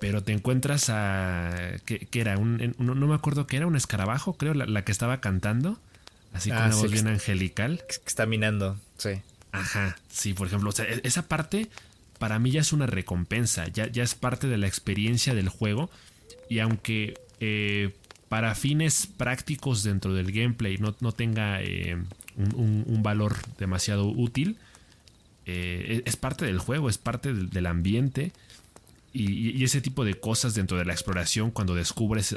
pero 0.00 0.22
te 0.22 0.32
encuentras 0.32 0.90
a... 0.90 1.76
¿Qué, 1.84 2.08
era? 2.12 2.38
Un, 2.38 2.74
no, 2.78 2.94
me 2.94 3.14
acuerdo 3.14 3.46
qué 3.46 3.56
era, 3.56 3.66
un 3.66 3.76
escarabajo, 3.76 4.34
creo, 4.34 4.54
la, 4.54 4.84
que 4.84 4.92
estaba 4.92 5.20
cantando. 5.20 5.78
Así 6.32 6.50
con 6.50 6.58
ah, 6.58 6.66
una 6.66 6.76
voz 6.76 6.90
bien 6.90 7.08
angelical. 7.08 7.82
Que 7.88 7.94
está 8.06 8.26
minando, 8.26 8.78
sí. 8.96 9.22
Ajá, 9.52 9.96
sí, 10.10 10.34
por 10.34 10.46
ejemplo, 10.46 10.70
e, 10.78 11.00
esa 11.04 11.26
parte 11.26 11.68
para 12.18 12.38
mí 12.38 12.50
ya 12.50 12.60
es 12.60 12.72
una 12.72 12.86
recompensa, 12.86 13.68
ya, 13.68 13.86
ya 13.90 14.02
es 14.02 14.14
parte 14.14 14.48
de 14.48 14.58
la 14.58 14.66
experiencia 14.66 15.34
del 15.34 15.48
juego. 15.48 15.90
Y 16.48 16.58
aunque 16.58 17.18
eh, 17.40 17.94
para 18.28 18.54
fines 18.54 19.06
prácticos 19.06 19.82
dentro 19.82 20.12
del 20.12 20.32
gameplay 20.32 20.78
no, 20.78 20.94
no 21.00 21.12
tenga 21.12 21.62
eh, 21.62 21.96
un, 22.36 23.02
valor 23.02 23.36
demasiado 23.58 24.06
útil, 24.06 24.58
eh, 25.46 26.02
es 26.04 26.16
parte 26.16 26.44
del 26.44 26.58
juego, 26.58 26.88
es 26.88 26.98
parte 26.98 27.32
del, 27.32 27.66
ambiente. 27.66 28.32
Y, 29.12 29.64
ese 29.64 29.80
tipo 29.80 30.04
de 30.04 30.14
cosas 30.14 30.54
dentro 30.54 30.76
de 30.76 30.84
la 30.84 30.92
exploración, 30.92 31.50
cuando 31.50 31.74
descubres 31.74 32.36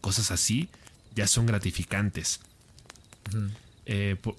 cosas 0.00 0.30
así, 0.30 0.68
ya 1.14 1.26
son 1.26 1.46
gratificantes. 1.46 2.40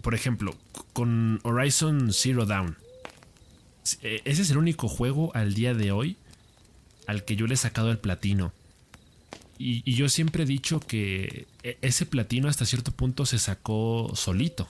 por, 0.01 0.15
ejemplo, 0.15 0.55
con 0.93 1.39
Horizon 1.43 2.11
Zero 2.13 2.45
Dawn. 2.45 2.77
Ese 4.01 4.41
es 4.41 4.49
el 4.49 4.57
único 4.57 4.87
juego 4.87 5.31
al 5.33 5.53
día 5.53 5.73
de 5.73 5.91
hoy 5.91 6.17
al 7.07 7.23
que 7.23 7.35
yo 7.35 7.47
le 7.47 7.55
he 7.55 7.57
sacado 7.57 7.89
el 7.89 7.97
platino. 7.97 8.53
Y, 9.57 9.91
yo 9.93 10.07
siempre 10.07 10.43
he 10.43 10.45
dicho 10.45 10.79
que 10.79 11.47
e, 11.63 11.77
ese 11.81 12.05
platino 12.05 12.47
hasta 12.47 12.65
cierto 12.65 12.91
punto 12.91 13.25
se 13.25 13.39
sacó 13.39 14.11
solito. 14.13 14.67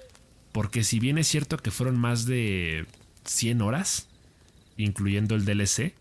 Porque 0.52 0.82
si 0.82 0.98
bien 0.98 1.18
es 1.18 1.28
cierto 1.28 1.58
que 1.58 1.70
fueron 1.70 1.98
más 1.98 2.24
de 2.24 2.86
100 3.24 3.60
horas, 3.60 4.06
incluyendo 4.76 5.34
el 5.34 5.44
DLC, 5.44 5.92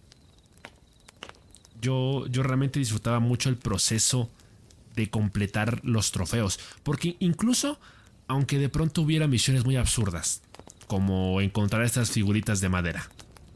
yo, 1.81 2.27
yo 2.27 2.43
realmente 2.43 2.79
disfrutaba 2.79 3.19
mucho 3.19 3.49
el 3.49 3.57
proceso 3.57 4.29
de 4.95 5.09
completar 5.09 5.79
los 5.83 6.11
trofeos. 6.11 6.59
Porque 6.83 7.15
incluso, 7.19 7.79
aunque 8.27 8.57
de 8.57 8.69
pronto 8.69 9.01
hubiera 9.01 9.27
misiones 9.27 9.65
muy 9.65 9.75
absurdas, 9.75 10.41
como 10.87 11.41
encontrar 11.41 11.83
estas 11.83 12.11
figuritas 12.11 12.61
de 12.61 12.69
madera, 12.69 13.09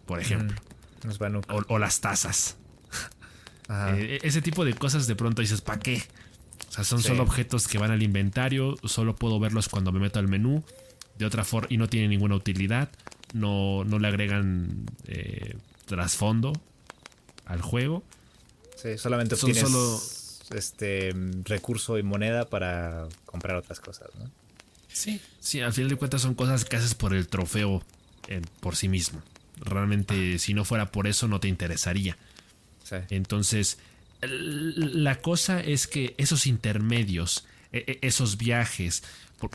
por 0.06 0.20
ejemplo, 0.20 0.56
o 1.68 1.80
las 1.80 2.00
tazas 2.00 2.58
eh, 3.70 4.20
ese 4.24 4.42
tipo 4.42 4.64
de 4.64 4.74
cosas 4.74 5.08
de 5.08 5.16
pronto 5.16 5.42
dices, 5.42 5.62
¿para 5.62 5.80
qué? 5.80 6.04
O 6.70 6.72
sea, 6.72 6.84
son 6.84 7.02
solo 7.02 7.24
objetos 7.24 7.68
que 7.68 7.78
van 7.78 7.92
al 7.92 8.02
inventario, 8.02 8.78
solo 8.84 9.16
puedo 9.16 9.40
verlos 9.40 9.70
cuando 9.70 9.92
me 9.92 10.00
meto 10.00 10.20
al 10.20 10.28
menú, 10.28 10.64
de 11.18 11.26
otra 11.26 11.44
forma, 11.44 11.68
y 11.70 11.78
no 11.78 11.88
tienen 11.88 12.10
ninguna 12.10 12.36
utilidad, 12.36 12.90
no, 13.34 13.84
no 13.84 14.00
le 14.00 14.08
agregan 14.08 14.86
eh, 15.08 15.56
trasfondo 15.86 16.54
al 17.46 17.62
juego. 17.62 18.04
Sí, 18.76 18.98
solamente 18.98 19.36
son 19.36 19.52
tienes 19.52 19.70
solo 19.70 20.02
este 20.58 21.14
recurso 21.46 21.98
y 21.98 22.04
moneda 22.04 22.46
para 22.46 23.08
comprar 23.26 23.56
otras 23.56 23.80
cosas, 23.80 24.10
¿no? 24.20 24.30
Sí, 24.92 25.20
sí, 25.40 25.62
al 25.62 25.74
final 25.74 25.90
de 25.90 25.96
cuentas 25.96 26.22
son 26.22 26.36
cosas 26.36 26.66
que 26.66 26.76
haces 26.76 26.94
por 26.94 27.14
el 27.14 27.28
trofeo 27.28 27.84
por 28.60 28.76
sí 28.76 28.88
mismo. 28.88 29.22
Realmente, 29.60 30.40
si 30.40 30.54
no 30.54 30.66
fuera 30.66 30.92
por 30.92 31.08
eso, 31.08 31.28
no 31.28 31.40
te 31.40 31.48
interesaría. 31.48 32.18
Entonces, 33.10 33.80
la 34.22 35.20
cosa 35.20 35.60
es 35.60 35.88
que 35.88 36.14
esos 36.18 36.46
intermedios, 36.46 37.46
e, 37.72 37.84
e, 37.88 38.08
esos 38.08 38.38
viajes, 38.38 39.04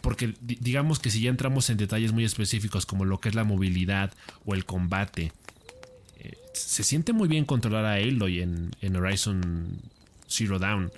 porque 0.02 0.34
digamos 0.40 0.98
que 0.98 1.10
si 1.10 1.20
ya 1.20 1.30
entramos 1.30 1.70
en 1.70 1.76
detalles 1.76 2.12
muy 2.12 2.24
específicos 2.24 2.84
como 2.84 3.04
lo 3.04 3.20
que 3.20 3.28
es 3.28 3.34
la 3.34 3.44
movilidad 3.44 4.12
o 4.44 4.54
el 4.54 4.64
combate, 4.64 5.32
eh, 6.20 6.36
se 6.52 6.82
siente 6.82 7.12
muy 7.12 7.28
bien 7.28 7.44
controlar 7.44 7.84
a 7.84 7.94
Aloy 7.94 8.40
en, 8.40 8.70
en 8.80 8.96
Horizon 8.96 9.80
Zero 10.26 10.58
Dawn. 10.58 10.90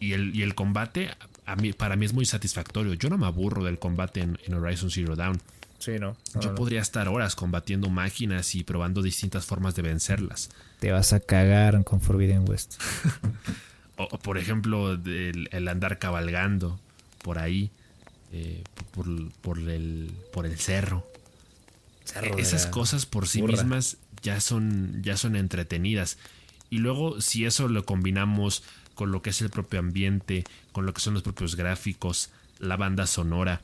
Y 0.00 0.12
el, 0.14 0.34
y 0.34 0.42
el 0.42 0.54
combate 0.54 1.10
a 1.46 1.56
mí, 1.56 1.72
para 1.72 1.96
mí 1.96 2.06
es 2.06 2.12
muy 2.12 2.24
satisfactorio. 2.24 2.94
Yo 2.94 3.08
no 3.08 3.18
me 3.18 3.26
aburro 3.26 3.64
del 3.64 3.78
combate 3.78 4.20
en 4.20 4.54
Horizon 4.54 4.90
Zero 4.90 5.16
Dawn. 5.16 5.40
Sí, 5.82 5.98
no. 5.98 6.16
Yo 6.40 6.54
podría 6.54 6.80
estar 6.80 7.08
horas 7.08 7.34
combatiendo 7.34 7.90
máquinas 7.90 8.54
y 8.54 8.62
probando 8.62 9.02
distintas 9.02 9.46
formas 9.46 9.74
de 9.74 9.82
vencerlas. 9.82 10.48
Te 10.78 10.92
vas 10.92 11.12
a 11.12 11.18
cagar 11.18 11.82
con 11.82 12.00
Forbidden 12.00 12.48
West. 12.48 12.80
o, 13.96 14.06
por 14.18 14.38
ejemplo, 14.38 14.92
el, 14.92 15.68
andar 15.68 15.98
cabalgando 15.98 16.78
por 17.24 17.40
ahí, 17.40 17.72
eh, 18.32 18.62
por, 18.92 19.08
el, 19.58 20.12
por 20.30 20.46
el 20.46 20.56
cerro. 20.56 21.04
Esas 22.38 22.66
cosas 22.66 23.04
por 23.04 23.26
sí 23.26 23.42
mismas 23.42 23.96
ya 24.22 24.40
son, 24.40 25.02
ya 25.02 25.16
son 25.16 25.36
entretenidas. 25.36 26.18
Y 26.70 26.78
luego, 26.78 27.20
si 27.20 27.44
eso 27.44 27.68
lo 27.68 27.84
combinamos 27.84 28.62
con 28.94 29.12
lo 29.12 29.22
que 29.22 29.30
es 29.30 29.42
el 29.42 29.50
propio 29.50 29.80
ambiente, 29.80 30.44
con 30.72 30.86
lo 30.86 30.94
que 30.94 31.00
son 31.00 31.14
los 31.14 31.22
propios 31.22 31.56
gráficos, 31.56 32.30
la 32.58 32.76
banda 32.76 33.06
sonora, 33.06 33.60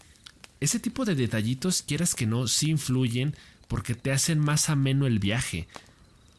ese 0.60 0.80
tipo 0.80 1.04
de 1.04 1.14
detallitos, 1.14 1.82
quieras 1.82 2.14
que 2.14 2.26
no, 2.26 2.48
sí 2.48 2.70
influyen 2.70 3.34
porque 3.68 3.94
te 3.94 4.12
hacen 4.12 4.38
más 4.38 4.70
ameno 4.70 5.06
el 5.06 5.18
viaje. 5.18 5.68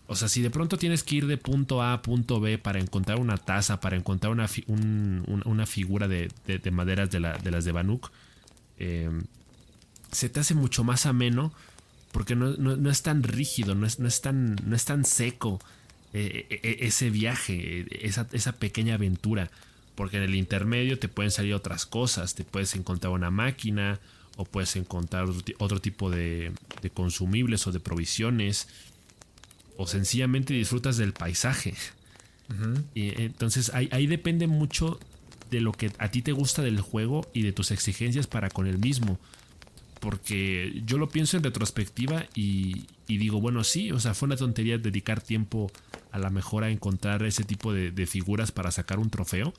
O 0.07 0.15
sea, 0.15 0.27
si 0.27 0.41
de 0.41 0.49
pronto 0.49 0.77
tienes 0.77 1.03
que 1.03 1.15
ir 1.15 1.27
de 1.27 1.37
punto 1.37 1.81
A 1.81 1.93
a 1.93 2.01
punto 2.01 2.39
B 2.39 2.57
para 2.57 2.79
encontrar 2.79 3.19
una 3.19 3.37
taza, 3.37 3.79
para 3.79 3.95
encontrar 3.95 4.31
una, 4.31 4.49
una 4.67 5.65
figura 5.65 6.07
de, 6.07 6.31
maderas 6.71 7.11
de, 7.11 7.19
las 7.19 7.65
de 7.65 7.71
Banuk, 7.71 8.11
em, 8.77 9.23
se 10.11 10.27
te 10.29 10.39
hace 10.39 10.55
mucho 10.55 10.83
más 10.83 11.05
ameno 11.05 11.53
porque 12.11 12.35
no, 12.35 12.89
es 12.89 13.01
tan 13.03 13.23
rígido, 13.23 13.75
no 13.75 13.85
es, 13.85 13.99
no 13.99 14.07
es, 14.07 14.21
tan, 14.21 14.55
no 14.65 14.75
es 14.75 14.85
tan 14.85 15.05
seco 15.05 15.59
eh, 16.13 16.47
e, 16.49 16.55
e, 16.63 16.87
ese 16.87 17.09
viaje, 17.09 17.85
esa, 18.05 18.27
esa 18.31 18.53
pequeña 18.53 18.95
aventura 18.95 19.51
porque 19.99 20.15
en 20.15 20.23
el 20.23 20.35
intermedio 20.35 20.97
te 20.97 21.09
pueden 21.09 21.29
salir 21.29 21.53
otras 21.53 21.85
cosas, 21.85 22.33
te 22.33 22.45
puedes 22.45 22.73
encontrar 22.73 23.11
una 23.11 23.31
máquina 23.31 23.99
o 24.37 24.45
puedes 24.45 24.77
encontrar 24.77 25.27
otro, 25.57 25.81
tipo 25.81 26.09
de, 26.09 26.53
consumibles 26.93 27.67
o 27.67 27.73
de 27.73 27.81
provisiones 27.81 28.69
o 29.75 29.87
sencillamente 29.87 30.53
disfrutas 30.53 30.95
del 30.95 31.11
paisaje. 31.11 31.73
Y 32.95 33.21
entonces 33.23 33.71
ahí, 33.73 33.89
ahí, 33.91 34.07
depende 34.07 34.47
mucho 34.47 35.01
de 35.51 35.59
lo 35.59 35.73
que 35.73 35.91
a 35.97 36.09
ti 36.11 36.21
te 36.21 36.31
gusta 36.31 36.61
del 36.61 36.79
juego 36.79 37.29
y 37.33 37.41
de 37.41 37.51
tus 37.51 37.71
exigencias 37.71 38.25
para 38.25 38.49
con 38.49 38.67
el 38.67 38.77
mismo. 38.77 39.19
Porque 39.99 40.81
yo 40.85 40.97
lo 40.97 41.09
pienso 41.09 41.37
en 41.37 41.43
retrospectiva 41.43 42.25
y, 42.33 42.87
digo, 43.07 43.41
bueno, 43.41 43.63
sí, 43.63 43.91
o 43.91 43.99
sea, 43.99 44.13
fue 44.13 44.27
una 44.27 44.37
tontería 44.37 44.77
dedicar 44.77 45.21
tiempo 45.21 45.71
a 46.11 46.19
la 46.19 46.29
mejor 46.29 46.63
a 46.63 46.69
encontrar 46.69 47.23
ese 47.23 47.43
tipo 47.43 47.73
de, 47.73 47.91
de 47.91 48.05
figuras 48.07 48.51
para 48.51 48.71
sacar 48.71 48.99
un 48.99 49.09
trofeo. 49.09 49.53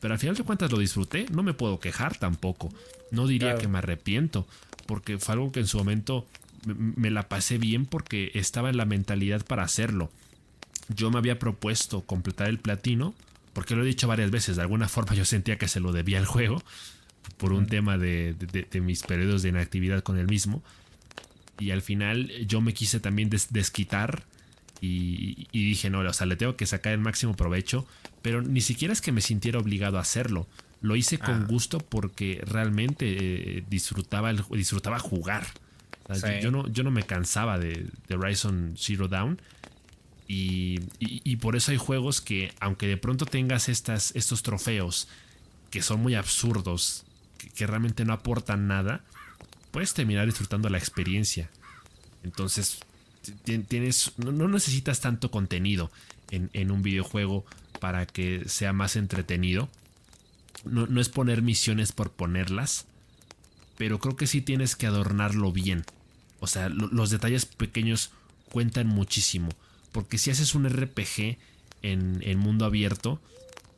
Pero 0.00 0.14
al 0.14 0.20
final 0.20 0.36
de 0.36 0.44
cuentas 0.44 0.70
lo 0.72 0.78
disfruté, 0.78 1.26
no 1.30 1.42
me 1.42 1.54
puedo 1.54 1.78
quejar 1.80 2.16
tampoco. 2.16 2.72
No 3.10 3.26
diría 3.26 3.56
que 3.58 3.68
me 3.68 3.78
arrepiento, 3.78 4.46
porque 4.86 5.18
fue 5.18 5.34
algo 5.34 5.52
que 5.52 5.60
en 5.60 5.66
su 5.66 5.78
momento 5.78 6.26
me 6.66 7.10
la 7.10 7.28
pasé 7.28 7.58
bien 7.58 7.86
porque 7.86 8.30
estaba 8.34 8.70
en 8.70 8.76
la 8.76 8.84
mentalidad 8.84 9.44
para 9.44 9.62
hacerlo. 9.62 10.10
Yo 10.88 11.10
me 11.10 11.18
había 11.18 11.38
propuesto 11.38 12.02
completar 12.02 12.48
el 12.48 12.58
platino, 12.58 13.14
porque 13.52 13.76
lo 13.76 13.82
he 13.82 13.86
dicho 13.86 14.08
varias 14.08 14.30
veces, 14.30 14.56
de 14.56 14.62
alguna 14.62 14.88
forma 14.88 15.14
yo 15.14 15.24
sentía 15.24 15.58
que 15.58 15.68
se 15.68 15.80
lo 15.80 15.92
debía 15.92 16.18
al 16.18 16.26
juego, 16.26 16.62
por 17.36 17.52
un 17.52 17.66
tema 17.66 17.98
de, 17.98 18.34
mis 18.82 19.02
periodos 19.02 19.42
de 19.42 19.50
inactividad 19.50 20.02
con 20.02 20.18
el 20.18 20.26
mismo. 20.26 20.62
Y 21.58 21.72
al 21.72 21.82
final 21.82 22.30
yo 22.46 22.60
me 22.60 22.72
quise 22.72 23.00
también 23.00 23.28
desquitar 23.28 24.24
y, 24.80 25.46
dije, 25.52 25.90
no, 25.90 26.00
o 26.00 26.12
sea, 26.12 26.26
le 26.26 26.36
tengo 26.36 26.56
que 26.56 26.66
sacar 26.66 26.92
el 26.92 27.00
máximo 27.00 27.34
provecho, 27.34 27.86
pero 28.22 28.40
ni 28.42 28.60
siquiera 28.60 28.92
es 28.92 29.00
que 29.00 29.12
me 29.12 29.20
sintiera 29.20 29.58
obligado 29.58 29.98
a 29.98 30.00
hacerlo. 30.00 30.46
Lo 30.80 30.96
hice 30.96 31.18
con 31.18 31.42
ah. 31.42 31.46
gusto 31.46 31.78
porque 31.78 32.40
realmente 32.46 33.58
eh, 33.58 33.64
disfrutaba, 33.68 34.32
disfrutaba 34.32 34.98
jugar. 34.98 35.46
yo, 36.40 36.50
no, 36.50 36.66
yo 36.68 36.82
no 36.82 36.90
me 36.90 37.02
cansaba 37.02 37.58
de, 37.58 37.86
de 38.08 38.14
Horizon 38.14 38.74
Zero 38.78 39.08
Dawn. 39.08 39.38
Y, 40.32 41.36
por 41.40 41.56
eso 41.56 41.72
hay 41.72 41.76
juegos 41.76 42.20
que, 42.20 42.52
aunque 42.60 42.86
de 42.86 42.96
pronto 42.96 43.26
tengas 43.26 43.68
estas, 43.68 44.14
estos 44.14 44.44
trofeos 44.44 45.08
que 45.70 45.82
son 45.82 46.00
muy 46.00 46.14
absurdos, 46.14 47.04
que 47.48 47.66
realmente 47.66 48.04
no 48.04 48.12
aportan 48.12 48.66
nada, 48.66 49.04
puedes 49.70 49.94
terminar 49.94 50.26
disfrutando 50.26 50.68
la 50.68 50.78
experiencia. 50.78 51.50
Entonces, 52.22 52.80
tienes, 53.44 54.12
no 54.18 54.48
necesitas 54.48 55.00
tanto 55.00 55.30
contenido 55.30 55.90
en, 56.30 56.70
un 56.70 56.82
videojuego 56.82 57.44
para 57.80 58.06
que 58.06 58.48
sea 58.48 58.72
más 58.72 58.96
entretenido. 58.96 59.68
No, 60.64 61.00
es 61.00 61.08
poner 61.08 61.42
misiones 61.42 61.92
por 61.92 62.10
ponerlas, 62.12 62.86
pero 63.78 63.98
creo 63.98 64.16
que 64.16 64.26
sí 64.26 64.42
tienes 64.42 64.76
que 64.76 64.86
adornarlo 64.86 65.52
bien. 65.52 65.84
O 66.40 66.46
sea, 66.46 66.68
los 66.68 67.10
detalles 67.10 67.46
pequeños 67.46 68.10
cuentan 68.50 68.86
muchísimo. 68.86 69.48
Porque 69.92 70.18
si 70.18 70.30
haces 70.30 70.54
un 70.54 70.68
RPG 70.68 71.38
en, 71.82 72.20
en 72.22 72.38
mundo 72.38 72.64
abierto, 72.64 73.20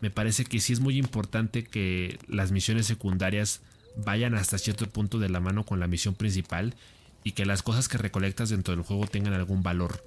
me 0.03 0.11
parece 0.11 0.44
que 0.44 0.59
sí 0.59 0.72
es 0.72 0.80
muy 0.80 0.98
importante 0.98 1.62
que 1.62 2.18
las 2.26 2.50
misiones 2.50 2.86
secundarias 2.86 3.61
vayan 3.96 4.34
hasta 4.34 4.59
cierto 4.59 4.88
punto 4.88 5.20
de 5.20 5.28
la 5.28 5.38
mano 5.38 5.64
con 5.64 5.78
la 5.78 5.86
misión 5.86 6.14
principal 6.16 6.74
y 7.22 7.32
que 7.32 7.46
las 7.46 7.62
cosas 7.62 7.88
que 7.88 7.98
recolectas 7.98 8.50
dentro 8.50 8.74
del 8.74 8.84
juego 8.84 9.07
tengan 9.07 9.32
algún 9.32 9.62
valor. 9.62 10.05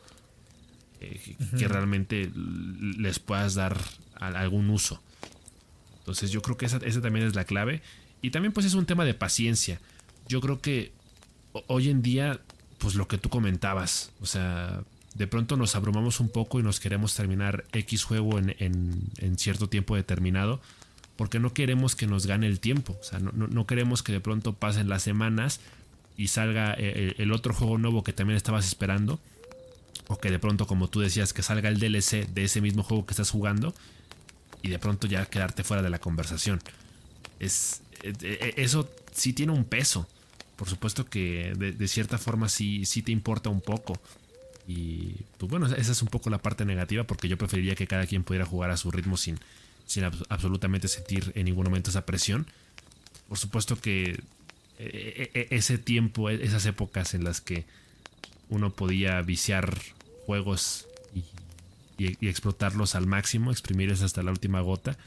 Eh, 1.00 1.38
que 1.58 1.68
realmente 1.70 2.30
les 2.36 3.20
puedas 3.20 3.56
dar 3.56 3.80
algún 4.16 4.70
uso. 4.70 5.02
Entonces 6.00 6.30
yo 6.30 6.42
creo 6.42 6.58
que 6.58 6.66
esa, 6.66 6.78
esa, 6.78 7.02
también 7.02 7.26
es 7.26 7.36
la 7.36 7.46
clave. 7.46 7.82
Y 8.22 8.32
también 8.32 8.52
pues 8.52 8.66
es 8.66 8.74
un 8.74 8.86
tema 8.86 9.06
de 9.06 9.14
paciencia. 9.14 9.80
Yo 10.28 10.42
creo 10.42 10.60
que 10.60 10.92
hoy 11.68 11.90
en 11.90 12.02
día, 12.02 12.42
pues 12.80 12.96
lo 12.96 13.08
que 13.08 13.18
tú 13.18 13.30
comentabas, 13.30 14.12
o 14.20 14.26
sea, 14.26 14.84
de 15.16 15.28
pronto 15.28 15.58
nos 15.58 15.76
abrumamos 15.76 16.20
un 16.20 16.30
poco 16.30 16.60
y 16.60 16.64
nos 16.64 16.80
queremos 16.80 17.16
terminar 17.16 17.66
X 17.72 18.04
juego 18.04 18.38
en, 18.38 18.56
en, 18.60 19.38
cierto 19.38 19.68
tiempo 19.68 19.96
determinado. 19.96 20.62
Porque 21.16 21.40
no 21.40 21.54
queremos 21.54 21.96
que 21.96 22.08
nos 22.08 22.28
gane 22.28 22.46
el 22.48 22.60
tiempo. 22.60 22.98
O 23.00 23.04
sea, 23.04 23.20
no, 23.20 23.32
no 23.32 23.66
queremos 23.66 24.04
que 24.04 24.12
de 24.12 24.20
pronto 24.20 24.54
pasen 24.54 24.90
las 24.90 25.02
semanas 25.02 25.62
y 26.18 26.28
salga 26.28 26.76
eh, 26.78 27.16
el 27.18 27.32
otro 27.32 27.54
juego 27.54 27.78
nuevo 27.78 28.04
que 28.04 28.14
también 28.14 28.36
estabas 28.38 28.68
esperando 28.68 29.20
o 30.08 30.18
que 30.18 30.30
de 30.30 30.40
pronto, 30.40 30.68
como 30.68 30.90
tú 30.90 31.00
decías, 31.00 31.34
que 31.34 31.42
salga 31.42 31.70
el 31.70 31.80
DLC 31.80 32.28
de 32.28 32.44
ese 32.44 32.62
mismo 32.62 32.84
juego 32.84 33.06
que 33.06 33.14
estás 33.14 33.32
jugando 33.32 33.74
y 34.62 34.70
de 34.70 34.80
pronto 34.80 35.08
ya 35.08 35.26
quedarte 35.26 35.64
fuera 35.64 35.82
de 35.82 35.90
la 35.90 36.00
conversación. 36.00 36.60
Es, 37.40 37.82
eh, 38.04 38.14
eh, 38.22 38.54
eso 38.58 38.90
sí 39.12 39.34
tiene 39.34 39.52
un 39.52 39.66
peso. 39.66 40.08
Por 40.56 40.70
supuesto 40.70 41.06
que 41.06 41.54
de, 41.56 41.88
cierta 41.88 42.18
forma 42.18 42.48
sí, 42.50 42.86
sí 42.86 43.02
te 43.02 43.12
importa 43.12 43.50
un 43.50 43.62
poco. 43.62 44.00
Y 44.68 45.26
pues 45.38 45.50
bueno, 45.50 45.68
esa 45.68 45.92
es 45.92 46.02
un 46.02 46.08
poco 46.08 46.30
la 46.30 46.40
parte 46.40 46.66
negativa 46.66 47.04
porque 47.04 47.28
yo 47.28 47.38
preferiría 47.38 47.76
que 47.76 47.88
cada 47.88 48.08
quien 48.08 48.24
pudiera 48.24 48.46
jugar 48.46 48.72
a 48.72 48.78
su 48.78 48.92
ritmo 48.92 49.16
sin, 49.18 49.40
sin 49.86 50.04
absolutamente 50.30 50.88
sentir 50.88 51.32
en 51.36 51.46
ningún 51.46 51.66
momento 51.66 51.90
esa 51.90 52.06
presión. 52.06 52.48
Por 53.28 53.38
supuesto 53.38 53.76
que 53.80 54.20
eh, 54.78 55.48
ese 55.52 55.78
tiempo, 55.78 56.30
esas 56.30 56.66
épocas 56.66 57.14
en 57.14 57.24
las 57.24 57.42
que 57.42 57.66
uno 58.50 58.74
podía 58.74 59.22
viciar 59.22 59.78
juegos 60.26 60.88
y, 61.14 62.28
explotarlos 62.28 62.96
al 62.96 63.08
máximo, 63.08 63.52
exprimirlos 63.52 64.02
hasta 64.02 64.22
la 64.22 64.32
última 64.32 64.60
gota, 64.60 64.98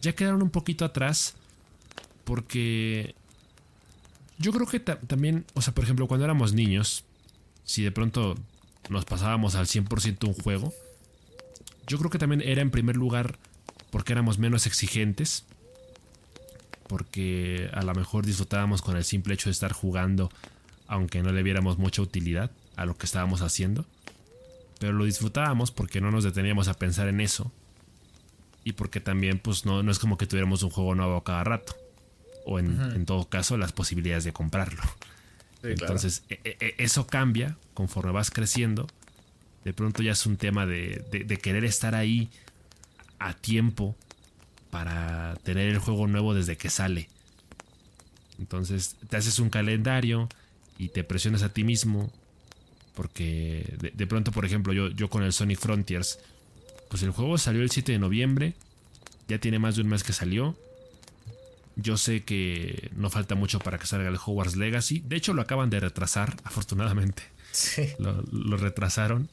ya 0.00 0.14
quedaron 0.14 0.42
un 0.42 0.48
poquito 0.48 0.84
atrás 0.84 1.34
porque 2.24 3.14
yo 4.38 4.52
creo 4.52 4.66
que 4.66 4.80
también, 4.80 5.44
o 5.54 5.60
sea, 5.60 5.74
por 5.74 5.84
ejemplo, 5.84 6.08
cuando 6.08 6.24
éramos 6.24 6.54
niños, 6.54 7.04
si 7.64 7.82
de 7.82 7.92
pronto 7.92 8.36
nos 8.88 9.04
pasábamos 9.04 9.54
al 9.54 9.66
100% 9.66 10.26
un 10.28 10.34
juego, 10.34 10.72
yo 11.86 11.98
creo 11.98 12.10
que 12.10 12.18
también 12.18 12.42
era 12.42 12.62
en 12.62 12.70
primer 12.70 12.96
lugar 12.96 13.38
porque 13.90 14.12
éramos 14.12 14.38
menos 14.38 14.66
exigentes, 14.66 15.44
porque 16.88 17.70
a 17.72 17.82
lo 17.82 17.94
mejor 17.94 18.24
disfrutábamos 18.24 18.82
con 18.82 18.96
el 18.96 19.04
simple 19.04 19.34
hecho 19.34 19.48
de 19.48 19.52
estar 19.52 19.72
jugando, 19.72 20.30
aunque 20.86 21.22
no 21.22 21.32
le 21.32 21.42
viéramos 21.42 21.78
mucha 21.78 22.02
utilidad 22.02 22.50
a 22.76 22.86
lo 22.86 22.96
que 22.96 23.06
estábamos 23.06 23.42
haciendo. 23.42 23.86
Pero 24.78 24.94
lo 24.94 25.04
disfrutábamos 25.04 25.70
porque 25.70 26.00
no 26.00 26.10
nos 26.10 26.24
deteníamos 26.24 26.68
a 26.68 26.74
pensar 26.74 27.08
en 27.08 27.20
eso 27.20 27.52
y 28.64 28.72
porque 28.72 29.00
también 29.00 29.38
pues 29.38 29.64
no, 29.64 29.82
no 29.82 29.92
es 29.92 29.98
como 29.98 30.16
que 30.16 30.26
tuviéramos 30.26 30.62
un 30.62 30.70
juego 30.70 30.94
nuevo 30.94 31.22
cada 31.22 31.44
rato 31.44 31.76
o 32.44 32.58
en, 32.58 33.06
todo 33.06 33.28
caso 33.28 33.56
las 33.56 33.72
posibilidades 33.72 34.24
de 34.24 34.32
comprarlo. 34.32 34.82
Entonces 35.62 36.24
e, 36.28 36.40
e, 36.44 36.56
e, 36.60 36.74
eso 36.78 37.06
cambia 37.06 37.56
conforme 37.74 38.12
vas 38.12 38.30
creciendo. 38.30 38.86
De 39.64 39.72
pronto 39.72 40.02
ya 40.02 40.12
es 40.12 40.26
un 40.26 40.36
tema 40.36 40.66
de, 40.66 41.04
de, 41.10 41.36
querer 41.38 41.64
estar 41.64 41.94
ahí 41.94 42.30
a 43.20 43.34
tiempo 43.34 43.96
para 44.70 45.36
tener 45.44 45.68
el 45.68 45.78
juego 45.78 46.08
nuevo 46.08 46.34
desde 46.34 46.56
que 46.56 46.68
sale. 46.68 47.08
Entonces 48.40 48.96
te 49.08 49.16
haces 49.16 49.38
un 49.38 49.50
calendario 49.50 50.28
y 50.78 50.88
te 50.88 51.04
presionas 51.04 51.42
a 51.42 51.52
ti 51.52 51.62
mismo 51.62 52.10
porque 52.94 53.74
de, 53.94 54.06
pronto, 54.06 54.32
por 54.32 54.44
ejemplo, 54.44 54.72
yo, 54.72 54.90
yo 54.90 55.08
con 55.08 55.22
el 55.22 55.32
Sonic 55.32 55.58
Frontiers, 55.58 56.18
pues 56.88 57.02
el 57.02 57.10
juego 57.10 57.38
salió 57.38 57.62
el 57.62 57.70
7 57.70 57.92
de 57.92 57.98
noviembre, 57.98 58.54
ya 59.28 59.38
tiene 59.38 59.58
más 59.58 59.76
de 59.76 59.82
un 59.82 59.88
mes 59.88 60.02
que 60.02 60.12
salió. 60.12 60.56
Yo 61.76 61.96
sé 61.96 62.24
que 62.24 62.90
no 62.94 63.10
falta 63.10 63.34
mucho 63.34 63.58
para 63.58 63.78
que 63.78 63.86
salga 63.86 64.08
el 64.08 64.16
Hogwarts 64.16 64.56
Legacy. 64.56 65.02
De 65.06 65.16
hecho, 65.16 65.32
lo 65.32 65.42
acaban 65.42 65.70
de 65.70 65.80
retrasar, 65.80 66.36
afortunadamente. 66.44 67.22
Sí. 67.52 67.88
Lo, 67.98 68.22
lo 68.30 68.56
retrasaron. 68.56 69.28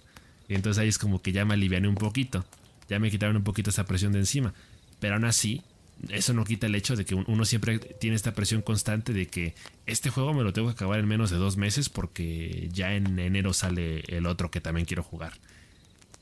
Y 0.48 0.56
entonces 0.56 0.82
ahí 0.82 0.88
es 0.88 0.98
como 0.98 1.22
que 1.22 1.32
ya 1.32 1.46
me 1.46 1.54
aliviané 1.54 1.88
un 1.88 1.96
poquito. 1.96 2.46
Ya 2.90 3.00
me 3.00 3.12
quitaron 3.12 3.36
un 3.36 3.44
poquito 3.44 3.70
esa 3.70 3.86
presión 3.86 4.14
de 4.14 4.20
encima. 4.20 4.54
Pero 5.00 5.16
aún 5.16 5.26
así, 5.26 5.62
eso 6.08 6.34
no 6.34 6.46
quita 6.46 6.68
el 6.68 6.76
hecho 6.76 6.96
de 6.96 7.06
que 7.06 7.14
uno 7.14 7.46
siempre 7.46 7.78
tiene 7.78 8.16
esta 8.16 8.34
presión 8.34 8.62
constante 8.62 9.12
de 9.12 9.28
que 9.28 9.54
este 9.86 10.10
juego 10.10 10.34
me 10.34 10.44
lo 10.44 10.54
tengo 10.54 10.70
que 10.70 10.74
acabar 10.74 11.00
en 11.00 11.08
menos 11.08 11.30
de 11.30 11.38
dos 11.38 11.58
meses 11.58 11.90
porque 11.90 12.70
ya 12.72 12.94
en 12.94 13.20
enero 13.20 13.54
sale 13.54 14.02
el 14.08 14.26
otro 14.26 14.50
que 14.50 14.62
también 14.62 14.86
quiero 14.86 15.04
jugar. 15.04 15.34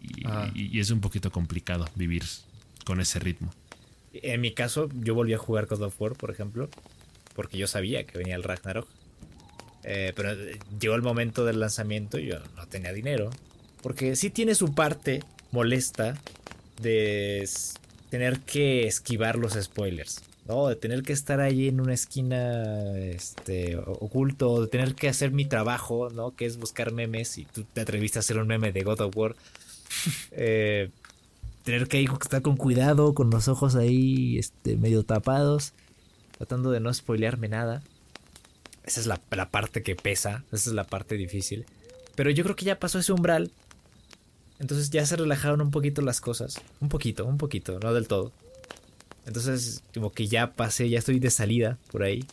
Y, 0.01 0.26
ah. 0.26 0.51
es 0.55 0.89
un 0.89 0.99
poquito 0.99 1.32
complicado 1.32 1.88
vivir 1.95 2.24
con 2.86 2.99
ese 2.99 3.20
ritmo. 3.20 3.53
En 4.24 4.41
mi 4.41 4.53
caso, 4.53 4.89
yo 5.01 5.15
volví 5.15 5.34
a 5.34 5.38
jugar 5.38 5.65
God 5.65 5.82
of 5.84 6.01
War, 6.01 6.13
por 6.13 6.32
ejemplo, 6.32 6.70
porque 7.36 7.57
yo 7.57 7.68
sabía 7.68 8.05
que 8.05 8.18
venía 8.18 8.36
el 8.36 8.43
Ragnarok. 8.43 8.88
Eh, 9.84 10.11
pero 10.15 10.36
llegó 10.80 10.95
el 10.95 11.01
momento 11.01 11.45
del 11.45 11.59
lanzamiento 11.59 12.20
y 12.20 12.28
yo 12.28 12.39
no 12.55 12.68
tenía 12.68 12.91
dinero. 12.93 13.30
Porque 13.82 14.15
sí 14.15 14.30
tiene 14.30 14.55
su 14.55 14.74
parte 14.74 15.24
molesta 15.51 16.18
de 16.82 17.47
tener 18.09 18.39
que 18.41 18.88
esquivar 18.88 19.38
los 19.38 19.53
spoilers. 19.53 20.22
¿no? 20.47 20.68
De 20.68 20.76
tener 20.76 21.03
que 21.03 21.13
estar 21.13 21.39
ahí 21.41 21.68
en 21.68 21.82
una 21.82 21.93
esquina 21.93 22.97
este, 22.97 23.78
oculto, 23.78 24.61
de 24.61 24.68
tener 24.68 24.95
que 24.95 25.09
hacer 25.09 25.32
mi 25.32 25.45
trabajo, 25.45 26.09
¿no? 26.09 26.36
Que 26.36 26.45
es 26.45 26.57
buscar 26.57 26.93
memes 26.93 27.38
y 27.38 27.45
tú 27.45 27.65
te 27.65 27.82
atreviste 27.82 28.20
a 28.20 28.22
hacer 28.22 28.38
un 28.38 28.47
meme 28.47 28.72
de 28.72 28.84
God 28.84 29.01
of 29.01 29.15
War. 29.15 29.36
Eh, 30.32 30.89
tener 31.68 31.89
que 31.89 32.01
estar 32.01 32.41
con 32.41 32.55
cuidado, 32.55 33.13
con 33.13 33.30
los 33.30 33.49
ojos 33.49 33.76
ahí 33.76 34.38
este, 34.38 34.78
medio 34.78 35.03
tapados, 35.03 35.74
tratando 36.38 36.72
de 36.72 36.80
no 36.80 36.93
spoilearme 36.93 37.49
nada. 37.49 37.84
Esa 38.86 39.01
es 39.01 39.05
la, 39.05 39.18
parte 39.18 39.84
que 39.84 39.97
pesa, 39.97 40.45
esa 40.53 40.70
es 40.70 40.74
la 40.74 40.86
parte 40.86 41.18
difícil. 41.18 41.65
Pero 42.15 42.30
yo 42.30 42.45
creo 42.45 42.55
que 42.55 42.63
ya 42.63 42.80
pasó 42.80 42.99
ese 42.99 43.11
umbral 43.11 43.51
entonces 44.59 44.89
ya 44.91 45.05
se 45.05 45.18
relajaron 45.18 45.59
un 45.59 45.70
poquito 45.70 46.01
las 46.01 46.22
cosas. 46.22 46.61
Un 46.80 46.88
poquito, 46.88 47.26
un 47.26 47.38
poquito, 47.38 47.80
no 47.80 47.93
del 47.93 48.07
todo. 48.07 48.32
Entonces, 49.26 49.84
como 49.93 50.13
que 50.13 50.28
ya 50.28 50.53
pasé, 50.53 50.89
ya 50.89 50.99
estoy 50.99 51.20
de 51.20 51.30
salida 51.30 51.78
por 51.91 52.03
ahí. 52.03 52.26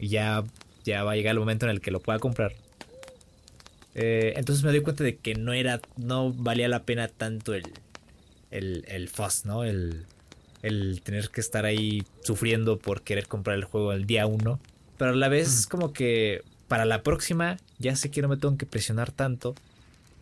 Y 0.00 0.08
ya, 0.08 0.42
ya 0.84 1.04
va 1.04 1.12
a 1.12 1.16
llegar 1.16 1.34
el 1.34 1.38
momento 1.38 1.64
en 1.66 1.70
el 1.70 1.80
que 1.80 1.92
lo 1.92 2.00
pueda 2.00 2.18
comprar. 2.18 2.54
Eh, 3.94 4.34
entonces 4.36 4.64
me 4.64 4.72
doy 4.72 4.82
cuenta 4.82 5.04
de 5.04 5.16
que 5.16 5.36
no 5.36 5.52
era, 5.52 5.80
no 5.96 6.32
valía 6.32 6.68
la 6.68 6.82
pena 6.82 7.06
tanto 7.06 7.54
el, 7.54 7.62
el, 8.50 8.84
el 8.88 9.08
fuss, 9.08 9.44
¿no? 9.44 9.64
El, 9.64 10.06
el 10.62 11.00
tener 11.02 11.30
que 11.30 11.40
estar 11.40 11.64
ahí 11.64 12.04
sufriendo 12.22 12.78
por 12.78 13.02
querer 13.02 13.26
comprar 13.26 13.56
el 13.56 13.64
juego 13.64 13.92
el 13.92 14.06
día 14.06 14.26
uno. 14.26 14.60
Pero 14.98 15.12
a 15.12 15.16
la 15.16 15.28
vez 15.28 15.48
es 15.48 15.66
como 15.66 15.92
que 15.92 16.42
para 16.68 16.84
la 16.84 17.02
próxima 17.02 17.56
ya 17.78 17.96
sé 17.96 18.10
que 18.10 18.22
no 18.22 18.28
me 18.28 18.36
tengo 18.36 18.56
que 18.56 18.66
presionar 18.66 19.10
tanto 19.10 19.54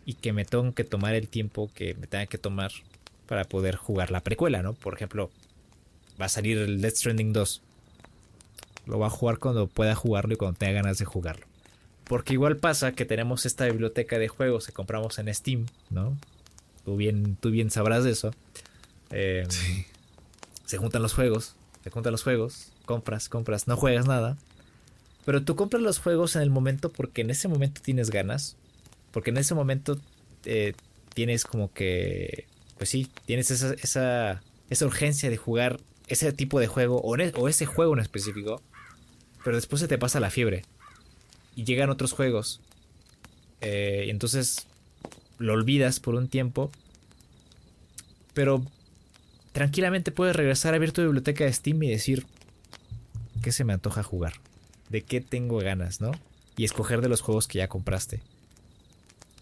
y 0.05 0.13
que 0.13 0.33
me 0.33 0.45
tengo 0.45 0.73
que 0.73 0.83
tomar 0.83 1.13
el 1.13 1.27
tiempo 1.27 1.69
que 1.75 1.93
me 1.95 2.07
tenga 2.07 2.25
que 2.25 2.37
tomar 2.37 2.71
para 3.27 3.43
poder 3.43 3.75
jugar 3.75 4.09
la 4.09 4.21
precuela, 4.21 4.63
¿no? 4.63 4.73
Por 4.73 4.95
ejemplo, 4.95 5.29
va 6.19 6.25
a 6.25 6.29
salir 6.29 6.57
el 6.57 6.81
Death 6.81 6.95
Stranding 6.95 7.33
2. 7.33 7.61
Lo 8.87 8.97
va 8.97 9.07
a 9.07 9.11
jugar 9.11 9.37
cuando 9.37 9.67
pueda 9.67 9.93
jugarlo 9.93 10.33
y 10.33 10.37
cuando 10.37 10.57
tenga 10.57 10.73
ganas 10.73 10.97
de 10.97 11.05
jugarlo. 11.05 11.45
Porque 12.05 12.33
igual 12.33 12.57
pasa 12.57 12.93
que 12.93 13.05
tenemos 13.05 13.45
esta 13.45 13.65
biblioteca 13.65 14.17
de 14.17 14.29
juegos 14.29 14.65
que 14.65 14.73
compramos 14.73 15.19
en 15.19 15.31
Steam, 15.31 15.67
¿no? 15.91 16.17
Tú 16.89 16.95
bien, 16.95 17.37
tú 17.39 17.51
bien 17.51 17.69
sabrás 17.69 18.03
de 18.03 18.09
eso. 18.09 18.31
Sí. 19.11 19.85
Se 20.65 20.77
juntan 20.77 21.03
los 21.03 21.13
juegos, 21.13 21.55
se 21.83 21.91
juntan 21.91 22.11
los 22.11 22.23
juegos, 22.23 22.71
compras, 22.85 23.29
compras, 23.29 23.67
no 23.67 23.77
juegas 23.77 24.07
nada. 24.07 24.37
Pero 25.23 25.43
tú 25.43 25.55
compras 25.55 25.83
los 25.83 25.99
juegos 25.99 26.35
en 26.35 26.41
el 26.41 26.49
momento 26.49 26.91
porque 26.91 27.21
en 27.21 27.29
ese 27.29 27.47
momento 27.47 27.81
tienes 27.83 28.09
ganas 28.09 28.55
porque 29.11 29.31
en 29.31 29.37
ese 29.37 29.55
momento 29.55 29.99
eh, 30.45 30.73
tienes 31.13 31.43
como 31.43 31.73
que, 31.73 32.45
pues 32.77 32.89
sí, 32.89 33.09
tienes 33.25 33.51
esa, 33.51 33.73
esa, 33.73 34.41
esa, 34.69 34.85
urgencia 34.85 35.29
de 35.29 35.37
jugar 35.37 35.79
ese 36.07 36.31
tipo 36.33 36.59
de 36.59 36.67
juego 36.67 37.01
o, 37.01 37.15
o 37.15 37.47
ese 37.47 37.65
juego 37.65 37.93
en 37.93 37.99
específico. 37.99 38.61
Pero 39.43 39.55
después 39.55 39.79
se 39.79 39.87
te 39.87 39.97
pasa 39.97 40.19
la 40.19 40.29
fiebre. 40.29 40.63
Y 41.55 41.63
llegan 41.63 41.89
otros 41.89 42.11
juegos. 42.11 42.61
Eh, 43.61 44.05
y 44.07 44.09
entonces 44.09 44.67
lo 45.39 45.53
olvidas 45.53 45.99
por 45.99 46.15
un 46.15 46.27
tiempo. 46.27 46.71
Pero 48.33 48.63
tranquilamente 49.51 50.11
puedes 50.11 50.35
regresar 50.35 50.75
a 50.75 50.77
ver 50.77 50.91
tu 50.91 51.01
biblioteca 51.01 51.45
de 51.45 51.53
Steam 51.53 51.81
y 51.83 51.89
decir, 51.89 52.25
¿qué 53.41 53.51
se 53.51 53.63
me 53.63 53.73
antoja 53.73 54.03
jugar? 54.03 54.33
¿De 54.89 55.01
qué 55.01 55.21
tengo 55.21 55.57
ganas, 55.57 56.01
no? 56.01 56.11
Y 56.55 56.65
escoger 56.65 57.01
de 57.01 57.09
los 57.09 57.21
juegos 57.21 57.47
que 57.47 57.57
ya 57.57 57.67
compraste. 57.67 58.21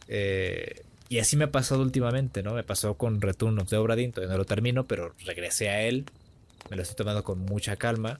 Eh, 0.08 0.84
y 1.10 1.20
así 1.20 1.38
me 1.38 1.46
ha 1.46 1.52
pasado 1.52 1.82
últimamente, 1.82 2.44
¿no? 2.44 2.54
Me 2.54 2.64
pasó 2.64 2.96
con 2.96 3.22
Return 3.22 3.60
of 3.60 3.70
the 3.70 3.78
Obra 3.78 3.96
Dinn, 3.96 4.12
todavía 4.12 4.34
no 4.34 4.38
lo 4.38 4.46
termino, 4.46 4.86
pero 4.88 5.14
regresé 5.26 5.70
a 5.70 5.82
él. 5.82 6.06
Me 6.70 6.76
lo 6.76 6.82
estoy 6.82 6.96
tomando 6.96 7.24
con 7.24 7.40
mucha 7.40 7.76
calma. 7.78 8.20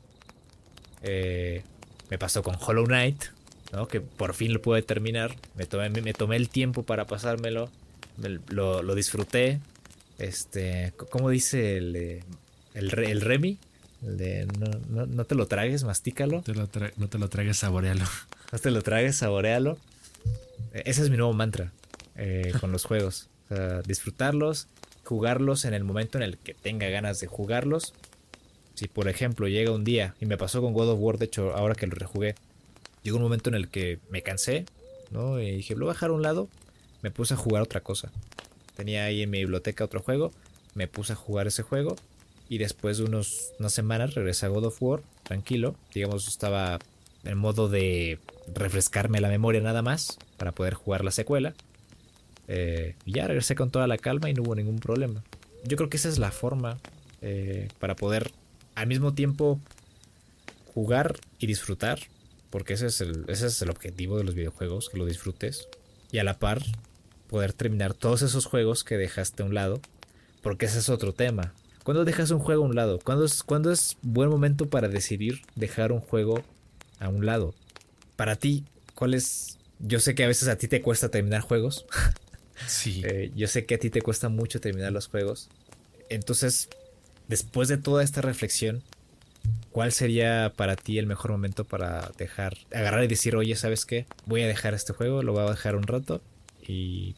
Eh, 1.04 1.64
me 2.10 2.18
pasó 2.18 2.44
con 2.44 2.56
Hollow 2.60 2.86
Knight, 2.86 3.26
¿no? 3.72 3.88
Que 3.88 4.02
por 4.02 4.34
fin 4.34 4.54
lo 4.54 4.62
pude 4.62 4.82
terminar. 4.82 5.36
Me 5.56 5.66
tomé, 5.66 5.90
me, 5.90 6.14
tomé 6.14 6.36
el 6.36 6.50
tiempo 6.50 6.84
para 6.84 7.06
pasármelo. 7.06 7.70
lo, 8.50 8.84
lo, 8.84 8.96
disfruté. 8.96 9.60
Este, 10.18 10.94
¿cómo 11.10 11.30
dice 11.30 11.78
el, 11.78 11.96
el, 12.74 13.00
el 13.00 13.22
Remy? 13.22 13.60
El 14.04 14.18
de 14.18 14.48
no, 14.90 15.06
no, 15.06 15.26
te 15.26 15.36
lo 15.36 15.48
tragues, 15.48 15.84
mastícalo. 15.84 16.44
no 16.98 17.08
te 17.08 17.18
lo 17.18 17.30
tragues, 17.30 17.58
saborealo. 17.58 18.06
No 18.50 18.60
te 18.60 18.72
lo 18.72 18.82
tragues, 18.82 19.18
saborealo. 19.18 19.78
E, 20.74 20.84
ese 20.86 21.04
es 21.04 21.10
mi 21.10 21.18
nuevo 21.18 21.34
mantra 21.34 21.74
eh, 22.16 22.54
con 22.62 22.72
los 22.72 22.86
juegos. 22.86 23.28
O 23.50 23.56
sea, 23.56 23.82
disfrutarlos, 23.82 24.68
jugarlos 25.04 25.66
en 25.66 25.74
el 25.74 25.84
momento 25.84 26.18
en 26.18 26.24
el 26.24 26.38
que 26.38 26.54
tenga 26.54 26.88
ganas 26.88 27.20
de 27.20 27.28
jugarlos. 27.28 27.94
Si 28.76 28.88
por 28.88 29.10
ejemplo 29.10 29.48
llega 29.48 29.72
un 29.72 29.84
día, 29.84 30.16
y 30.22 30.28
me 30.28 30.38
pasó 30.38 30.62
con 30.62 30.74
God 30.74 30.92
of 30.92 31.00
War, 31.00 31.18
de 31.18 31.26
hecho 31.26 31.54
ahora 31.56 31.76
que 31.76 31.88
lo 31.88 31.96
rejugué, 31.96 32.36
llegó 33.04 33.18
un 33.18 33.24
momento 33.24 33.50
en 33.50 33.56
el 33.56 33.70
que 33.70 34.00
me 34.10 34.22
cansé, 34.24 34.66
¿no? 35.12 35.40
Y 35.40 35.52
dije, 35.52 35.76
lo 35.76 35.86
voy 35.86 35.92
a 35.92 35.94
dejar 35.94 36.12
un 36.12 36.22
lado, 36.22 36.50
me 37.02 37.12
puse 37.12 37.34
a 37.34 37.38
jugar 37.38 37.64
otra 37.64 37.82
cosa. 37.82 38.12
Tenía 38.76 39.06
ahí 39.06 39.24
en 39.24 39.30
mi 39.30 39.40
biblioteca 39.40 39.84
otro 39.84 40.02
juego, 40.02 40.32
me 40.76 40.88
puse 40.88 41.14
a 41.14 41.16
jugar 41.16 41.48
ese 41.48 41.64
juego 41.64 41.96
y 42.50 42.58
después 42.58 42.98
de 42.98 43.06
unos, 43.06 43.54
unas 43.60 43.74
semanas 43.74 44.14
regresé 44.14 44.46
a 44.46 44.50
God 44.50 44.66
of 44.66 44.82
War, 44.82 45.02
tranquilo. 45.24 45.76
Digamos, 45.94 46.28
estaba 46.28 46.80
en 47.24 47.38
modo 47.38 47.68
de 47.68 48.20
refrescarme 48.54 49.20
la 49.20 49.30
memoria 49.30 49.62
nada 49.62 49.82
más 49.82 50.18
para 50.38 50.52
poder 50.52 50.74
jugar 50.74 51.04
la 51.04 51.12
secuela. 51.12 51.54
Eh, 52.48 52.96
ya 53.06 53.28
regresé 53.28 53.56
con 53.56 53.72
toda 53.72 53.88
la 53.88 53.98
calma 53.98 54.30
y 54.30 54.34
no 54.34 54.44
hubo 54.44 54.56
ningún 54.56 54.80
problema. 54.80 55.24
Yo 55.66 55.76
creo 55.76 55.90
que 55.90 55.98
esa 55.98 56.08
es 56.10 56.20
la 56.20 56.32
forma 56.32 56.78
eh, 57.22 57.68
para 57.80 57.96
poder 57.96 58.32
al 58.76 58.88
mismo 58.88 59.14
tiempo 59.14 59.60
jugar 60.74 61.20
y 61.40 61.48
disfrutar. 61.48 62.00
Porque 62.50 62.74
ese 62.74 62.88
es, 62.88 63.02
el, 63.02 63.26
ese 63.28 63.48
es 63.48 63.62
el 63.62 63.70
objetivo 63.70 64.18
de 64.18 64.24
los 64.24 64.36
videojuegos, 64.36 64.90
que 64.90 64.98
lo 64.98 65.06
disfrutes. 65.06 65.68
Y 66.12 66.20
a 66.20 66.24
la 66.24 66.40
par 66.40 66.64
poder 67.28 67.54
terminar 67.54 67.94
todos 67.94 68.22
esos 68.22 68.46
juegos 68.46 68.84
que 68.84 68.98
dejaste 68.98 69.44
a 69.44 69.46
un 69.46 69.54
lado. 69.54 69.82
Porque 70.42 70.66
ese 70.66 70.80
es 70.80 70.90
otro 70.90 71.14
tema. 71.14 71.54
¿Cuándo 71.84 72.06
dejas 72.06 72.32
un 72.32 72.40
juego 72.40 72.64
a 72.64 72.68
un 72.68 72.76
lado? 72.76 73.00
¿Cuándo 73.00 73.26
es, 73.26 73.44
¿Cuándo 73.44 73.72
es 73.72 73.98
buen 74.02 74.30
momento 74.30 74.70
para 74.70 74.88
decidir 74.88 75.42
dejar 75.56 75.92
un 75.92 76.02
juego 76.02 76.44
a 77.00 77.10
un 77.10 77.26
lado? 77.26 77.54
Para 78.16 78.36
ti, 78.36 78.66
¿cuál 78.94 79.14
es? 79.14 79.58
Yo 79.80 80.00
sé 80.00 80.16
que 80.16 80.24
a 80.24 80.28
veces 80.28 80.48
a 80.50 80.58
ti 80.58 80.68
te 80.68 80.82
cuesta 80.82 81.10
terminar 81.10 81.42
juegos. 81.42 81.86
Sí. 82.66 83.04
Eh, 83.06 83.32
yo 83.36 83.48
sé 83.48 83.68
que 83.68 83.76
a 83.76 83.78
ti 83.78 83.92
te 83.92 84.02
cuesta 84.02 84.30
mucho 84.30 84.60
terminar 84.60 84.92
los 84.92 85.08
juegos. 85.08 85.48
Entonces, 86.10 86.70
después 87.28 87.68
de 87.68 87.78
toda 87.78 88.04
esta 88.04 88.22
reflexión, 88.22 88.82
¿cuál 89.78 89.92
sería 89.92 90.54
para 90.56 90.76
ti 90.76 90.98
el 90.98 91.06
mejor 91.06 91.30
momento 91.30 91.64
para 91.64 92.10
dejar, 92.18 92.58
agarrar 92.74 93.04
y 93.04 93.08
decir, 93.08 93.36
oye, 93.36 93.56
¿sabes 93.56 93.86
qué? 93.86 94.08
Voy 94.26 94.42
a 94.42 94.48
dejar 94.48 94.74
este 94.74 94.92
juego, 94.92 95.22
lo 95.22 95.34
voy 95.34 95.44
a 95.44 95.52
dejar 95.52 95.76
un 95.76 95.84
rato 95.84 96.20
y 96.68 97.14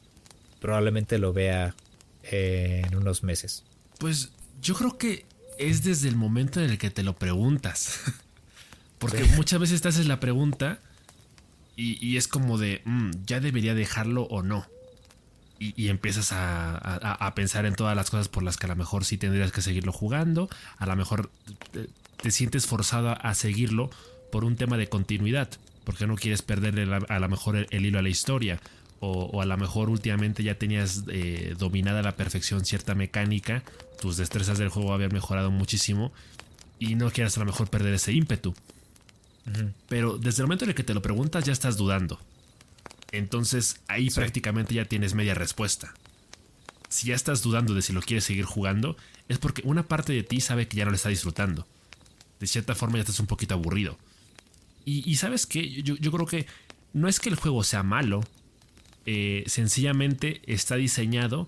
probablemente 0.60 1.20
lo 1.20 1.32
vea 1.32 1.74
en 2.22 2.94
unos 2.98 3.24
meses? 3.24 3.64
Pues 3.98 4.34
yo 4.62 4.76
creo 4.76 4.98
que 4.98 5.26
es 5.58 5.86
desde 5.86 6.10
el 6.10 6.18
momento 6.18 6.60
en 6.60 6.70
el 6.70 6.78
que 6.78 6.90
te 6.90 7.02
lo 7.02 7.16
preguntas. 7.16 8.02
Porque 9.00 9.24
muchas 9.38 9.62
veces 9.62 9.82
te 9.82 9.88
haces 9.88 10.08
la 10.08 10.20
pregunta 10.20 10.82
y, 11.78 12.18
es 12.18 12.28
como 12.28 12.58
de, 12.58 12.82
mm, 12.84 13.12
¿ya 13.26 13.40
debería 13.40 13.74
dejarlo 13.74 14.24
o 14.24 14.44
no? 14.44 14.68
Y, 15.62 15.90
empiezas 15.90 16.30
a, 16.32 17.34
pensar 17.36 17.66
en 17.66 17.76
todas 17.76 17.94
las 17.96 18.10
cosas 18.10 18.30
por 18.30 18.44
las 18.44 18.56
que 18.56 18.66
a 18.66 18.70
lo 18.70 18.78
mejor 18.78 19.04
sí 19.04 19.18
tendrías 19.18 19.52
que 19.52 19.62
seguirlo 19.62 19.92
jugando. 19.92 20.50
A 20.78 20.86
lo 20.86 20.96
mejor 20.96 21.30
te, 22.22 22.32
sientes 22.32 22.66
forzado 22.66 23.18
a 23.22 23.34
seguirlo 23.34 23.90
por 24.32 24.46
un 24.46 24.56
tema 24.56 24.78
de 24.78 24.88
continuidad. 24.88 25.50
Porque 25.84 26.08
no 26.08 26.16
quieres 26.16 26.42
perderle 26.44 26.88
a 27.10 27.20
lo 27.20 27.30
mejor 27.30 27.68
el 27.70 27.86
hilo 27.86 28.00
a 28.00 28.02
la 28.02 28.10
historia 28.10 28.62
o, 29.00 29.42
a 29.42 29.46
lo 29.46 29.58
mejor 29.58 29.90
últimamente 29.90 30.44
ya 30.44 30.56
tenías 30.56 31.04
eh, 31.08 31.56
dominada 31.58 32.00
a 32.00 32.04
la 32.04 32.16
perfección 32.16 32.66
cierta 32.66 32.96
mecánica, 32.96 33.64
tus 34.02 34.18
destrezas 34.18 34.58
del 34.58 34.70
juego 34.70 34.94
habían 34.94 35.14
mejorado 35.14 35.52
muchísimo 35.52 36.12
y 36.80 36.96
no 36.96 37.10
quieras 37.12 37.38
a 37.38 37.42
lo 37.42 37.46
mejor 37.48 37.70
perder 37.70 37.94
ese 37.94 38.14
ímpetu. 38.14 38.54
Pero 39.88 40.18
desde 40.18 40.42
el 40.42 40.48
momento 40.48 40.66
en 40.66 40.72
el 40.72 40.76
que 40.76 40.84
te 40.84 40.94
lo 40.94 41.02
preguntas 41.02 41.44
ya 41.44 41.54
estás 41.54 41.78
dudando. 41.78 42.20
Entonces 43.12 43.82
ahí 43.88 44.10
prácticamente 44.10 44.74
ya 44.74 44.86
tienes 44.86 45.14
media 45.14 45.34
respuesta. 45.34 45.94
Si 46.90 47.08
ya 47.08 47.16
estás 47.16 47.42
dudando 47.42 47.74
de 47.74 47.82
si 47.82 47.94
lo 47.94 48.02
quieres 48.02 48.24
seguir 48.24 48.46
jugando, 48.46 48.98
es 49.28 49.38
porque 49.38 49.62
una 49.66 49.88
parte 49.88 50.14
de 50.14 50.24
ti 50.24 50.42
sabe 50.42 50.68
que 50.68 50.78
ya 50.78 50.86
no 50.86 50.92
lo 50.92 50.96
está 50.96 51.10
disfrutando. 51.10 51.68
De 52.40 52.48
cierta 52.48 52.76
forma 52.76 52.98
ya 52.98 53.02
estás 53.02 53.20
un 53.20 53.28
poquito 53.28 53.54
aburrido. 53.54 53.98
Y, 54.86 55.18
sabes 55.18 55.46
que 55.46 55.84
yo, 55.84 55.98
yo 55.98 56.12
creo 56.12 56.26
que 56.26 56.48
no 56.94 57.08
es 57.08 57.20
que 57.20 57.30
el 57.30 57.36
juego 57.36 57.64
sea 57.64 57.84
malo, 57.84 58.24
eh, 59.06 59.44
sencillamente 59.48 60.42
está 60.46 60.76
diseñado 60.76 61.48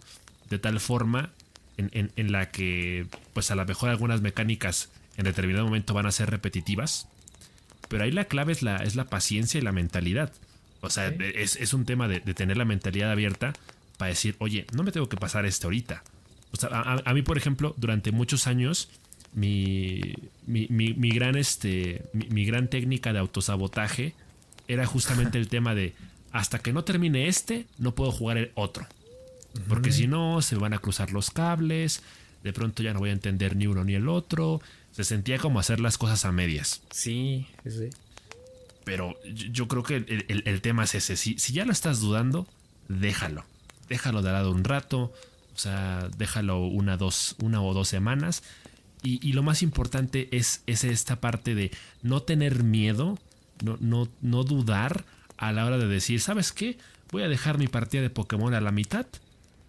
de 0.50 0.60
tal 0.60 0.80
forma 0.80 1.32
en, 1.78 2.32
la 2.32 2.52
que, 2.52 3.08
pues 3.34 3.52
a 3.52 3.56
lo 3.56 3.66
mejor 3.66 3.90
algunas 3.90 4.22
mecánicas 4.22 4.90
en 5.18 5.26
determinado 5.26 5.66
momento 5.66 5.94
van 5.94 6.06
a 6.06 6.12
ser 6.12 6.30
repetitivas, 6.30 7.08
pero 7.90 8.04
ahí 8.04 8.12
la 8.12 8.26
clave 8.26 8.52
es 8.52 8.62
la, 8.62 8.78
es 8.78 8.96
la 8.96 9.06
paciencia 9.06 9.60
y 9.60 9.62
la 9.62 9.72
mentalidad. 9.72 10.32
O 10.82 10.90
sea, 10.90 11.08
es, 11.08 11.74
un 11.74 11.86
tema 11.86 12.08
de, 12.08 12.20
tener 12.34 12.58
la 12.58 12.66
mentalidad 12.66 13.12
abierta 13.12 13.54
para 13.98 14.10
decir, 14.10 14.36
oye, 14.40 14.66
no 14.74 14.84
me 14.84 14.92
tengo 14.92 15.08
que 15.08 15.18
pasar 15.18 15.46
esto 15.46 15.68
ahorita. 15.68 16.04
O 16.52 16.58
sea, 16.58 16.70
a, 17.06 17.14
mí, 17.14 17.22
por 17.22 17.38
ejemplo, 17.38 17.76
durante 17.78 18.12
muchos 18.12 18.48
años, 18.48 18.90
mi, 19.34 20.16
mi, 20.48 21.10
gran, 21.12 21.38
este, 21.38 22.04
mi 22.14 22.46
gran 22.46 22.68
técnica 22.68 23.14
de 23.14 23.20
autosabotaje 23.20 24.16
era 24.68 24.86
justamente 24.86 25.38
el 25.38 25.48
tema 25.50 25.76
de, 25.76 25.94
hasta 26.32 26.60
que 26.60 26.74
no 26.74 26.84
termine 26.84 27.28
este, 27.28 27.68
no 27.78 27.94
puedo 27.94 28.12
jugar 28.12 28.38
el 28.38 28.52
otro. 28.56 28.88
Porque 29.68 29.92
si 29.92 30.08
no, 30.08 30.42
se 30.42 30.56
van 30.56 30.74
a 30.74 30.80
cruzar 30.80 31.12
los 31.12 31.30
cables, 31.30 32.02
de 32.44 32.54
pronto 32.54 32.84
ya 32.84 32.94
no 32.94 33.00
voy 33.00 33.10
a 33.10 33.14
entender 33.14 33.56
ni 33.56 33.68
uno 33.68 33.84
ni 33.84 33.96
el 33.96 34.08
otro. 34.08 34.62
Se 34.92 35.04
sentía 35.04 35.38
como 35.38 35.60
hacer 35.60 35.80
las 35.80 35.98
cosas 35.98 36.26
a 36.26 36.32
medias. 36.32 36.82
Sí, 36.92 37.48
sí. 37.66 37.90
Pero 38.92 39.18
yo 39.24 39.70
creo 39.70 39.84
que 39.84 39.96
el, 40.28 40.62
tema 40.62 40.84
es 40.84 40.96
ese. 40.96 41.16
Si, 41.16 41.36
ya 41.36 41.64
lo 41.64 41.72
estás 41.72 42.02
dudando, 42.02 42.46
déjalo. 42.90 43.46
Déjalo 43.88 44.22
de 44.22 44.34
lado 44.34 44.52
un 44.52 44.66
rato. 44.66 45.14
O 45.56 45.58
sea, 45.58 46.10
déjalo 46.18 46.66
una, 46.66 46.98
dos, 46.98 47.38
una 47.42 47.62
o 47.62 47.74
dos 47.74 47.88
semanas. 47.88 48.44
Y, 49.02 49.26
y 49.26 49.32
lo 49.32 49.44
más 49.44 49.64
importante 49.64 50.28
es, 50.34 50.64
es, 50.68 50.84
esta 50.84 51.22
parte 51.22 51.56
de 51.56 51.72
no 52.02 52.24
tener 52.24 52.66
miedo, 52.66 53.18
no, 53.64 53.78
no, 53.80 54.10
no 54.20 54.44
dudar 54.44 55.06
a 55.38 55.54
la 55.54 55.66
hora 55.66 55.78
de 55.78 55.88
decir, 55.88 56.20
¿sabes 56.20 56.52
qué? 56.52 56.78
Voy 57.14 57.24
a 57.24 57.30
dejar 57.30 57.60
mi 57.60 57.70
partida 57.70 58.02
de 58.02 58.10
Pokémon 58.10 58.54
a 58.54 58.60
la 58.60 58.74
mitad 58.74 59.06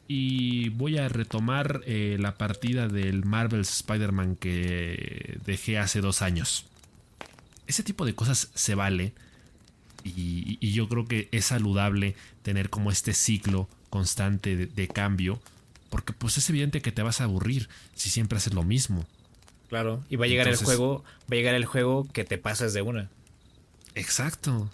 y 0.09 0.71
voy 0.71 0.99
a 0.99 1.09
retomar 1.09 1.83
eh, 1.87 2.17
la 2.19 2.35
partida 2.35 2.89
del 2.89 3.25
Marvel 3.25 3.61
Spider-Man 3.61 4.35
que 4.35 5.39
dejé 5.47 5.79
hace 5.79 6.01
dos 6.01 6.23
años. 6.23 6.67
Ese 7.67 7.83
tipo 7.83 8.05
de 8.05 8.15
cosas 8.15 8.51
se 8.55 8.75
vale 8.75 9.13
y, 10.05 10.73
yo 10.73 10.89
creo 10.89 11.07
que 11.07 11.29
es 11.33 11.47
saludable 11.47 12.17
tener 12.43 12.71
como 12.71 12.91
este 12.91 13.15
ciclo 13.15 13.69
constante 13.91 14.67
de, 14.67 14.89
cambio 14.89 15.41
porque 15.91 16.13
pues 16.13 16.39
es 16.39 16.49
evidente 16.49 16.81
que 16.81 16.93
te 16.93 17.03
vas 17.03 17.21
a 17.21 17.25
aburrir 17.25 17.69
si 17.95 18.09
siempre 18.09 18.39
haces 18.39 18.55
lo 18.55 18.63
mismo. 18.63 19.07
Claro, 19.69 20.03
y 20.09 20.17
va 20.17 20.25
a 20.25 20.29
llegar 20.29 20.49
el 20.49 20.57
juego, 20.57 21.05
va 21.31 21.33
a 21.33 21.35
llegar 21.35 21.55
el 21.55 21.67
juego 21.67 22.09
que 22.13 22.25
te 22.25 22.39
pasas 22.39 22.73
de 22.73 22.83
una. 22.83 23.11
Exacto. 23.95 24.71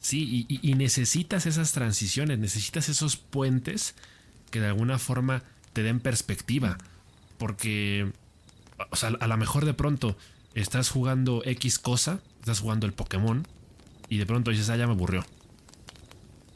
Sí, 0.00 0.46
y, 0.48 0.74
necesitas 0.74 1.46
esas 1.46 1.72
transiciones, 1.72 2.38
necesitas 2.38 2.88
esos 2.88 3.16
puentes 3.16 3.94
que 4.50 4.60
de 4.60 4.68
alguna 4.68 4.98
forma 4.98 5.42
te 5.72 5.82
den 5.82 6.00
perspectiva. 6.00 6.78
Porque, 7.38 8.12
o 8.90 8.96
sea, 8.96 9.10
a 9.20 9.26
lo 9.26 9.36
mejor 9.36 9.64
de 9.64 9.74
pronto 9.74 10.16
estás 10.60 10.90
jugando 10.90 11.42
X 11.44 11.78
cosa, 11.78 12.20
estás 12.40 12.60
jugando 12.60 12.86
el 12.86 12.92
Pokémon, 12.92 13.46
y 14.08 14.18
de 14.18 14.26
pronto 14.26 14.50
dices, 14.50 14.68
ah, 14.70 14.76
ya 14.76 14.86
me 14.86 14.92
aburrió. 14.92 15.24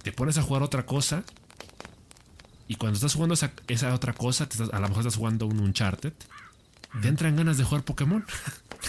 Te 0.03 0.13
pones 0.13 0.39
a 0.39 0.43
jugar 0.43 0.63
otra 0.63 0.87
cosa, 0.87 1.25
y 2.69 2.77
cuando 2.77 2.97
estás 2.97 3.15
jugando 3.15 3.35
esa, 3.35 3.95
otra 3.95 4.13
cosa, 4.13 4.49
a 4.73 4.81
lo 4.81 4.89
mejor 4.89 5.01
estás 5.01 5.17
jugando 5.17 5.47
un 5.47 5.61
Uncharted, 5.61 6.13
te 7.01 7.09
entran 7.09 7.37
ganas 7.37 7.59
de 7.59 7.65
jugar 7.65 7.85
Pokémon. 7.85 8.25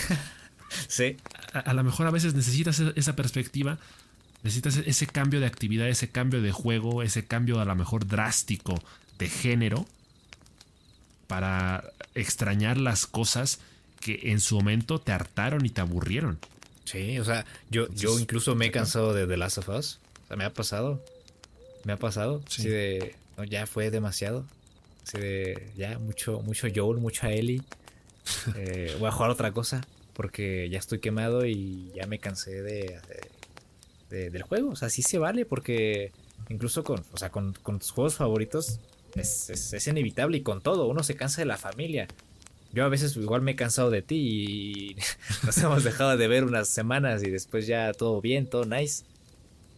sí. 0.87 1.17
A, 1.53 1.73
lo 1.73 1.83
mejor 1.83 2.07
a 2.07 2.11
veces 2.11 2.33
necesitas 2.33 2.79
esa 2.79 3.15
perspectiva 3.15 3.77
Necesitas 4.43 4.77
ese 4.77 5.05
cambio 5.05 5.39
de 5.39 5.45
actividad, 5.45 5.87
ese 5.87 6.09
cambio 6.09 6.41
de 6.41 6.51
juego, 6.51 7.03
ese 7.03 7.25
cambio 7.25 7.59
a 7.59 7.65
lo 7.65 7.75
mejor 7.75 8.07
drástico 8.07 8.81
de 9.19 9.29
género 9.29 9.85
para 11.27 11.83
extrañar 12.15 12.77
las 12.77 13.05
cosas 13.05 13.59
que 14.01 14.31
en 14.31 14.39
su 14.39 14.55
momento 14.55 14.99
te 14.99 15.13
hartaron 15.13 15.65
y 15.65 15.69
te 15.69 15.81
aburrieron. 15.81 16.39
Sí, 16.83 17.17
o 17.19 17.23
sea, 17.23 17.45
yo, 17.69 17.87
yo 17.93 18.19
incluso 18.19 18.55
me 18.55 18.65
he 18.65 18.71
cansado 18.71 19.13
de 19.13 19.25
The 19.27 19.37
Last 19.37 19.59
of 19.59 19.69
Us. 19.69 19.99
O 20.25 20.27
sea, 20.27 20.35
me 20.35 20.43
ha 20.43 20.53
pasado. 20.53 21.01
Me 21.85 21.93
ha 21.93 21.97
pasado. 21.97 22.41
Sí. 22.49 22.67
de. 22.67 23.15
ya 23.47 23.65
fue 23.65 23.91
demasiado. 23.91 24.45
Así 25.07 25.17
de. 25.19 25.71
Ya, 25.77 25.97
mucho, 25.99 26.41
mucho 26.41 26.67
Joel, 26.73 26.99
mucha 26.99 27.31
Ellie. 27.31 27.61
Eh, 28.55 28.95
voy 28.99 29.07
a 29.07 29.11
jugar 29.11 29.31
otra 29.31 29.51
cosa. 29.51 29.81
Porque 30.13 30.69
ya 30.69 30.77
estoy 30.77 30.99
quemado 30.99 31.45
y 31.45 31.91
ya 31.95 32.05
me 32.05 32.19
cansé 32.19 32.61
de 32.61 32.99
del 34.11 34.41
juego. 34.43 34.71
O 34.71 34.75
sea, 34.75 34.89
sí 34.89 35.01
se 35.01 35.17
vale 35.17 35.45
porque 35.45 36.11
incluso 36.49 36.83
con, 36.83 37.03
o 37.11 37.17
sea, 37.17 37.29
con, 37.29 37.53
tus 37.53 37.91
juegos 37.91 38.15
favoritos 38.15 38.79
es, 39.15 39.49
es, 39.49 39.87
inevitable 39.87 40.37
y 40.37 40.41
con 40.41 40.61
todo, 40.61 40.87
uno 40.87 41.03
se 41.03 41.15
cansa 41.15 41.41
de 41.41 41.45
la 41.45 41.57
familia. 41.57 42.07
Yo 42.73 42.85
a 42.85 42.89
veces 42.89 43.15
igual 43.17 43.41
me 43.41 43.51
he 43.51 43.55
cansado 43.55 43.89
de 43.89 44.01
ti 44.01 44.15
y 44.15 44.95
nos 45.45 45.57
hemos 45.57 45.83
dejado 45.83 46.15
de 46.17 46.27
ver 46.27 46.43
unas 46.43 46.69
semanas 46.69 47.23
y 47.23 47.29
después 47.29 47.67
ya 47.67 47.91
todo 47.93 48.21
bien, 48.21 48.47
todo 48.47 48.65
nice. 48.65 49.03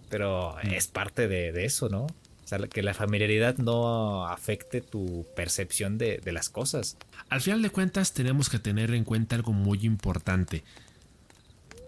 Pero 0.09 0.55
mm. 0.63 0.73
es 0.73 0.87
parte 0.87 1.27
de, 1.27 1.65
eso, 1.65 1.89
¿no? 1.89 2.03
O 2.03 2.47
sea, 2.47 2.59
que 2.59 2.83
la 2.83 2.93
familiaridad 2.93 3.57
no 3.57 4.27
afecte 4.27 4.81
tu 4.81 5.25
percepción 5.35 5.97
de, 5.97 6.19
de 6.19 6.31
las 6.31 6.49
cosas. 6.49 6.97
Al 7.29 7.41
final 7.41 7.61
de 7.61 7.69
cuentas 7.69 8.13
tenemos 8.13 8.49
que 8.49 8.59
tener 8.59 8.93
en 8.93 9.05
cuenta 9.05 9.35
algo 9.35 9.53
muy 9.53 9.79
importante. 9.85 10.63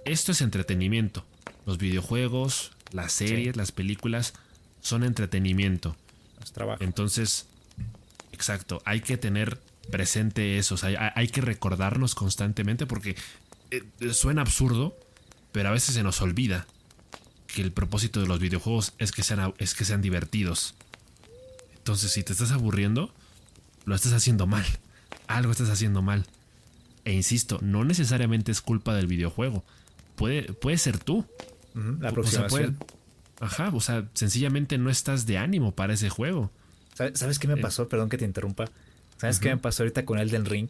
Esto 0.06 0.32
es 0.32 0.42
entretenimiento. 0.42 1.26
Los 1.66 1.78
videojuegos, 1.78 2.72
las 2.92 3.12
series, 3.12 3.56
las 3.58 3.72
películas 3.72 4.34
son 4.82 5.04
entretenimiento. 5.04 5.96
Es 6.42 6.52
trabajo. 6.52 6.84
Entonces, 6.84 7.48
exacto, 8.32 8.82
hay 8.86 9.02
que 9.02 9.18
tener 9.18 9.60
presente 9.92 10.58
eso. 10.58 10.76
hay, 10.84 11.28
que 11.28 11.42
recordarnos 11.42 12.16
constantemente 12.16 12.86
porque 12.86 13.16
eh, 13.72 13.84
suena 14.12 14.42
absurdo, 14.42 14.98
pero 15.52 15.70
a 15.70 15.72
veces 15.72 15.96
se 15.96 16.04
nos 16.04 16.22
olvida 16.22 16.68
que 17.48 17.62
el 17.62 17.72
propósito 17.72 18.22
de 18.22 18.28
los 18.28 18.40
videojuegos 18.40 18.94
es 18.98 19.12
que 19.12 19.24
sean, 19.24 19.54
es 19.58 19.74
que 19.74 19.86
sean 19.86 20.02
divertidos. 20.02 20.76
Entonces, 21.78 22.12
si 22.12 22.24
te 22.24 22.34
estás 22.34 22.52
aburriendo, 22.52 23.14
lo 23.86 23.96
estás 23.96 24.14
haciendo 24.14 24.48
mal. 24.48 24.66
Algo 25.28 25.52
estás 25.52 25.70
haciendo 25.70 26.02
mal. 26.02 26.26
E 27.04 27.14
insisto, 27.14 27.60
no 27.62 27.84
necesariamente 27.84 28.52
es 28.52 28.62
culpa 28.62 28.96
del 28.96 29.08
videojuego 29.08 29.64
puede, 30.16 30.54
puede 30.54 30.78
ser 30.78 30.98
tú. 30.98 31.26
la 31.74 32.10
aproximación. 32.10 32.78
ajá, 33.40 33.70
o 33.74 33.82
sea, 33.82 34.08
sencillamente 34.14 34.78
no 34.78 34.90
estás 34.90 35.26
de 35.26 35.38
ánimo 35.38 35.74
para 35.74 35.94
ese 35.94 36.10
juego. 36.10 36.52
¿Sabes 36.94 37.40
qué 37.40 37.48
me 37.48 37.56
eh, 37.56 37.62
pasó? 37.62 37.88
Perdón 37.90 38.10
que 38.10 38.18
te 38.18 38.26
interrumpa. 38.26 38.66
¿Sabes 39.18 39.40
qué 39.40 39.50
me 39.50 39.58
pasó 39.58 39.84
ahorita 39.84 40.06
con 40.06 40.20
Elden 40.20 40.46
Ring? 40.46 40.70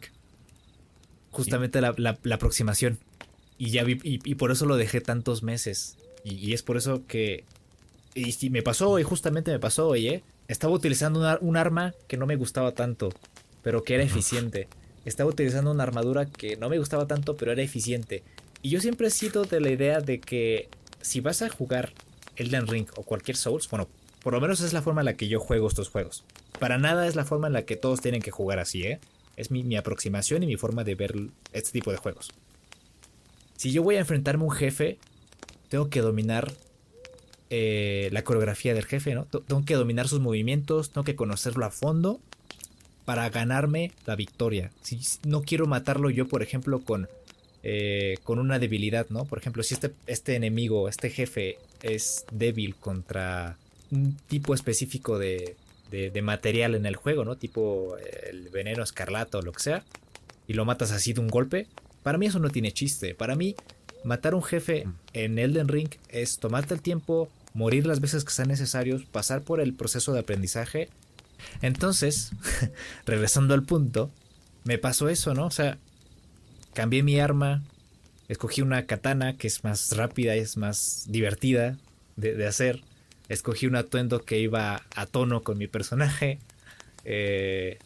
Justamente 1.30 1.80
la, 1.80 2.18
aproximación. 2.32 2.98
Y 3.58 3.70
ya 3.70 3.84
vi, 3.84 3.98
y, 4.02 4.34
por 4.36 4.50
eso 4.50 4.66
lo 4.66 4.76
dejé 4.76 5.00
tantos 5.00 5.42
meses. 5.42 5.96
Y, 6.24 6.52
es 6.52 6.62
por 6.62 6.76
eso 6.76 7.02
que. 7.06 7.44
Y, 8.14 8.50
me 8.50 8.62
pasó 8.62 8.90
hoy, 8.90 9.02
justamente 9.02 9.50
me 9.50 9.58
pasó 9.58 9.88
hoy, 9.88 10.08
¿eh? 10.08 10.22
Estaba 10.48 10.72
utilizando 10.72 11.38
un 11.40 11.56
arma 11.56 11.94
que 12.06 12.16
no 12.16 12.26
me 12.26 12.36
gustaba 12.36 12.72
tanto, 12.72 13.12
pero 13.62 13.82
que 13.82 13.94
era 13.94 14.04
eficiente. 14.04 14.68
Estaba 15.04 15.30
utilizando 15.30 15.70
una 15.70 15.82
armadura 15.82 16.26
que 16.26 16.56
no 16.56 16.68
me 16.68 16.78
gustaba 16.78 17.06
tanto, 17.06 17.36
pero 17.36 17.52
era 17.52 17.62
eficiente. 17.62 18.22
Y 18.62 18.70
yo 18.70 18.80
siempre 18.80 19.08
he 19.08 19.10
sido 19.10 19.44
de 19.44 19.60
la 19.60 19.70
idea 19.70 20.00
de 20.00 20.20
que 20.20 20.68
si 21.00 21.20
vas 21.20 21.42
a 21.42 21.48
jugar 21.48 21.92
Elden 22.36 22.66
Ring 22.66 22.86
o 22.96 23.02
cualquier 23.02 23.36
Souls, 23.36 23.68
bueno, 23.68 23.88
por 24.22 24.32
lo 24.32 24.40
menos 24.40 24.60
es 24.60 24.72
la 24.72 24.82
forma 24.82 25.02
en 25.02 25.06
la 25.06 25.14
que 25.14 25.28
yo 25.28 25.40
juego 25.40 25.68
estos 25.68 25.88
juegos. 25.88 26.24
Para 26.58 26.78
nada 26.78 27.06
es 27.06 27.16
la 27.16 27.24
forma 27.24 27.46
en 27.46 27.52
la 27.52 27.62
que 27.62 27.76
todos 27.76 28.00
tienen 28.00 28.22
que 28.22 28.30
jugar 28.30 28.58
así, 28.58 28.82
¿eh? 28.82 29.00
Es 29.36 29.50
mi, 29.50 29.76
aproximación 29.76 30.42
y 30.42 30.46
mi 30.46 30.56
forma 30.56 30.82
de 30.82 30.94
ver 30.94 31.14
este 31.52 31.72
tipo 31.72 31.90
de 31.90 31.98
juegos. 31.98 32.30
Si 33.56 33.70
yo 33.70 33.82
voy 33.82 33.96
a 33.96 34.00
enfrentarme 34.00 34.44
a 34.44 34.46
un 34.46 34.52
jefe, 34.52 34.98
tengo 35.68 35.90
que 35.90 36.00
dominar 36.00 36.52
eh, 37.50 38.08
la 38.12 38.24
coreografía 38.24 38.72
del 38.72 38.86
jefe, 38.86 39.14
¿no? 39.14 39.26
Tengo 39.26 39.64
que 39.64 39.74
dominar 39.74 40.08
sus 40.08 40.20
movimientos, 40.20 40.90
tengo 40.90 41.04
que 41.04 41.16
conocerlo 41.16 41.66
a 41.66 41.70
fondo 41.70 42.20
para 43.04 43.28
ganarme 43.28 43.92
la 44.06 44.16
victoria. 44.16 44.70
Si 44.82 44.98
no 45.26 45.42
quiero 45.42 45.66
matarlo 45.66 46.08
yo, 46.08 46.26
por 46.26 46.42
ejemplo, 46.42 46.80
con 46.80 47.08
eh, 47.68 48.18
con 48.22 48.38
una 48.38 48.60
debilidad, 48.60 49.08
¿no? 49.10 49.24
Por 49.24 49.38
ejemplo, 49.38 49.64
si 49.64 49.74
este, 49.74 49.90
este 50.06 50.36
enemigo, 50.36 50.88
este 50.88 51.10
jefe 51.10 51.58
es 51.82 52.24
débil 52.30 52.76
contra 52.76 53.58
un 53.90 54.16
tipo 54.28 54.54
específico 54.54 55.18
de, 55.18 55.56
de, 55.90 56.22
material 56.22 56.74
en 56.74 56.86
el 56.86 56.96
juego, 56.96 57.24
¿no? 57.24 57.36
Tipo 57.36 57.96
eh, 57.98 58.28
el 58.30 58.48
veneno 58.50 58.82
escarlata 58.82 59.38
o 59.38 59.42
lo 59.42 59.52
que 59.52 59.60
sea, 59.62 59.84
y 60.46 60.54
lo 60.54 60.64
matas 60.64 60.92
así 60.92 61.12
de 61.12 61.20
un 61.20 61.28
golpe, 61.28 61.66
para 62.02 62.18
mí 62.18 62.26
eso 62.26 62.38
no 62.38 62.50
tiene 62.50 62.72
chiste. 62.72 63.14
Para 63.14 63.34
mí, 63.34 63.56
matar 64.04 64.34
a 64.34 64.36
un 64.36 64.42
jefe 64.42 64.86
mm. 64.86 64.94
en 65.14 65.38
Elden 65.38 65.68
Ring 65.68 65.90
es 66.08 66.38
tomarte 66.38 66.74
el 66.74 66.82
tiempo, 66.82 67.28
morir 67.54 67.86
las 67.86 68.00
veces 68.00 68.24
que 68.24 68.32
sean 68.32 68.48
necesarios, 68.48 69.04
pasar 69.04 69.42
por 69.42 69.60
el 69.60 69.74
proceso 69.74 70.12
de 70.12 70.20
aprendizaje. 70.20 70.88
Entonces, 71.62 72.32
regresando 73.06 73.54
al 73.54 73.64
punto, 73.64 74.10
me 74.64 74.78
pasó 74.78 75.08
eso, 75.08 75.34
¿no? 75.34 75.46
O 75.46 75.50
sea, 75.50 75.78
cambié 76.74 77.02
mi 77.02 77.18
arma, 77.18 77.62
escogí 78.28 78.62
una 78.62 78.86
katana 78.86 79.36
que 79.36 79.46
es 79.46 79.64
más 79.64 79.96
rápida, 79.96 80.34
es 80.34 80.56
más 80.56 81.06
divertida 81.08 81.78
de, 82.16 82.46
hacer. 82.46 82.82
Escogí 83.28 83.66
un 83.66 83.76
atuendo 83.76 84.22
que 84.22 84.38
iba 84.38 84.82
a 84.94 85.06
tono 85.06 85.42
con 85.42 85.58
mi 85.58 85.66
personaje. 85.66 86.38
Eh, 87.04 87.78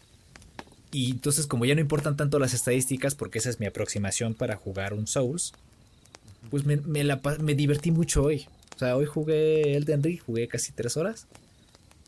y 0.92 1.12
entonces 1.12 1.46
como 1.46 1.64
ya 1.64 1.74
no 1.74 1.80
importan 1.80 2.16
tanto 2.16 2.38
las 2.38 2.54
estadísticas, 2.54 3.14
porque 3.14 3.38
esa 3.38 3.50
es 3.50 3.60
mi 3.60 3.66
aproximación 3.66 4.34
para 4.34 4.56
jugar 4.56 4.92
un 4.92 5.06
Souls, 5.06 5.52
pues 6.50 6.64
me, 6.64 6.76
divertí 7.54 7.90
mucho 7.90 8.24
hoy. 8.24 8.46
O 8.74 8.78
sea, 8.78 8.96
hoy 8.96 9.06
jugué 9.06 9.76
Elden 9.76 10.02
Ring, 10.02 10.20
jugué 10.20 10.48
casi 10.48 10.72
tres 10.72 10.96
horas. 10.96 11.26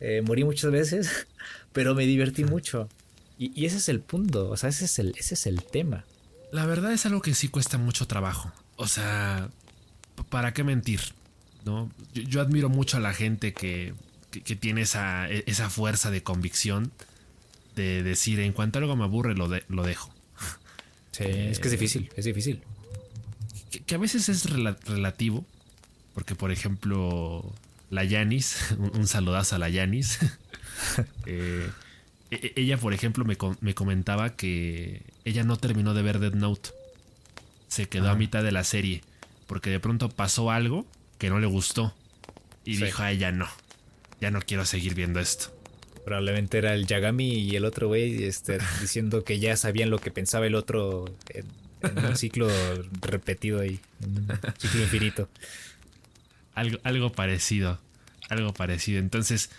Eh, 0.01 0.22
morí 0.22 0.43
muchas 0.43 0.70
veces, 0.70 1.26
pero 1.72 1.95
me 1.95 2.07
divertí 2.07 2.45
mucho. 2.45 2.89
Y, 3.39 3.53
y, 3.61 3.66
ese 3.66 3.78
es 3.78 3.89
el 3.89 4.01
punto, 4.01 4.51
o 4.51 4.57
sea, 4.57 4.68
ese 4.68 4.85
es 4.85 4.99
el, 4.99 5.14
ese 5.16 5.35
es 5.35 5.47
el 5.47 5.62
tema. 5.62 6.05
La 6.51 6.66
verdad 6.66 6.93
es 6.93 7.07
algo 7.07 7.22
que 7.22 7.35
sí 7.35 7.49
cuesta 7.49 7.78
mucho 7.78 8.07
trabajo. 8.07 8.53
O 8.76 8.87
sea, 8.87 9.49
¿para 10.28 10.53
qué 10.53 10.64
mentir? 10.64 11.01
¿No? 11.65 11.91
Yo, 12.13 12.41
admiro 12.41 12.69
mucho 12.69 12.97
a 12.97 13.01
la 13.01 13.15
gente 13.15 13.53
que, 13.53 13.95
tiene 14.61 14.83
esa, 14.83 15.31
e, 15.31 15.45
esa, 15.47 15.71
fuerza 15.71 16.11
de 16.11 16.23
convicción 16.23 16.93
de 17.77 18.03
decir, 18.03 18.41
en 18.41 18.53
cuanto 18.53 18.79
algo 18.79 18.97
me 18.97 19.05
aburre, 19.05 19.35
lo, 19.35 19.49
lo 19.69 19.83
dejo. 19.83 20.13
Sí, 21.13 21.25
es 21.25 21.61
que 21.61 21.69
es 21.69 21.73
difícil, 21.73 22.11
es 22.17 22.25
difícil. 22.25 22.63
Que, 23.87 23.95
a 23.95 23.99
veces 23.99 24.31
es 24.31 24.47
relativo, 24.47 25.45
porque 26.15 26.35
por 26.35 26.51
ejemplo, 26.51 27.53
la 27.91 28.03
Yanis, 28.03 28.75
un, 28.95 29.07
saludazo 29.07 29.57
a 29.57 29.59
la 29.59 29.69
Yanis, 29.69 30.21
eh, 31.27 31.71
e, 32.31 32.55
ella, 32.57 32.79
por 32.79 32.95
ejemplo, 32.95 33.27
me, 33.27 33.37
me, 33.61 33.75
comentaba 33.75 34.31
que 34.37 35.03
ella 35.27 35.45
no 35.45 35.59
terminó 35.59 35.93
de 35.93 36.01
ver 36.01 36.19
Dead 36.19 36.33
Note. 36.33 36.71
Se 37.69 37.87
quedó 37.89 38.09
a 38.09 38.15
mitad 38.15 38.43
de 38.43 38.53
la 38.53 38.65
serie. 38.65 39.03
Porque 39.47 39.69
de 39.69 39.81
pronto 39.81 40.09
pasó 40.09 40.51
algo 40.51 40.87
que 41.23 41.31
no 41.31 41.39
le 41.39 41.47
gustó. 41.47 41.95
Y 42.64 42.79
dijo, 42.79 43.01
a 43.01 43.12
ella 43.12 43.31
no. 43.31 43.47
Ya 44.20 44.33
no 44.33 44.41
quiero 44.41 44.64
seguir 44.64 44.97
viendo 44.97 45.20
esto. 45.20 45.57
Probablemente 46.05 46.59
era 46.59 46.75
el 46.75 46.89
Yagami 46.89 47.35
y 47.35 47.55
el 47.55 47.64
otro 47.64 47.87
güey 47.87 48.25
este, 48.25 48.59
diciendo 48.81 49.23
que 49.23 49.39
ya 49.39 49.57
sabían 49.57 49.89
lo 49.89 50.01
que 50.01 50.11
pensaba 50.11 50.49
el 50.49 50.57
otro 50.57 51.05
en, 51.29 51.47
un 52.05 52.16
ciclo 52.16 52.49
repetido 53.03 53.61
ahí. 53.61 53.79
un 54.05 54.27
ciclo 54.59 54.81
infinito. 54.81 55.29
Algo, 56.57 56.81
algo 56.83 57.12
parecido. 57.12 57.79
Algo 58.29 58.53
parecido. 58.53 58.99
Entonces, 58.99 59.51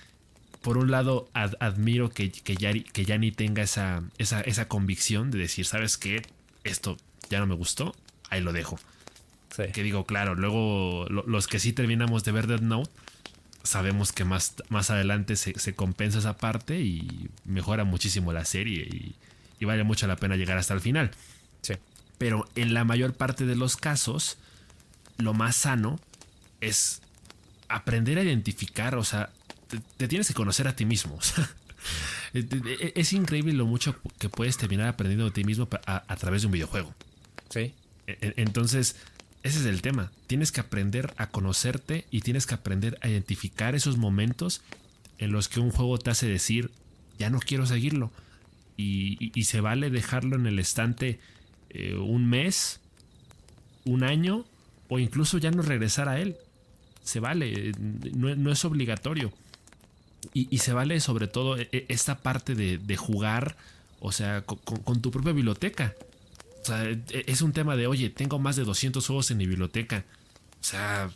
por 0.61 0.77
un 0.77 0.91
lado 0.91 1.29
admiro 1.33 2.09
que, 2.09 2.29
que, 2.29 2.57
Yanni, 3.05 3.31
tenga 3.31 3.63
esa, 3.63 4.03
esa, 4.17 4.67
convicción 4.67 5.31
de 5.31 5.37
decir, 5.37 5.65
¿sabes 5.65 5.97
qué? 5.97 6.23
Esto 6.65 6.97
ya 7.29 7.39
no 7.39 7.47
me 7.47 7.55
gustó, 7.55 7.95
ahí 8.29 8.41
lo 8.41 8.51
dejo. 8.51 8.77
Que 9.55 9.83
digo, 9.83 10.05
claro, 10.05 10.35
luego 10.35 11.05
los 11.09 11.47
que 11.47 11.59
sí 11.59 11.73
terminamos 11.73 12.23
de 12.23 12.31
ver 12.31 12.47
Dead 12.47 12.61
Note, 12.61 12.89
sabemos 13.63 14.11
que 14.11 14.25
más, 14.25 14.55
más 14.69 14.89
adelante 14.89 15.35
se, 15.35 15.75
compensa 15.75 16.19
esa 16.19 16.37
parte 16.37 16.81
y 16.81 17.29
mejora 17.45 17.83
muchísimo 17.83 18.33
la 18.33 18.45
serie 18.45 18.81
y, 18.83 19.15
y, 19.59 19.65
vale 19.65 19.83
mucho 19.83 20.07
la 20.07 20.15
pena 20.15 20.35
llegar 20.35 20.57
hasta 20.57 20.73
el 20.73 20.81
final. 20.81 21.11
Sí. 21.61 21.75
Pero 22.17 22.47
en 22.55 22.73
la 22.73 22.83
mayor 22.83 23.13
parte 23.13 23.45
de 23.45 23.55
los 23.55 23.77
casos, 23.77 24.37
lo 25.17 25.33
más 25.33 25.55
sano 25.55 25.99
es 26.61 27.01
aprender 27.69 28.17
a 28.17 28.23
identificar, 28.23 28.95
o 28.95 29.03
sea, 29.03 29.29
te, 29.97 30.07
tienes 30.07 30.27
que 30.27 30.33
conocer 30.33 30.67
a 30.67 30.75
ti 30.75 30.85
mismo. 30.85 31.19
es 32.33 33.13
increíble 33.13 33.53
lo 33.53 33.65
mucho 33.65 33.95
que 34.17 34.29
puedes 34.29 34.57
terminar 34.57 34.87
aprendiendo 34.87 35.25
de 35.25 35.31
ti 35.31 35.43
mismo 35.43 35.67
a, 35.85 36.15
través 36.15 36.41
de 36.41 36.47
un 36.47 36.51
videojuego. 36.53 36.93
Sí. 37.49 37.73
E, 38.07 38.17
e, 38.21 38.33
entonces, 38.37 38.95
ese 39.43 39.59
es 39.59 39.65
el 39.65 39.81
tema. 39.81 40.11
Tienes 40.27 40.51
que 40.51 40.61
aprender 40.61 41.13
a 41.17 41.27
conocerte 41.27 42.05
y 42.11 42.21
tienes 42.21 42.45
que 42.45 42.55
aprender 42.55 42.97
a 43.01 43.09
identificar 43.09 43.75
esos 43.75 43.97
momentos 43.97 44.61
en 45.17 45.31
los 45.31 45.49
que 45.49 45.59
un 45.59 45.71
juego 45.71 45.97
te 45.97 46.09
hace 46.09 46.27
decir, 46.27 46.71
ya 47.19 47.29
no 47.29 47.39
quiero 47.39 47.65
seguirlo. 47.65 48.11
Y, 48.75 49.43
se 49.43 49.61
vale 49.61 49.89
dejarlo 49.89 50.35
en 50.35 50.47
el 50.47 50.57
estante 50.59 51.19
eh, 51.69 51.95
un 51.95 52.27
mes, 52.27 52.79
un 53.85 54.03
año 54.03 54.45
o 54.89 54.99
incluso 54.99 55.37
ya 55.37 55.51
no 55.51 55.61
regresar 55.61 56.09
a 56.09 56.19
él. 56.19 56.37
Se 57.03 57.19
vale, 57.19 57.73
no 57.79 58.51
es 58.51 58.65
obligatorio. 58.65 59.31
Y, 60.33 60.57
se 60.59 60.73
vale 60.73 60.99
sobre 60.99 61.27
todo 61.27 61.57
e, 61.57 61.69
e, 61.71 61.85
esta 61.89 62.19
parte 62.19 62.55
de, 62.55 62.95
jugar, 62.95 63.55
o 63.99 64.11
sea, 64.11 64.43
con, 64.43 65.01
tu 65.01 65.11
propia 65.11 65.33
biblioteca. 65.33 65.93
O 66.63 66.65
sea, 66.65 66.89
e, 66.89 67.01
es 67.27 67.41
un 67.41 67.53
tema 67.53 67.75
de, 67.75 67.87
oye, 67.87 68.09
tengo 68.09 68.39
más 68.39 68.55
de 68.55 68.63
200 68.63 69.05
juegos 69.05 69.29
en 69.31 69.37
mi 69.37 69.45
biblioteca. 69.45 70.05
O 70.59 70.63
sea, 70.63 71.11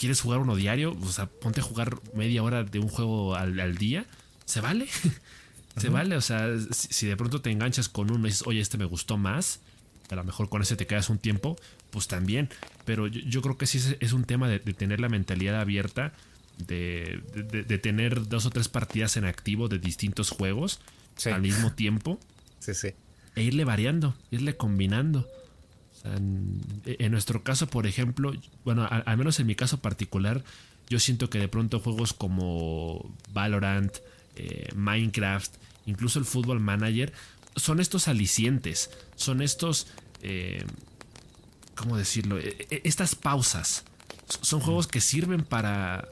¿Quieres 0.00 0.22
jugar 0.22 0.40
uno 0.40 0.56
diario? 0.56 0.96
O 1.02 1.12
sea, 1.12 1.26
ponte 1.26 1.60
a 1.60 1.62
jugar 1.62 1.98
media 2.14 2.42
hora 2.42 2.64
de 2.64 2.78
un 2.78 2.88
juego 2.88 3.36
al, 3.36 3.76
día. 3.76 4.06
¿Se 4.46 4.62
vale? 4.62 4.86
Se 5.76 5.90
vale. 5.90 6.16
O 6.16 6.22
sea, 6.22 6.48
si, 6.70 7.06
de 7.06 7.18
pronto 7.18 7.42
te 7.42 7.50
enganchas 7.50 7.90
con 7.90 8.10
uno 8.10 8.26
y 8.26 8.30
dices, 8.30 8.46
oye, 8.46 8.60
este 8.60 8.78
me 8.78 8.86
gustó 8.86 9.18
más, 9.18 9.60
a 10.08 10.14
lo 10.14 10.24
mejor 10.24 10.48
con 10.48 10.62
ese 10.62 10.74
te 10.74 10.86
quedas 10.86 11.10
un 11.10 11.18
tiempo, 11.18 11.58
pues 11.90 12.08
también. 12.08 12.48
Pero 12.86 13.08
yo, 13.08 13.42
creo 13.42 13.58
que 13.58 13.66
sí 13.66 13.78
es, 14.00 14.12
un 14.14 14.24
tema 14.24 14.48
de, 14.48 14.58
tener 14.60 15.00
la 15.00 15.10
mentalidad 15.10 15.60
abierta, 15.60 16.14
de, 16.56 17.20
de, 17.34 17.78
tener 17.78 18.26
dos 18.26 18.46
o 18.46 18.50
tres 18.50 18.68
partidas 18.68 19.18
en 19.18 19.26
activo 19.26 19.68
de 19.68 19.78
distintos 19.78 20.30
juegos 20.30 20.80
al 21.26 21.42
mismo 21.42 21.74
tiempo. 21.74 22.18
Sí, 22.58 22.72
sí. 22.72 22.94
E 23.36 23.42
irle 23.42 23.64
variando, 23.64 24.14
irle 24.30 24.56
combinando. 24.56 25.28
en, 26.04 27.10
nuestro 27.10 27.42
caso, 27.42 27.66
por 27.66 27.86
ejemplo, 27.86 28.32
bueno, 28.64 28.88
al, 28.88 29.16
menos 29.16 29.38
en 29.38 29.46
mi 29.46 29.54
caso 29.54 29.80
particular, 29.80 30.42
yo 30.88 30.98
siento 30.98 31.30
que 31.30 31.38
de 31.38 31.48
pronto 31.48 31.80
juegos 31.80 32.12
como 32.12 33.14
Valorant, 33.32 33.96
eh, 34.36 34.68
Minecraft, 34.74 35.54
incluso 35.86 36.18
el 36.18 36.24
Football 36.24 36.60
Manager, 36.60 37.12
son 37.56 37.80
estos 37.80 38.08
alicientes, 38.08 38.90
son 39.14 39.42
estos, 39.42 39.86
eh, 40.22 40.64
¿cómo 41.76 41.96
decirlo? 41.96 42.38
E, 42.38 42.56
e, 42.70 42.80
estas 42.84 43.14
pausas. 43.14 43.84
Son 44.26 44.60
juegos 44.60 44.86
que 44.86 45.00
sirven 45.00 45.44
para, 45.44 46.08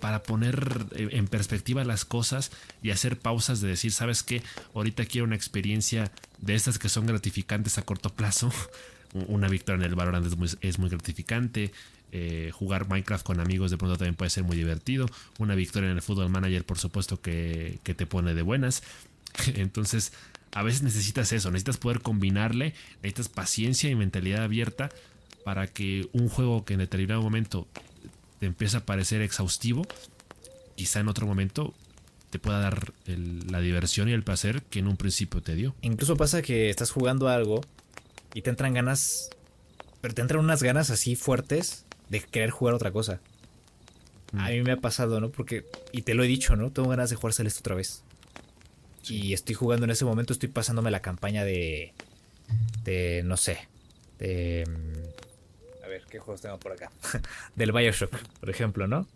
para 0.00 0.22
poner 0.22 0.86
en 0.96 1.26
perspectiva 1.26 1.84
las 1.84 2.04
cosas 2.04 2.52
y 2.82 2.90
hacer 2.90 3.18
pausas 3.18 3.60
de 3.60 3.68
decir, 3.68 3.92
¿sabes 3.92 4.22
qué? 4.22 4.42
Ahorita 4.74 5.04
quiero 5.04 5.24
una 5.24 5.36
experiencia 5.36 6.12
de 6.38 6.54
estas 6.54 6.78
que 6.78 6.88
son 6.88 7.06
gratificantes 7.06 7.78
a 7.78 7.82
corto 7.82 8.10
plazo. 8.10 8.50
Una 9.28 9.48
victoria 9.48 9.84
en 9.84 9.90
el 9.90 9.94
Valorant 9.94 10.26
es 10.60 10.78
muy, 10.78 10.88
gratificante. 10.88 11.72
Eh, 12.12 12.50
jugar 12.52 12.88
Minecraft 12.88 13.24
con 13.24 13.40
amigos 13.40 13.70
de 13.70 13.78
pronto 13.78 13.96
también 13.96 14.14
puede 14.14 14.30
ser 14.30 14.44
muy 14.44 14.56
divertido. 14.56 15.06
Una 15.38 15.54
victoria 15.54 15.90
en 15.90 15.96
el 15.96 16.02
Football 16.02 16.30
Manager, 16.30 16.64
por 16.64 16.78
supuesto, 16.78 17.20
que, 17.20 17.78
que 17.82 17.94
te 17.94 18.06
pone 18.06 18.34
de 18.34 18.42
buenas. 18.42 18.82
Entonces, 19.54 20.12
a 20.52 20.62
veces 20.62 20.82
necesitas 20.82 21.32
eso, 21.32 21.50
necesitas 21.50 21.76
poder 21.76 22.00
combinarle, 22.00 22.74
necesitas 23.02 23.28
paciencia 23.28 23.90
y 23.90 23.94
mentalidad 23.94 24.42
abierta 24.42 24.88
para 25.44 25.66
que 25.66 26.08
un 26.12 26.28
juego 26.28 26.64
que 26.64 26.74
en 26.74 26.80
determinado 26.80 27.22
momento 27.22 27.68
te 28.40 28.46
empieza 28.46 28.78
a 28.78 28.86
parecer 28.86 29.22
exhaustivo, 29.22 29.86
quizá 30.74 31.00
en 31.00 31.08
otro 31.08 31.26
momento 31.26 31.74
te 32.36 32.38
pueda 32.38 32.60
dar 32.60 32.92
la 33.06 33.60
diversión 33.60 34.10
y 34.10 34.12
el 34.12 34.22
placer 34.22 34.62
que 34.64 34.80
en 34.80 34.88
un 34.88 34.98
principio 34.98 35.42
te 35.42 35.54
dio. 35.54 35.74
Incluso 35.80 36.16
pasa 36.16 36.42
que 36.42 36.68
estás 36.68 36.90
jugando 36.90 37.28
algo 37.28 37.62
y 38.34 38.42
te 38.42 38.50
entran 38.50 38.74
ganas, 38.74 39.30
pero 40.02 40.12
te 40.12 40.20
entran 40.20 40.44
unas 40.44 40.62
ganas 40.62 40.90
así 40.90 41.16
fuertes 41.16 41.86
de 42.10 42.20
querer 42.20 42.50
jugar 42.50 42.74
otra 42.74 42.90
cosa. 42.90 43.20
Mm. 44.32 44.38
A 44.38 44.48
mí 44.50 44.60
me 44.60 44.72
ha 44.72 44.76
pasado, 44.76 45.18
¿no? 45.18 45.30
Porque, 45.30 45.64
y 45.92 46.02
te 46.02 46.12
lo 46.12 46.24
he 46.24 46.26
dicho, 46.26 46.56
¿no? 46.56 46.70
Tengo 46.70 46.90
ganas 46.90 47.08
de 47.08 47.16
jugar 47.16 47.32
Celeste 47.32 47.60
otra 47.60 47.74
vez. 47.74 48.02
Y 49.08 49.32
estoy 49.32 49.54
jugando 49.54 49.84
en 49.84 49.90
ese 49.92 50.04
momento, 50.04 50.34
estoy 50.34 50.50
pasándome 50.50 50.90
la 50.90 51.00
campaña 51.00 51.44
de. 51.44 51.94
de. 52.84 53.22
no 53.24 53.38
sé. 53.38 53.66
De. 54.18 54.64
Mm, 54.68 55.84
a 55.84 55.88
ver, 55.88 56.02
¿qué 56.10 56.18
juegos 56.18 56.42
tengo 56.42 56.58
por 56.58 56.72
acá? 56.72 56.90
del 57.54 57.72
Bioshock, 57.72 58.10
por 58.40 58.50
ejemplo, 58.50 58.86
¿no? 58.86 59.06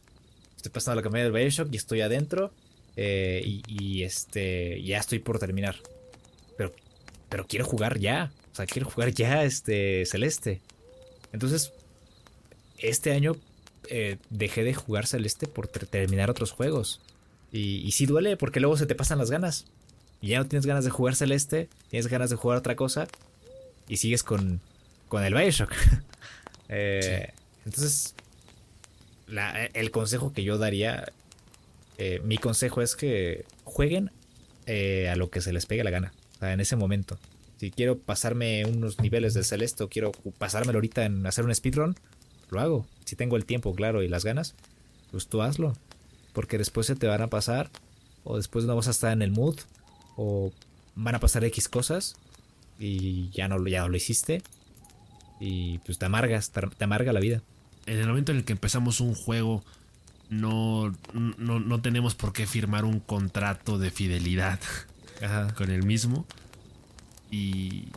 Estoy 0.57 0.73
pasando 0.73 0.97
la 0.97 1.03
campaña 1.03 1.25
del 1.25 1.33
Bioshock 1.33 1.69
y 1.71 1.77
estoy 1.77 2.01
adentro. 2.01 2.53
Eh, 2.97 3.63
y, 3.67 4.03
este. 4.03 4.83
ya 4.83 4.99
estoy 4.99 5.19
por 5.19 5.39
terminar. 5.39 5.77
Pero. 6.57 6.73
Pero 7.29 7.47
quiero 7.47 7.65
jugar 7.65 7.99
ya. 7.99 8.33
O 8.53 8.55
sea, 8.55 8.67
quiero 8.67 8.91
jugar 8.91 9.13
ya 9.13 9.45
este. 9.45 10.05
Celeste. 10.07 10.61
Entonces. 11.33 11.73
Este 12.79 13.13
año. 13.13 13.37
Eh, 13.89 14.19
dejé 14.29 14.63
de 14.63 14.75
jugar 14.75 15.07
Celeste 15.07 15.47
por 15.47 15.67
terminar 15.67 16.31
otros 16.31 16.53
juegos. 16.53 17.01
Y, 17.51 17.79
y 17.79 17.93
sí 17.93 18.07
duele 18.07 18.37
porque 18.37 18.61
luego 18.61 18.77
se 18.77 18.87
te 18.87 18.95
pasan 18.95 19.19
las 19.19 19.31
ganas 19.31 19.67
y 20.21 20.29
ya 20.29 20.39
no 20.39 20.47
tienes 20.47 20.67
ganas 20.67 20.85
de 20.85 20.91
jugar 20.91 21.17
Celeste, 21.17 21.69
tienes 21.89 22.07
ganas 22.09 22.31
de 22.31 22.37
jugar 22.37 22.59
otra 22.59 22.77
cosa 22.77 23.09
y 23.89 23.97
sigues 23.97 24.23
con, 24.23 24.61
con 25.09 25.25
el 25.25 25.35
Bioshock. 25.35 25.73
eh, 26.69 27.33
Entonces, 27.65 28.15
el 29.73 29.91
consejo 29.91 30.33
que 30.33 30.43
yo 30.43 30.59
daría, 30.59 31.13
eh, 32.01 32.21
mi 32.25 32.39
consejo 32.39 32.81
es 32.81 32.97
que 32.97 33.45
jueguen 33.65 34.11
eh, 34.65 35.11
a 35.11 35.17
lo 35.17 35.29
que 35.29 35.43
se 35.43 35.53
les 35.53 35.67
pegue 35.67 35.85
la 35.85 35.91
gana, 35.91 36.13
o 36.37 36.39
sea, 36.39 36.55
en 36.55 36.61
ese 36.61 36.75
momento. 36.75 37.19
Si 37.59 37.71
quiero 37.71 37.99
pasarme 37.99 38.65
unos 38.65 38.99
niveles 39.01 39.35
de 39.35 39.45
Celeste 39.45 39.85
o 39.85 39.91
quiero 39.91 40.13
pasármelo 40.39 40.79
ahorita 40.79 41.05
en 41.05 41.27
hacer 41.27 41.45
un 41.45 41.55
speedrun, 41.55 41.95
lo 42.49 42.61
hago. 42.61 42.87
Si 43.05 43.17
tengo 43.17 43.37
el 43.37 43.45
tiempo, 43.45 43.75
claro, 43.75 44.03
y 44.03 44.09
las 44.09 44.25
ganas, 44.25 44.55
pues 45.11 45.29
tú 45.29 45.43
hazlo. 45.43 45.75
Porque 46.33 46.57
después 46.57 46.87
se 46.87 46.97
te 46.97 47.07
van 47.07 47.21
a 47.21 47.29
pasar 47.29 47.71
o 48.25 48.39
después 48.39 48.65
no 48.65 48.77
vas 48.77 48.89
a 48.89 48.93
estar 48.93 49.13
en 49.13 49.21
el 49.21 49.31
mood 49.31 49.59
o 50.17 50.53
van 50.95 51.15
a 51.15 51.21
pasar 51.21 51.45
X 51.45 51.69
cosas 51.69 52.17
y 52.79 53.29
ya 53.31 53.47
no, 53.47 53.67
ya 53.67 53.87
lo 53.87 53.97
hiciste 53.97 54.43
y 55.39 55.81
pues 55.81 55.99
te 55.99 56.07
amargas, 56.07 56.51
te, 56.51 56.85
amarga 56.85 57.13
la 57.13 57.21
vida. 57.21 57.43
En 57.85 57.99
el 57.99 58.07
momento 58.07 58.33
en 58.33 58.39
el 58.39 58.45
que 58.45 58.53
empezamos 58.53 59.01
un 59.01 59.15
juego, 59.15 59.63
no, 60.31 60.95
no, 61.13 61.81
tenemos 61.83 62.15
por 62.15 62.33
qué 62.33 62.47
firmar 62.47 62.85
un 62.85 63.01
contrato 63.01 63.79
de 63.79 63.91
fidelidad 63.91 64.59
con 65.57 65.71
el 65.71 65.83
mismo. 65.85 66.27
Y, 67.31 67.89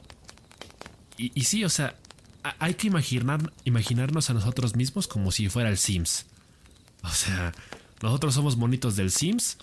y, 1.18 1.32
y, 1.34 1.44
sí, 1.46 1.64
o 1.64 1.70
sea, 1.70 1.96
hay 2.60 2.74
que 2.74 2.88
imaginar, 2.88 3.54
imaginarnos 3.64 4.30
a 4.30 4.34
nosotros 4.34 4.76
mismos 4.76 5.08
como 5.08 5.32
si 5.32 5.50
fuera 5.50 5.70
el 5.70 5.78
Sims. 5.78 6.26
O 7.04 7.10
sea, 7.10 7.54
nosotros 8.02 8.34
somos 8.34 8.58
monitos 8.58 8.96
del 8.96 9.12
Sims 9.12 9.58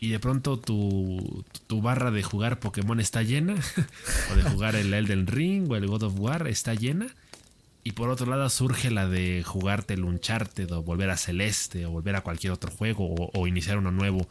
y 0.00 0.08
de 0.08 0.18
pronto 0.18 0.58
tu, 0.58 1.44
barra 1.82 2.10
de 2.10 2.22
jugar 2.22 2.58
Pokémon 2.58 2.98
está 3.00 3.22
llena, 3.22 3.54
o 4.32 4.34
de 4.34 4.42
jugar 4.42 4.74
el 4.74 4.92
Elden 4.92 5.26
Ring 5.26 5.70
o 5.70 5.76
el 5.76 5.86
God 5.86 6.04
of 6.04 6.18
War 6.18 6.48
está 6.48 6.74
llena, 6.74 7.14
y 7.82 7.92
por 7.92 8.10
otro 8.10 8.26
lado 8.26 8.48
surge 8.50 8.90
la 8.90 9.08
de 9.08 9.42
jugarte 9.44 9.94
el 9.94 10.04
Uncharted 10.04 10.70
o 10.72 10.82
volver 10.82 11.10
a 11.10 11.16
Celeste 11.16 11.86
o 11.86 11.90
volver 11.90 12.16
a 12.16 12.20
cualquier 12.22 12.52
otro 12.52 12.70
juego 12.70 13.30
o, 13.32 13.46
iniciar 13.46 13.78
uno 13.78 13.90
nuevo 13.90 14.28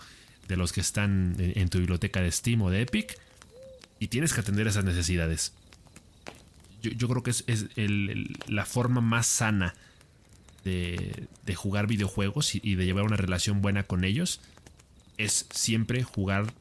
de 0.47 0.55
los 0.55 0.71
que 0.71 0.81
están 0.81 1.35
en, 1.37 1.69
tu 1.69 1.79
biblioteca 1.79 2.21
de 2.21 2.31
Steam 2.31 2.61
o 2.61 2.69
de 2.69 2.81
Epic, 2.81 3.17
y 3.99 4.07
tienes 4.07 4.33
que 4.33 4.39
atender 4.39 4.65
esas 4.65 4.83
necesidades. 4.83 5.53
Yo, 6.81 7.07
creo 7.07 7.21
que 7.21 7.29
es, 7.29 7.65
la 8.47 8.65
forma 8.65 9.01
más 9.01 9.27
sana 9.27 9.75
de, 10.63 11.27
jugar 11.55 11.87
videojuegos 11.87 12.55
y 12.55 12.75
de 12.75 12.85
llevar 12.85 13.03
una 13.03 13.17
relación 13.17 13.61
buena 13.61 13.83
con 13.83 14.03
ellos 14.03 14.41
es 15.17 15.45
siempre 15.51 16.01
jugar 16.03 16.53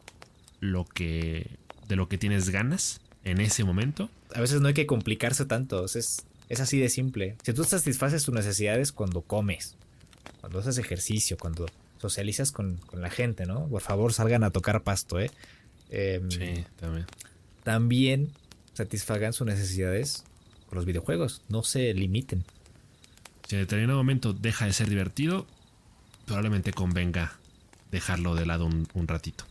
lo 0.61 0.85
que 0.85 1.59
de 1.89 1.97
lo 1.97 2.09
que 2.09 2.19
tienes 2.19 2.51
ganas 2.51 3.01
en 3.25 3.41
ese 3.41 3.65
momento. 3.65 4.11
A 4.35 4.41
veces 4.41 4.61
no 4.61 4.69
hay 4.69 4.75
que 4.75 4.87
complicarse 4.87 5.47
tanto, 5.47 5.85
es, 5.87 6.27
es 6.49 6.61
así 6.61 6.79
de 6.79 6.89
simple. 6.89 7.37
Si 7.43 7.53
tú 7.53 7.65
satisfaces 7.65 8.25
tus 8.25 8.35
necesidades 8.35 8.93
cuando 8.93 9.23
comes, 9.23 9.77
cuando 10.41 10.61
haces 10.61 10.79
ejercicio, 10.79 11.37
cuando 11.37 11.67
socializas 11.99 12.53
con, 12.53 12.81
la 12.93 13.11
gente, 13.11 13.47
¿no? 13.47 13.67
Por 13.69 13.83
favor, 13.83 14.13
salgan 14.13 14.45
a 14.45 14.51
tocar 14.51 14.83
pasto, 14.83 15.19
¿eh? 15.19 15.31
Em, 15.91 16.31
sí, 16.31 16.65
también. 16.77 17.07
También 17.65 18.33
satisfagan 18.75 19.33
sus 19.33 19.47
necesidades 19.47 20.25
con 20.69 20.77
los 20.77 20.85
videojuegos, 20.85 21.43
no 21.49 21.63
se 21.63 21.93
limiten. 21.95 22.45
Si 23.49 23.57
en 23.57 23.63
determinado 23.63 23.99
momento 23.99 24.33
deja 24.33 24.67
de 24.67 24.73
ser 24.73 24.89
divertido, 24.89 25.47
probablemente 26.27 26.73
convenga 26.73 27.39
dejarlo 27.91 28.35
de 28.35 28.47
lado 28.47 28.67
un, 28.67 29.09
ratito. 29.09 29.45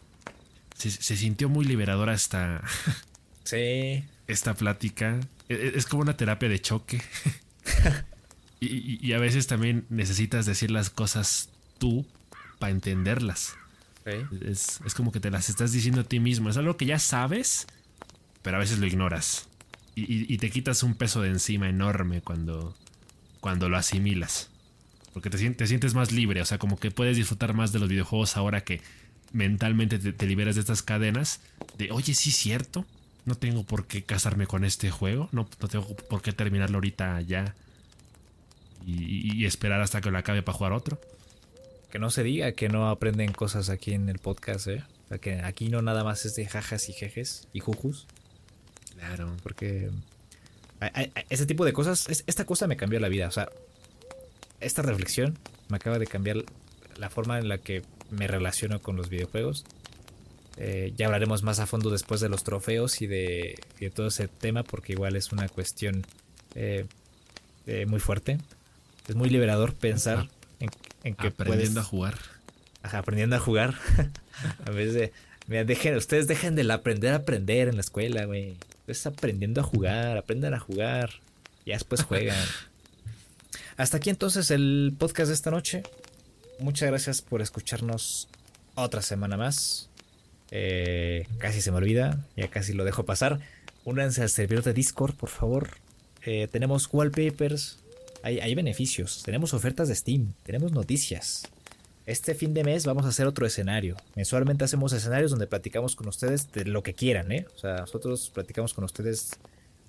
Se, 0.75 0.91
sintió 0.91 1.49
muy 1.49 1.65
liberadora 1.65 2.13
esta. 2.13 2.63
Sí. 3.43 4.03
Esta 4.27 4.53
plática. 4.53 5.19
E, 5.49 5.53
e, 5.53 5.77
es, 5.77 5.85
como 5.85 6.01
una 6.01 6.17
terapia 6.17 6.49
de 6.49 6.59
choque. 6.59 7.01
y, 8.59 9.11
a 9.13 9.19
veces 9.19 9.47
también 9.47 9.85
necesitas 9.89 10.45
decir 10.45 10.71
las 10.71 10.89
cosas 10.89 11.49
tú 11.77 12.05
para 12.59 12.71
entenderlas. 12.71 13.55
Es, 14.41 14.79
como 14.95 15.11
que 15.11 15.19
te 15.19 15.29
las 15.29 15.49
estás 15.49 15.71
diciendo 15.71 16.01
a 16.01 16.03
ti 16.03 16.19
mismo. 16.19 16.49
Es 16.49 16.57
algo 16.57 16.77
que 16.77 16.85
ya 16.85 16.99
sabes, 16.99 17.67
pero 18.41 18.57
a 18.57 18.59
veces 18.59 18.79
lo 18.79 18.87
ignoras. 18.87 19.49
Y, 19.95 20.37
te 20.37 20.51
quitas 20.51 20.83
un 20.83 20.93
peso 20.93 21.21
de 21.21 21.29
encima 21.29 21.67
enorme 21.69 22.21
cuando, 22.21 22.77
cuando 23.39 23.67
lo 23.67 23.77
asimilas. 23.77 24.49
Porque 25.13 25.31
te, 25.31 25.49
te, 25.49 25.67
sientes 25.67 25.95
más 25.95 26.11
libre, 26.11 26.41
o 26.41 26.45
sea, 26.45 26.59
como 26.59 26.79
que 26.79 26.91
puedes 26.91 27.17
disfrutar 27.17 27.55
más 27.55 27.71
de 27.71 27.79
los 27.79 27.89
videojuegos 27.89 28.37
ahora 28.37 28.63
que 28.63 28.81
mentalmente 29.33 29.97
te, 29.97 30.27
liberas 30.27 30.55
de 30.55 30.61
estas 30.61 30.83
cadenas 30.83 31.41
de, 31.77 31.91
oye, 31.91 32.13
sí, 32.13 32.31
cierto, 32.31 32.85
no 33.27 33.35
tengo 33.35 33.63
por 33.63 33.85
qué 33.87 34.03
casarme 34.03 34.47
con 34.47 34.63
este 34.63 34.89
juego, 34.89 35.27
no, 35.33 35.49
no 35.59 35.67
tengo 35.67 35.85
por 36.09 36.21
qué 36.21 36.31
terminarlo 36.31 36.77
ahorita 36.77 37.19
ya 37.21 37.53
y, 38.85 39.45
esperar 39.45 39.81
hasta 39.81 39.99
que 39.99 40.09
lo 40.09 40.17
acabe 40.17 40.41
para 40.41 40.57
jugar 40.57 40.71
otro. 40.71 40.99
Que 41.91 41.99
no 41.99 42.09
se 42.09 42.23
diga 42.23 42.53
que 42.53 42.69
no 42.69 42.89
aprenden 42.89 43.33
cosas 43.33 43.69
aquí 43.69 43.93
en 43.93 44.07
el 44.07 44.19
podcast, 44.19 44.67
¿eh? 44.67 44.83
O 45.05 45.07
sea, 45.09 45.17
que 45.17 45.41
aquí 45.41 45.67
no 45.67 45.81
nada 45.81 46.05
más 46.05 46.25
es 46.25 46.35
de 46.35 46.45
jajas 46.45 46.87
y 46.87 46.93
jejes 46.93 47.49
y 47.51 47.59
jujus. 47.59 48.07
Claro. 48.95 49.35
Porque 49.43 49.89
ese 51.29 51.45
tipo 51.45 51.65
de 51.65 51.73
cosas, 51.73 52.07
esta 52.27 52.45
cosa 52.45 52.65
me 52.67 52.77
cambió 52.77 52.99
la 53.01 53.09
vida. 53.09 53.27
O 53.27 53.31
sea, 53.31 53.49
esta 54.61 54.81
reflexión 54.83 55.37
me 55.67 55.75
acaba 55.75 55.99
de 55.99 56.07
cambiar 56.07 56.37
la 56.97 57.09
forma 57.09 57.39
en 57.39 57.49
la 57.49 57.57
que 57.57 57.83
me 58.09 58.27
relaciono 58.27 58.81
con 58.81 58.95
los 58.95 59.09
videojuegos. 59.09 59.65
Eh, 60.59 60.93
ya 60.95 61.05
hablaremos 61.05 61.43
más 61.43 61.59
a 61.59 61.67
fondo 61.67 61.91
después 61.91 62.19
de 62.19 62.29
los 62.29 62.43
trofeos 62.43 63.01
y 63.01 63.07
de, 63.07 63.59
todo 63.93 64.07
ese 64.07 64.27
tema, 64.27 64.63
porque 64.63 64.93
igual 64.93 65.15
es 65.15 65.31
una 65.31 65.47
cuestión 65.49 66.05
eh, 66.55 66.85
eh, 67.67 67.85
muy 67.85 67.99
fuerte. 67.99 68.39
Es 69.07 69.15
muy 69.15 69.29
liberador 69.29 69.73
pensar 69.75 70.29
en, 70.59 71.15
que 71.15 71.27
aprendiendo 71.27 71.81
a 71.81 71.83
jugar. 71.83 72.17
Ajá, 72.81 72.99
aprendiendo 72.99 73.35
a 73.35 73.39
jugar. 73.39 73.75
a 74.65 74.71
veces, 74.71 75.11
mira, 75.47 75.63
dejen, 75.63 75.95
ustedes 75.95 76.27
dejen 76.27 76.55
de 76.55 76.71
aprender 76.71 77.13
a 77.13 77.17
aprender 77.17 77.67
en 77.67 77.75
la 77.75 77.81
escuela, 77.81 78.25
güey. 78.25 78.55
Es 78.87 79.05
aprendiendo 79.05 79.61
a 79.61 79.63
jugar, 79.63 80.17
aprendan 80.17 80.55
a 80.55 80.59
jugar. 80.59 81.11
Ya 81.65 81.75
después 81.75 82.03
juegan. 82.03 82.45
Hasta 83.77 83.97
aquí 83.97 84.09
entonces 84.09 84.49
el 84.49 84.95
podcast 84.97 85.27
de 85.27 85.35
esta 85.35 85.51
noche. 85.51 85.83
Muchas 86.59 86.89
gracias 86.89 87.21
por 87.21 87.43
escucharnos 87.43 88.27
otra 88.73 89.03
semana 89.03 89.37
más. 89.37 89.89
Eh, 90.51 91.27
casi 91.37 91.61
se 91.61 91.71
me 91.71 91.77
olvida, 91.77 92.25
ya 92.35 92.49
casi 92.49 92.73
lo 92.73 92.85
dejo 92.85 93.05
pasar. 93.05 93.39
Únanse 93.85 94.21
al 94.21 94.29
servidor 94.29 94.63
de 94.63 94.73
Discord, 94.73 95.15
por 95.15 95.29
favor. 95.29 95.69
Eh, 96.25 96.47
tenemos 96.51 96.89
wallpapers, 96.91 97.79
hay, 98.23 98.39
hay, 98.39 98.55
beneficios, 98.55 99.23
tenemos 99.23 99.53
ofertas 99.53 99.87
de 99.87 99.95
Steam, 99.95 100.33
tenemos 100.43 100.71
noticias. 100.71 101.43
Este 102.05 102.35
fin 102.35 102.53
de 102.53 102.63
mes 102.63 102.85
vamos 102.85 103.05
a 103.05 103.09
hacer 103.09 103.27
otro 103.27 103.45
escenario. 103.45 103.97
Mensualmente 104.15 104.63
hacemos 104.63 104.93
escenarios 104.93 105.31
donde 105.31 105.47
platicamos 105.47 105.95
con 105.95 106.07
ustedes 106.07 106.51
de 106.53 106.65
lo 106.65 106.81
que 106.81 106.93
quieran, 106.93 107.31
¿eh? 107.31 107.45
O 107.55 107.59
sea, 107.59 107.77
nosotros 107.77 108.31
platicamos 108.33 108.73
con 108.73 108.85
ustedes 108.85 109.31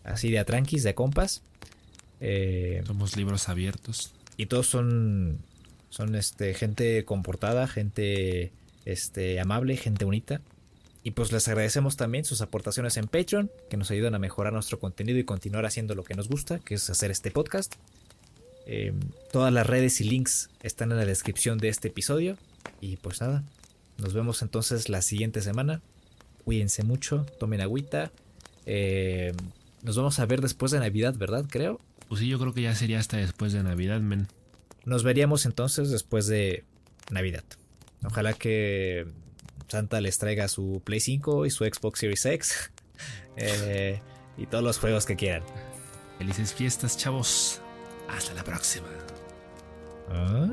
así 0.02 0.30
de 0.30 0.40
a 0.40 0.44
tranquis, 0.44 0.82
de 0.82 0.94
compas. 0.94 1.42
Eh, 2.20 2.82
Somos 2.86 3.16
libros 3.16 3.48
abiertos. 3.48 4.12
Y 4.36 4.46
todos 4.46 4.66
son, 4.66 5.38
son 5.90 6.14
este, 6.16 6.54
gente 6.54 7.04
comportada, 7.04 7.68
gente 7.68 8.52
este, 8.89 9.39
amable, 9.39 9.76
gente 9.76 10.05
bonita. 10.05 10.41
Y 11.03 11.12
pues 11.12 11.30
les 11.30 11.47
agradecemos 11.47 11.97
también 11.97 12.24
sus 12.24 12.41
aportaciones 12.41 12.97
en 12.97 13.07
Patreon, 13.07 13.51
que 13.70 13.76
nos 13.76 13.91
ayudan 13.91 14.14
a 14.14 14.18
mejorar 14.18 14.53
nuestro 14.53 14.78
contenido 14.78 15.18
y 15.18 15.24
continuar 15.24 15.64
haciendo 15.66 15.95
lo 15.95 16.05
que 16.05 16.14
nos 16.14 16.28
gusta, 16.28 16.59
que 16.59 16.74
es 16.74 16.91
hacer 16.91 17.11
este 17.11 17.30
podcast. 17.30 17.74
Em, 18.66 18.99
todas 19.30 19.53
las 19.53 19.66
redes 19.66 20.01
y 20.01 20.05
links 20.05 20.51
están 20.62 20.91
en 20.91 20.99
la 20.99 21.05
descripción 21.05 21.59
de 21.59 21.68
este 21.68 21.89
episodio. 21.89 22.36
Y 22.80 22.97
pues 22.97 23.20
nada, 23.20 23.45
nos 23.99 24.14
vemos 24.14 24.43
entonces 24.43 24.89
la 24.89 25.03
siguiente 25.03 25.41
semana. 25.41 25.80
Cuídense 26.45 26.82
mucho, 26.82 27.26
tomen 27.39 27.61
agüita. 27.61 28.11
Em, 28.66 29.36
nos 29.82 29.97
vamos 29.97 30.18
a 30.18 30.26
ver 30.26 30.41
después 30.41 30.72
de 30.72 30.80
Navidad, 30.80 31.14
¿verdad? 31.14 31.45
Creo. 31.49 31.80
Pues 32.09 32.20
sí, 32.20 32.28
yo 32.28 32.39
creo 32.39 32.55
que 32.55 32.62
ya 32.62 32.74
sería 32.74 32.99
hasta 32.99 33.18
después 33.18 33.53
de 33.53 33.62
Navidad, 33.62 34.01
men. 34.01 34.28
Nos 34.84 35.03
veríamos 35.03 35.45
entonces 35.47 35.91
después 35.91 36.26
de 36.26 36.64
Navidad. 37.11 37.45
Ojalá 38.05 38.32
que 38.32 39.07
Santa 39.68 40.01
les 40.01 40.18
traiga 40.18 40.49
su 40.49 40.82
Play 40.84 41.01
5 41.01 41.46
y 41.46 41.51
su 41.51 41.64
Xbox 41.64 42.01
Series 42.01 42.26
X. 42.26 42.70
Eh, 43.40 44.01
y 44.36 44.46
todos 44.46 44.64
los 44.64 44.78
juegos 44.80 45.07
que 45.07 45.14
quieran. 45.14 45.44
Felices 46.18 46.53
fiestas, 46.53 46.96
chavos. 46.96 47.61
Hasta 48.09 48.34
la 48.34 48.42
próxima. 48.42 48.88
Ah. 50.11 50.49